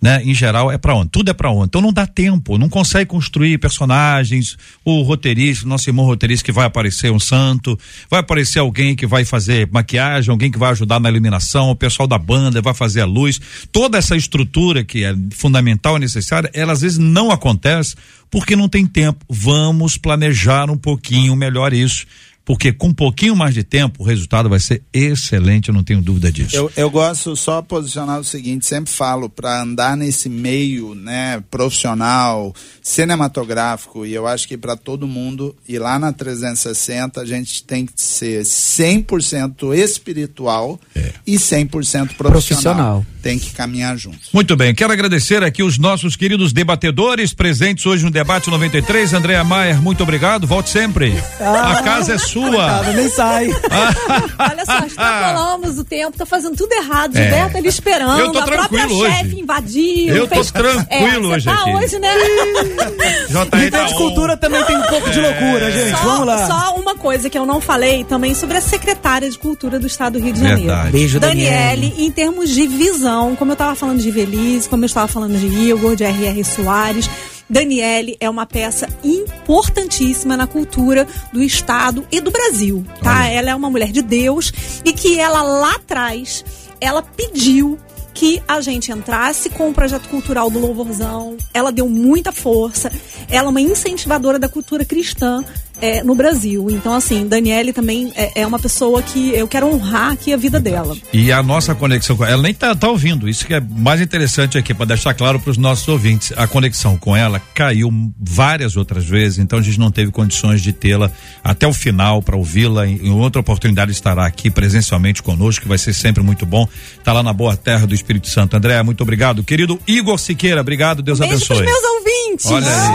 né? 0.07 0.23
Em 0.23 0.33
geral 0.33 0.71
é 0.71 0.79
para 0.79 0.95
onde? 0.95 1.11
Tudo 1.11 1.33
é 1.33 1.35
para 1.35 1.51
onde? 1.51 1.65
Então 1.65 1.81
não 1.81 1.93
dá 1.93 2.07
tempo, 2.07 2.57
não 2.57 2.69
consegue 2.69 3.07
construir 3.07 3.59
personagens, 3.59 4.57
o 4.85 5.03
roteirista, 5.03 5.67
nosso 5.67 5.91
irmão 5.91 6.07
roteirista 6.07 6.45
que 6.45 6.53
vai 6.53 6.65
aparecer 6.65 7.11
um 7.11 7.19
santo, 7.19 7.77
vai 8.09 8.21
aparecer 8.21 8.61
alguém 8.61 8.95
que 8.95 9.05
vai 9.05 9.25
fazer 9.25 9.69
maquiagem, 9.73 10.31
alguém 10.31 10.49
que 10.49 10.61
vai 10.61 10.71
ajudar 10.71 11.01
na 11.01 11.09
iluminação, 11.09 11.71
o 11.71 11.75
pessoal 11.75 12.07
da 12.07 12.19
banda 12.19 12.63
vai 12.63 12.73
fazer 12.73 13.01
a 13.01 13.05
luz, 13.05 13.41
toda 13.73 13.99
essa 13.99 14.17
estrutura 14.17 14.85
que 14.85 15.03
é 15.03 15.13
fundamental 15.33 15.97
e 15.97 16.01
necessária, 16.01 16.49
ela 16.55 16.73
às 16.73 16.83
vezes 16.83 16.99
não 16.99 17.33
acontece 17.33 17.97
porque 18.31 18.55
não 18.55 18.69
tem 18.69 18.87
tempo. 18.87 19.25
Vamos 19.29 19.97
planejar 19.97 20.71
um 20.71 20.79
pouquinho 20.79 21.35
melhor 21.35 21.73
isso 21.73 22.07
porque 22.47 22.72
com 22.72 22.86
um 22.86 22.94
pouquinho 22.94 23.34
mais 23.34 23.53
de 23.53 23.64
tempo 23.64 24.05
o 24.05 24.07
resultado 24.07 24.49
vai 24.49 24.61
ser 24.61 24.80
excelente, 24.92 25.68
eu 25.68 25.74
não 25.74 25.82
tenho 25.82 26.01
dúvida 26.01 26.30
disso. 26.30 26.55
Eu, 26.55 26.70
eu 26.76 26.88
gosto 26.88 27.34
só 27.34 27.61
posicionar 27.61 28.20
o 28.20 28.24
seguinte, 28.24 28.64
sempre 28.64 28.92
falo 28.92 29.28
para 29.28 29.62
andar 29.62 29.97
nesse 29.97 30.28
meio, 30.28 30.94
né, 30.94 31.42
profissional, 31.51 32.55
cinematográfico 32.80 34.07
e 34.07 34.14
eu 34.14 34.28
acho 34.28 34.47
que 34.47 34.57
para 34.57 34.76
todo 34.76 35.09
mundo 35.09 35.57
e 35.68 35.76
lá 35.76 35.99
na 35.99 36.12
360 36.12 37.20
a 37.20 37.24
gente 37.24 37.64
tem 37.64 37.84
que 37.84 38.01
ser 38.01 38.42
100% 38.44 39.74
espiritual 39.74 40.78
é. 40.94 41.12
e 41.26 41.34
100% 41.34 41.66
profissional. 41.66 42.14
profissional. 42.30 43.07
Tem 43.24 43.40
que 43.40 43.51
caminhar 43.51 43.99
juntos. 43.99 44.28
Muito 44.32 44.55
bem, 44.57 44.72
quero 44.72 44.92
agradecer 44.92 45.42
aqui 45.42 45.64
os 45.64 45.78
nossos 45.78 46.14
queridos 46.14 46.53
debatedores 46.53 47.34
presentes 47.34 47.84
hoje 47.84 48.05
no 48.05 48.11
debate 48.12 48.49
93, 48.49 49.14
Andréa 49.14 49.42
Maier, 49.42 49.82
muito 49.82 50.05
obrigado, 50.05 50.47
volte 50.47 50.70
sempre. 50.70 51.12
Ah. 51.40 51.72
A 51.72 51.82
casa 51.82 52.12
é 52.12 52.18
sua 52.18 52.36
sua. 52.37 52.51
Coitado, 52.51 52.93
nem 52.93 53.09
sai. 53.09 53.49
Olha 54.39 54.64
só, 54.64 54.87
extrapolamos 54.87 55.78
o 55.78 55.84
tempo, 55.84 56.16
tá 56.16 56.26
fazendo 56.26 56.57
tudo 56.57 56.72
errado. 56.72 57.16
É. 57.16 57.22
Gilberto 57.22 57.57
ali 57.57 57.68
esperando. 57.68 58.20
Eu 58.20 58.32
tô 58.32 58.39
a 58.39 58.47
própria 58.47 58.89
chefe 58.89 59.41
invadiu. 59.41 60.14
Eu 60.14 60.28
fez... 60.28 60.51
tô 60.51 60.59
tranquilo 60.59 61.32
é, 61.32 61.37
hoje 61.37 61.45
tá 61.47 61.55
aqui. 61.55 61.74
hoje, 61.74 61.99
né? 61.99 62.09
JR 63.28 63.70
tá 63.70 63.84
de 63.84 63.95
cultura 63.95 64.37
também 64.37 64.64
tem 64.64 64.76
um 64.76 64.82
pouco 64.82 65.11
de 65.11 65.20
loucura, 65.20 65.70
gente. 65.70 65.97
Só, 65.97 66.05
Vamos 66.05 66.26
lá. 66.26 66.47
Só 66.47 66.74
uma 66.76 66.95
coisa 66.95 67.30
que 67.30 67.39
eu 67.39 67.47
não 67.47 67.61
falei 67.61 68.05
também 68.05 68.34
sobre 68.34 68.57
a 68.57 68.61
secretária 68.61 69.30
de 69.30 69.39
cultura 69.39 69.78
do 69.78 69.87
estado 69.87 70.14
do 70.14 70.24
Rio 70.24 70.32
de 70.32 70.41
Janeiro. 70.41 70.66
Verdade. 70.66 70.91
Beijo, 70.91 71.20
Daniele. 71.20 71.51
Daniele, 71.51 71.95
em 71.99 72.11
termos 72.11 72.51
de 72.51 72.66
visão, 72.66 73.37
como 73.37 73.53
eu 73.53 73.57
tava 73.57 73.74
falando 73.74 74.01
de 74.01 74.11
Velize, 74.11 74.68
como 74.68 74.84
eu 74.84 74.87
estava 74.87 75.09
falando 75.09 75.37
de 75.39 75.47
Igor, 75.47 75.97
de 75.97 76.05
R.R. 76.05 76.45
Soares 76.45 77.09
Daniele 77.49 78.16
é 78.20 78.28
uma 78.28 78.47
peça 78.47 78.88
importantíssima 79.05 80.36
na 80.36 80.47
cultura 80.47 81.07
do 81.32 81.42
Estado 81.42 82.07
e 82.11 82.20
do 82.20 82.30
Brasil, 82.30 82.84
tá? 83.03 83.20
Olha. 83.20 83.32
Ela 83.32 83.51
é 83.51 83.55
uma 83.55 83.70
mulher 83.70 83.92
de 83.92 84.03
Deus 84.03 84.53
e 84.84 84.92
que 84.92 85.18
ela 85.18 85.42
lá 85.42 85.74
atrás, 85.76 86.44
ela 86.80 87.03
pediu 87.03 87.78
que 88.16 88.42
a 88.49 88.62
gente 88.62 88.90
entrasse 88.90 89.51
com 89.51 89.68
o 89.68 89.74
projeto 89.74 90.09
cultural 90.09 90.49
do 90.51 90.59
Louvorzão. 90.59 91.36
Ela 91.53 91.70
deu 91.70 91.86
muita 91.86 92.32
força. 92.32 92.90
Ela 93.28 93.49
é 93.49 93.51
uma 93.51 93.61
incentivadora 93.61 94.38
da 94.38 94.49
cultura 94.49 94.86
cristã 94.86 95.44
é, 95.81 96.03
no 96.03 96.14
Brasil. 96.14 96.66
Então, 96.70 96.95
assim, 96.95 97.27
Daniele 97.27 97.72
também 97.72 98.12
é, 98.14 98.43
é, 98.43 98.47
uma 98.47 98.59
pessoa 98.59 99.03
que 99.03 99.35
eu 99.35 99.47
quero 99.47 99.66
honrar 99.66 100.12
aqui 100.12 100.33
a 100.33 100.37
vida 100.37 100.59
dela. 100.59 100.97
E 101.12 101.31
a 101.31 101.43
nossa 101.43 101.74
conexão 101.74 102.16
com 102.16 102.24
ela, 102.24 102.35
ela 102.35 102.43
nem 102.43 102.55
tá, 102.55 102.74
tá 102.74 102.89
ouvindo. 102.89 103.29
Isso 103.29 103.47
que 103.47 103.55
é 103.55 103.61
mais 103.61 104.01
interessante 104.01 104.59
aqui, 104.59 104.72
para 104.74 104.87
deixar 104.87 105.14
claro 105.14 105.39
para 105.39 105.51
os 105.51 105.57
nossos 105.57 105.87
ouvintes. 105.89 106.33
A 106.37 106.47
conexão 106.47 106.97
com 106.97 107.16
ela 107.16 107.41
caiu 107.55 107.91
várias 108.18 108.77
outras 108.77 109.05
vezes, 109.05 109.39
então 109.39 109.59
a 109.59 109.62
gente 109.62 109.79
não 109.79 109.91
teve 109.91 110.11
condições 110.11 110.62
de 110.62 110.72
tê-la 110.72 111.11
até 111.43 111.66
o 111.66 111.72
final 111.72 112.22
para 112.22 112.37
ouvi-la. 112.37 112.87
Em, 112.87 113.07
em, 113.07 113.11
outra 113.11 113.41
oportunidade 113.41 113.93
estará 113.93 114.27
aqui 114.27 114.51
presencialmente 114.51 115.22
conosco, 115.22 115.62
que 115.62 115.68
vai 115.68 115.79
ser 115.79 115.93
sempre 115.95 116.22
muito 116.22 116.47
bom. 116.47 116.68
Tá 117.05 117.12
lá 117.12 117.22
na 117.22 117.33
boa 117.33 117.57
terra 117.57 117.87
do 117.87 117.95
Espírito 117.95 118.29
Santo. 118.29 118.57
André, 118.57 118.83
muito 118.83 119.03
obrigado. 119.03 119.45
Querido 119.45 119.79
Igor 119.87 120.18
Siqueira, 120.18 120.61
obrigado. 120.61 121.03
Deus 121.03 121.18
Beijo 121.18 121.35
abençoe. 121.35 121.57
Pros 121.57 121.70
meus 121.70 121.85
ouvintes. 121.85 122.47
Olha 122.47 122.66
aí. 122.66 122.87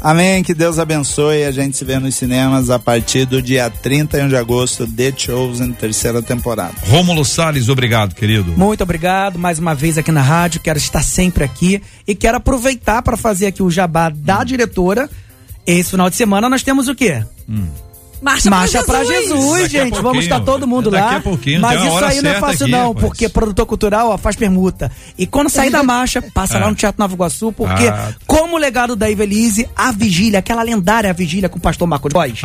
Amém, 0.00 0.42
que 0.44 0.54
Deus 0.54 0.78
abençoe. 0.78 1.44
A 1.44 1.50
gente 1.50 1.76
se 1.76 1.84
vê 1.84 1.98
nos 1.98 2.14
cinemas 2.14 2.70
a 2.70 2.78
partir 2.78 3.24
do 3.24 3.42
dia 3.42 3.68
31 3.68 4.28
de 4.28 4.36
agosto, 4.36 4.86
The 4.86 5.12
Chosen, 5.16 5.72
terceira 5.72 6.22
temporada. 6.22 6.74
Rômulo 6.86 7.24
Salles, 7.24 7.68
obrigado, 7.68 8.14
querido. 8.14 8.52
Muito 8.56 8.82
obrigado, 8.82 9.38
mais 9.38 9.58
uma 9.58 9.74
vez 9.74 9.98
aqui 9.98 10.12
na 10.12 10.22
rádio. 10.22 10.60
Quero 10.60 10.78
estar 10.78 11.02
sempre 11.02 11.42
aqui 11.44 11.82
e 12.06 12.14
quero 12.14 12.36
aproveitar 12.36 13.02
para 13.02 13.16
fazer 13.16 13.46
aqui 13.46 13.62
o 13.62 13.70
jabá 13.70 14.08
da 14.08 14.44
diretora. 14.44 15.10
Esse 15.66 15.90
final 15.90 16.08
de 16.08 16.16
semana 16.16 16.48
nós 16.48 16.62
temos 16.62 16.88
o 16.88 16.94
quê? 16.94 17.22
Hum. 17.48 17.66
Marcha, 18.20 18.50
Marcha 18.50 18.82
pra 18.82 19.04
Jesus, 19.04 19.28
Jesus 19.28 19.70
gente. 19.70 20.00
Vamos 20.00 20.24
estar 20.24 20.40
todo 20.40 20.66
mundo 20.66 20.90
daqui 20.90 21.04
lá. 21.04 21.16
A 21.16 21.20
pouquinho, 21.20 21.60
mas 21.60 21.80
isso 21.80 22.04
aí 22.04 22.22
não 22.22 22.30
é 22.30 22.40
fácil, 22.40 22.64
aqui, 22.64 22.72
não, 22.72 22.94
porque 22.94 23.28
produtor 23.28 23.66
cultural 23.66 24.10
ó, 24.10 24.18
faz 24.18 24.36
permuta. 24.36 24.90
E 25.16 25.26
quando 25.26 25.48
sair 25.48 25.70
da 25.70 25.82
marcha, 25.82 26.20
passa 26.22 26.56
ah. 26.56 26.60
lá 26.60 26.70
no 26.70 26.74
Teatro 26.74 27.00
Nova 27.00 27.14
Iguaçu, 27.14 27.52
porque, 27.52 27.86
ah. 27.86 28.12
como 28.26 28.58
legado 28.58 28.96
da 28.96 29.08
Ivelise, 29.08 29.68
a 29.76 29.92
vigília, 29.92 30.40
aquela 30.40 30.62
lendária 30.62 31.12
vigília 31.12 31.48
com 31.48 31.58
o 31.58 31.60
pastor 31.60 31.86
Marco 31.86 32.08
de 32.08 32.14
Góes, 32.14 32.40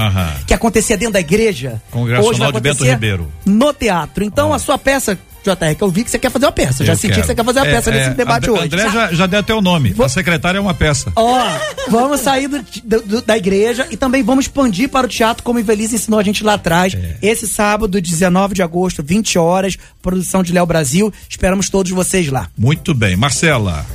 que 0.46 0.54
acontecia 0.54 0.98
dentro 0.98 1.14
da 1.14 1.20
igreja. 1.20 1.82
Congregacional 1.92 2.52
de 2.52 2.60
Bento 2.60 2.84
Ribeiro. 2.84 3.32
No 3.46 3.74
teatro. 3.74 4.24
Então, 4.24 4.54
a 4.54 4.60
sua 4.60 4.78
peça 4.78 5.18
JR, 5.44 5.76
que 5.76 5.84
eu 5.84 5.90
vi 5.90 6.04
que 6.04 6.12
você 6.12 6.18
quer 6.18 6.32
fazer 6.32 6.46
uma 6.46 6.52
peça. 6.52 6.84
Eu 6.84 6.88
já 6.88 6.96
senti 6.96 7.20
que 7.20 7.28
você 7.28 7.36
quer 7.36 7.44
fazer 7.44 7.60
uma 7.60 7.68
é, 7.68 7.72
peça 7.72 7.90
é, 7.90 7.94
nesse 7.94 8.18
debate 8.18 8.50
André, 8.50 8.62
hoje. 8.62 8.66
André 8.66 8.90
já, 8.90 9.14
já 9.14 9.28
deu 9.28 9.40
até 9.40 9.54
o 9.54 9.62
nome. 9.62 9.92
Vou... 9.92 10.06
A 10.06 10.10
secretária 10.10 10.58
é 10.58 10.62
uma 10.62 10.74
peça. 10.74 11.12
Ó, 11.16 11.42
vamos 11.90 12.22
sair 12.22 12.48
do, 12.48 13.02
do, 13.02 13.22
da 13.22 13.38
igreja 13.38 13.88
e 13.92 13.98
também 13.98 14.24
vamos 14.24 14.46
expandir 14.46 14.90
para 14.90 15.06
o 15.06 15.10
teatro, 15.10 15.44
como 15.44 15.60
o 15.60 15.62
Invelise 15.62 15.96
ensinou 15.96 16.20
a 16.20 16.24
gente 16.24 16.44
lá 16.44 16.54
atrás. 16.54 16.94
É. 16.94 17.18
Esse 17.22 17.48
sábado, 17.48 18.00
19 18.00 18.56
de 18.56 18.64
agosto, 18.64 19.04
20 19.04 19.38
horas, 19.38 19.78
produção 20.02 20.42
de 20.42 20.54
Léo 20.54 20.66
Brasil. 20.66 21.14
Esperamos 21.30 21.70
todos 21.70 21.92
vocês 21.92 22.30
lá. 22.30 22.50
Muito 22.58 22.94
bem. 22.94 23.16
Marcela. 23.16 23.86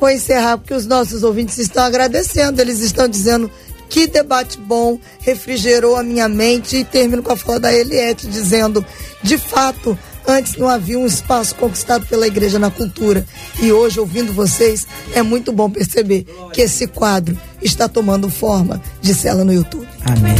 Vou 0.00 0.10
encerrar 0.10 0.58
porque 0.58 0.74
os 0.74 0.86
nossos 0.86 1.22
ouvintes 1.22 1.58
estão 1.58 1.84
agradecendo. 1.84 2.60
Eles 2.60 2.80
estão 2.80 3.08
dizendo 3.08 3.50
que 3.88 4.06
debate 4.06 4.58
bom, 4.58 4.98
refrigerou 5.20 5.96
a 5.96 6.02
minha 6.02 6.28
mente. 6.28 6.76
E 6.76 6.84
termino 6.84 7.22
com 7.22 7.32
a 7.32 7.36
fala 7.36 7.60
da 7.60 7.72
Eliette 7.72 8.26
dizendo: 8.26 8.84
de 9.22 9.38
fato, 9.38 9.98
Antes 10.26 10.56
não 10.56 10.68
havia 10.68 10.98
um 10.98 11.06
espaço 11.06 11.54
conquistado 11.54 12.06
pela 12.06 12.26
igreja 12.26 12.58
na 12.58 12.70
cultura. 12.70 13.24
E 13.60 13.70
hoje, 13.72 14.00
ouvindo 14.00 14.32
vocês, 14.32 14.86
é 15.12 15.22
muito 15.22 15.52
bom 15.52 15.70
perceber 15.70 16.26
que 16.52 16.62
esse 16.62 16.86
quadro 16.86 17.36
está 17.62 17.88
tomando 17.88 18.30
forma 18.30 18.80
de 19.00 19.14
cela 19.14 19.44
no 19.44 19.52
YouTube. 19.52 19.86
Amém. 20.06 20.34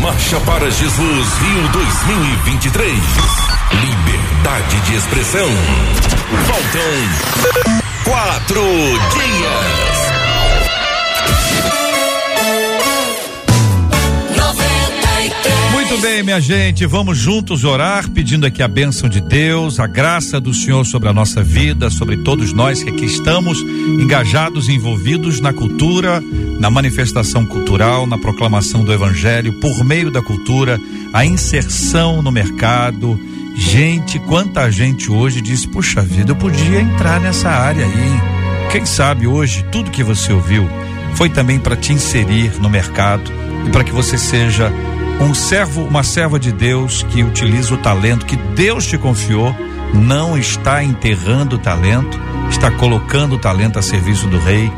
Marcha 0.00 0.40
para 0.40 0.70
Jesus 0.70 1.28
Rio 1.40 1.72
2023. 1.72 2.92
Liberdade 3.72 4.80
de 4.80 4.94
expressão. 4.96 5.48
Faltam 6.46 7.38
quatro 8.04 8.62
dias. 8.62 9.87
Muito 15.88 16.02
bem, 16.02 16.22
minha 16.22 16.38
gente, 16.38 16.84
vamos 16.84 17.16
juntos 17.16 17.64
orar, 17.64 18.10
pedindo 18.10 18.44
aqui 18.44 18.62
a 18.62 18.68
bênção 18.68 19.08
de 19.08 19.22
Deus, 19.22 19.80
a 19.80 19.86
graça 19.86 20.38
do 20.38 20.52
Senhor 20.52 20.84
sobre 20.84 21.08
a 21.08 21.14
nossa 21.14 21.42
vida, 21.42 21.88
sobre 21.88 22.18
todos 22.18 22.52
nós 22.52 22.82
que 22.82 22.90
aqui 22.90 23.06
estamos 23.06 23.58
engajados, 23.98 24.68
envolvidos 24.68 25.40
na 25.40 25.50
cultura, 25.50 26.22
na 26.60 26.68
manifestação 26.68 27.46
cultural, 27.46 28.06
na 28.06 28.18
proclamação 28.18 28.84
do 28.84 28.92
Evangelho, 28.92 29.54
por 29.60 29.82
meio 29.82 30.10
da 30.10 30.20
cultura, 30.20 30.78
a 31.10 31.24
inserção 31.24 32.20
no 32.20 32.30
mercado. 32.30 33.18
Gente, 33.56 34.18
quanta 34.18 34.70
gente 34.70 35.10
hoje 35.10 35.40
diz: 35.40 35.64
puxa 35.64 36.02
vida, 36.02 36.32
eu 36.32 36.36
podia 36.36 36.82
entrar 36.82 37.18
nessa 37.18 37.48
área 37.48 37.86
aí. 37.86 38.70
Quem 38.70 38.84
sabe 38.84 39.26
hoje 39.26 39.64
tudo 39.72 39.90
que 39.90 40.04
você 40.04 40.34
ouviu 40.34 40.68
foi 41.14 41.30
também 41.30 41.58
para 41.58 41.76
te 41.76 41.94
inserir 41.94 42.60
no 42.60 42.68
mercado 42.68 43.32
e 43.66 43.70
para 43.70 43.82
que 43.82 43.90
você 43.90 44.18
seja 44.18 44.70
um 45.20 45.34
servo, 45.34 45.82
uma 45.82 46.02
serva 46.02 46.38
de 46.38 46.52
Deus 46.52 47.02
que 47.02 47.22
utiliza 47.22 47.74
o 47.74 47.78
talento 47.78 48.26
que 48.26 48.36
Deus 48.36 48.86
te 48.86 48.96
confiou, 48.96 49.54
não 49.94 50.38
está 50.38 50.82
enterrando 50.82 51.56
o 51.56 51.58
talento, 51.58 52.18
está 52.50 52.70
colocando 52.70 53.34
o 53.34 53.38
talento 53.38 53.78
a 53.78 53.82
serviço 53.82 54.26
do 54.28 54.38
rei 54.38 54.70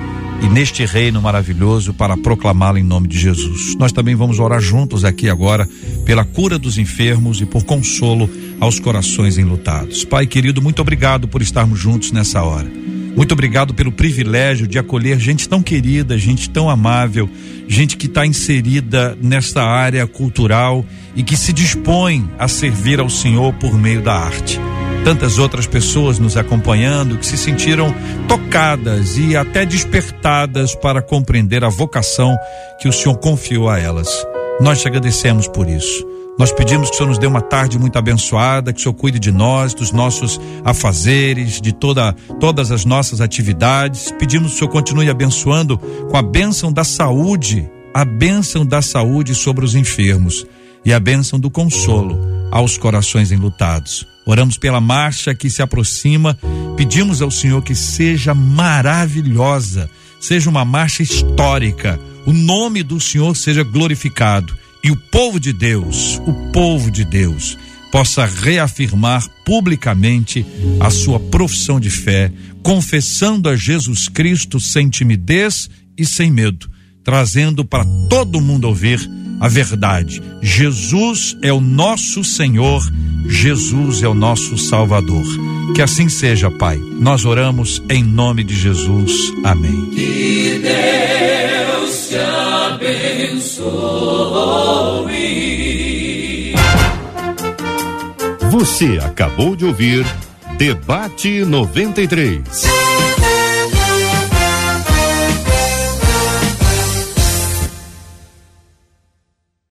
e 0.43 0.49
neste 0.49 0.85
reino 0.87 1.21
maravilhoso 1.21 1.93
para 1.93 2.17
proclamá-lo 2.17 2.79
em 2.79 2.83
nome 2.83 3.07
de 3.07 3.19
Jesus. 3.19 3.77
Nós 3.79 3.93
também 3.93 4.15
vamos 4.15 4.39
orar 4.39 4.61
juntos 4.61 5.05
aqui 5.05 5.29
agora 5.29 5.69
pela 6.05 6.25
cura 6.25 6.59
dos 6.59 6.79
enfermos 6.79 7.41
e 7.41 7.47
por 7.47 7.65
consolo 7.65 8.29
aos 8.59 8.81
corações 8.81 9.37
enlutados. 9.37 10.05
Pai 10.05 10.27
querido, 10.27 10.63
muito 10.63 10.81
obrigado 10.81 11.29
por 11.29 11.43
estarmos 11.43 11.79
juntos 11.79 12.13
nessa 12.13 12.43
hora. 12.43 12.90
Muito 13.17 13.33
obrigado 13.33 13.75
pelo 13.75 13.93
privilégio 13.93 14.67
de 14.67 14.79
acolher 14.79 15.19
gente 15.19 15.49
tão 15.49 15.63
querida, 15.63 16.17
gente 16.17 16.49
tão 16.49 16.71
amável, 16.71 17.29
gente 17.69 17.97
que 17.97 18.07
está 18.07 18.25
inserida 18.25 19.17
nesta 19.21 19.63
área 19.63 20.07
cultural 20.07 20.85
e 21.15 21.23
que 21.23 21.37
se 21.37 21.53
dispõe 21.53 22.29
a 22.39 22.49
servir 22.49 23.01
ao 23.01 23.11
Senhor 23.11 23.53
por 23.55 23.77
meio 23.77 24.01
da 24.01 24.15
arte 24.15 24.61
tantas 25.05 25.39
outras 25.39 25.67
pessoas 25.67 26.19
nos 26.19 26.37
acompanhando 26.37 27.17
que 27.17 27.27
se 27.27 27.37
sentiram 27.37 27.95
tocadas 28.29 29.17
e 29.17 29.37
até 29.37 29.65
despertadas 29.65 30.75
para 30.75 31.01
compreender 31.01 31.65
a 31.65 31.69
vocação 31.69 32.37
que 32.81 32.89
o 32.89 32.93
Senhor 32.93 33.17
confiou 33.17 33.69
a 33.69 33.79
elas. 33.79 34.27
Nós 34.61 34.81
te 34.81 34.89
agradecemos 34.89 35.49
por 35.49 35.69
isso. 35.69 36.07
Nós 36.39 36.53
pedimos 36.53 36.89
que 36.89 36.95
o 36.95 36.97
Senhor 36.97 37.09
nos 37.09 37.19
dê 37.19 37.27
uma 37.27 37.43
tarde 37.43 37.79
muito 37.79 37.99
abençoada, 37.99 38.73
que 38.73 38.81
o 38.81 38.83
Senhor 38.83 38.95
cuide 38.95 39.19
de 39.19 39.31
nós, 39.31 39.75
dos 39.75 39.93
nossos 39.93 40.41
afazeres, 40.65 41.61
de 41.61 41.73
toda, 41.73 42.15
todas 42.39 42.71
as 42.71 42.85
nossas 42.85 43.21
atividades. 43.21 44.11
Pedimos 44.19 44.53
que 44.53 44.55
o 44.55 44.59
Senhor 44.61 44.71
continue 44.71 45.11
abençoando 45.11 45.77
com 45.79 46.17
a 46.17 46.23
bênção 46.23 46.73
da 46.73 46.85
saúde, 46.85 47.69
a 47.93 48.05
bênção 48.05 48.65
da 48.65 48.81
saúde 48.81 49.35
sobre 49.35 49.65
os 49.65 49.75
enfermos 49.75 50.47
e 50.85 50.93
a 50.93 51.01
bênção 51.01 51.39
do 51.39 51.51
consolo 51.51 52.19
aos 52.51 52.79
corações 52.79 53.31
enlutados. 53.31 54.07
Oramos 54.25 54.57
pela 54.57 54.81
marcha 54.81 55.35
que 55.35 55.51
se 55.51 55.61
aproxima, 55.61 56.39
pedimos 56.77 57.21
ao 57.21 57.31
Senhor 57.31 57.63
que 57.63 57.75
seja 57.75 58.35
maravilhosa, 58.35 59.91
seja 60.21 60.49
uma 60.49 60.65
marcha 60.65 61.03
histórica, 61.03 62.01
o 62.27 62.33
nome 62.33 62.83
do 62.83 63.01
Senhor 63.01 63.37
seja 63.37 63.63
glorificado 63.63 64.57
e 64.83 64.91
o 64.91 64.97
povo 64.97 65.39
de 65.39 65.53
Deus, 65.53 66.21
o 66.27 66.33
povo 66.53 66.91
de 66.91 67.05
Deus, 67.05 67.59
possa 67.91 68.25
reafirmar 68.25 69.29
publicamente 69.45 70.47
a 70.79 70.91
sua 70.91 71.19
profissão 71.19 71.81
de 71.81 71.91
fé, 71.91 72.33
confessando 72.63 73.49
a 73.49 73.57
Jesus 73.57 74.09
Cristo 74.09 74.61
sem 74.61 74.89
timidez 74.89 75.69
e 75.99 76.05
sem 76.07 76.31
medo, 76.31 76.71
trazendo 77.05 77.65
para 77.65 77.85
todo 78.09 78.41
mundo 78.41 78.67
ouvir 78.67 79.01
a 79.41 79.49
verdade. 79.49 80.23
Jesus 80.43 81.37
é 81.43 81.53
o 81.53 81.61
nosso 81.61 82.23
Senhor, 82.23 82.83
Jesus 83.27 84.03
é 84.03 84.09
o 84.09 84.15
nosso 84.15 84.59
Salvador. 84.59 85.25
Que 85.75 85.83
assim 85.83 86.09
seja, 86.09 86.51
Pai. 86.51 86.77
Nós 86.77 87.25
oramos 87.25 87.83
em 87.89 88.03
nome 88.03 88.45
de 88.45 88.55
Jesus. 88.55 89.33
Amém. 89.45 89.91
Que 89.91 90.61
Deus 90.63 92.09
te 92.09 92.17
abençoe. 92.75 93.71
Você 98.51 98.99
acabou 99.03 99.57
de 99.57 99.65
ouvir 99.65 100.05
Debate 100.59 101.45
93. 101.45 102.41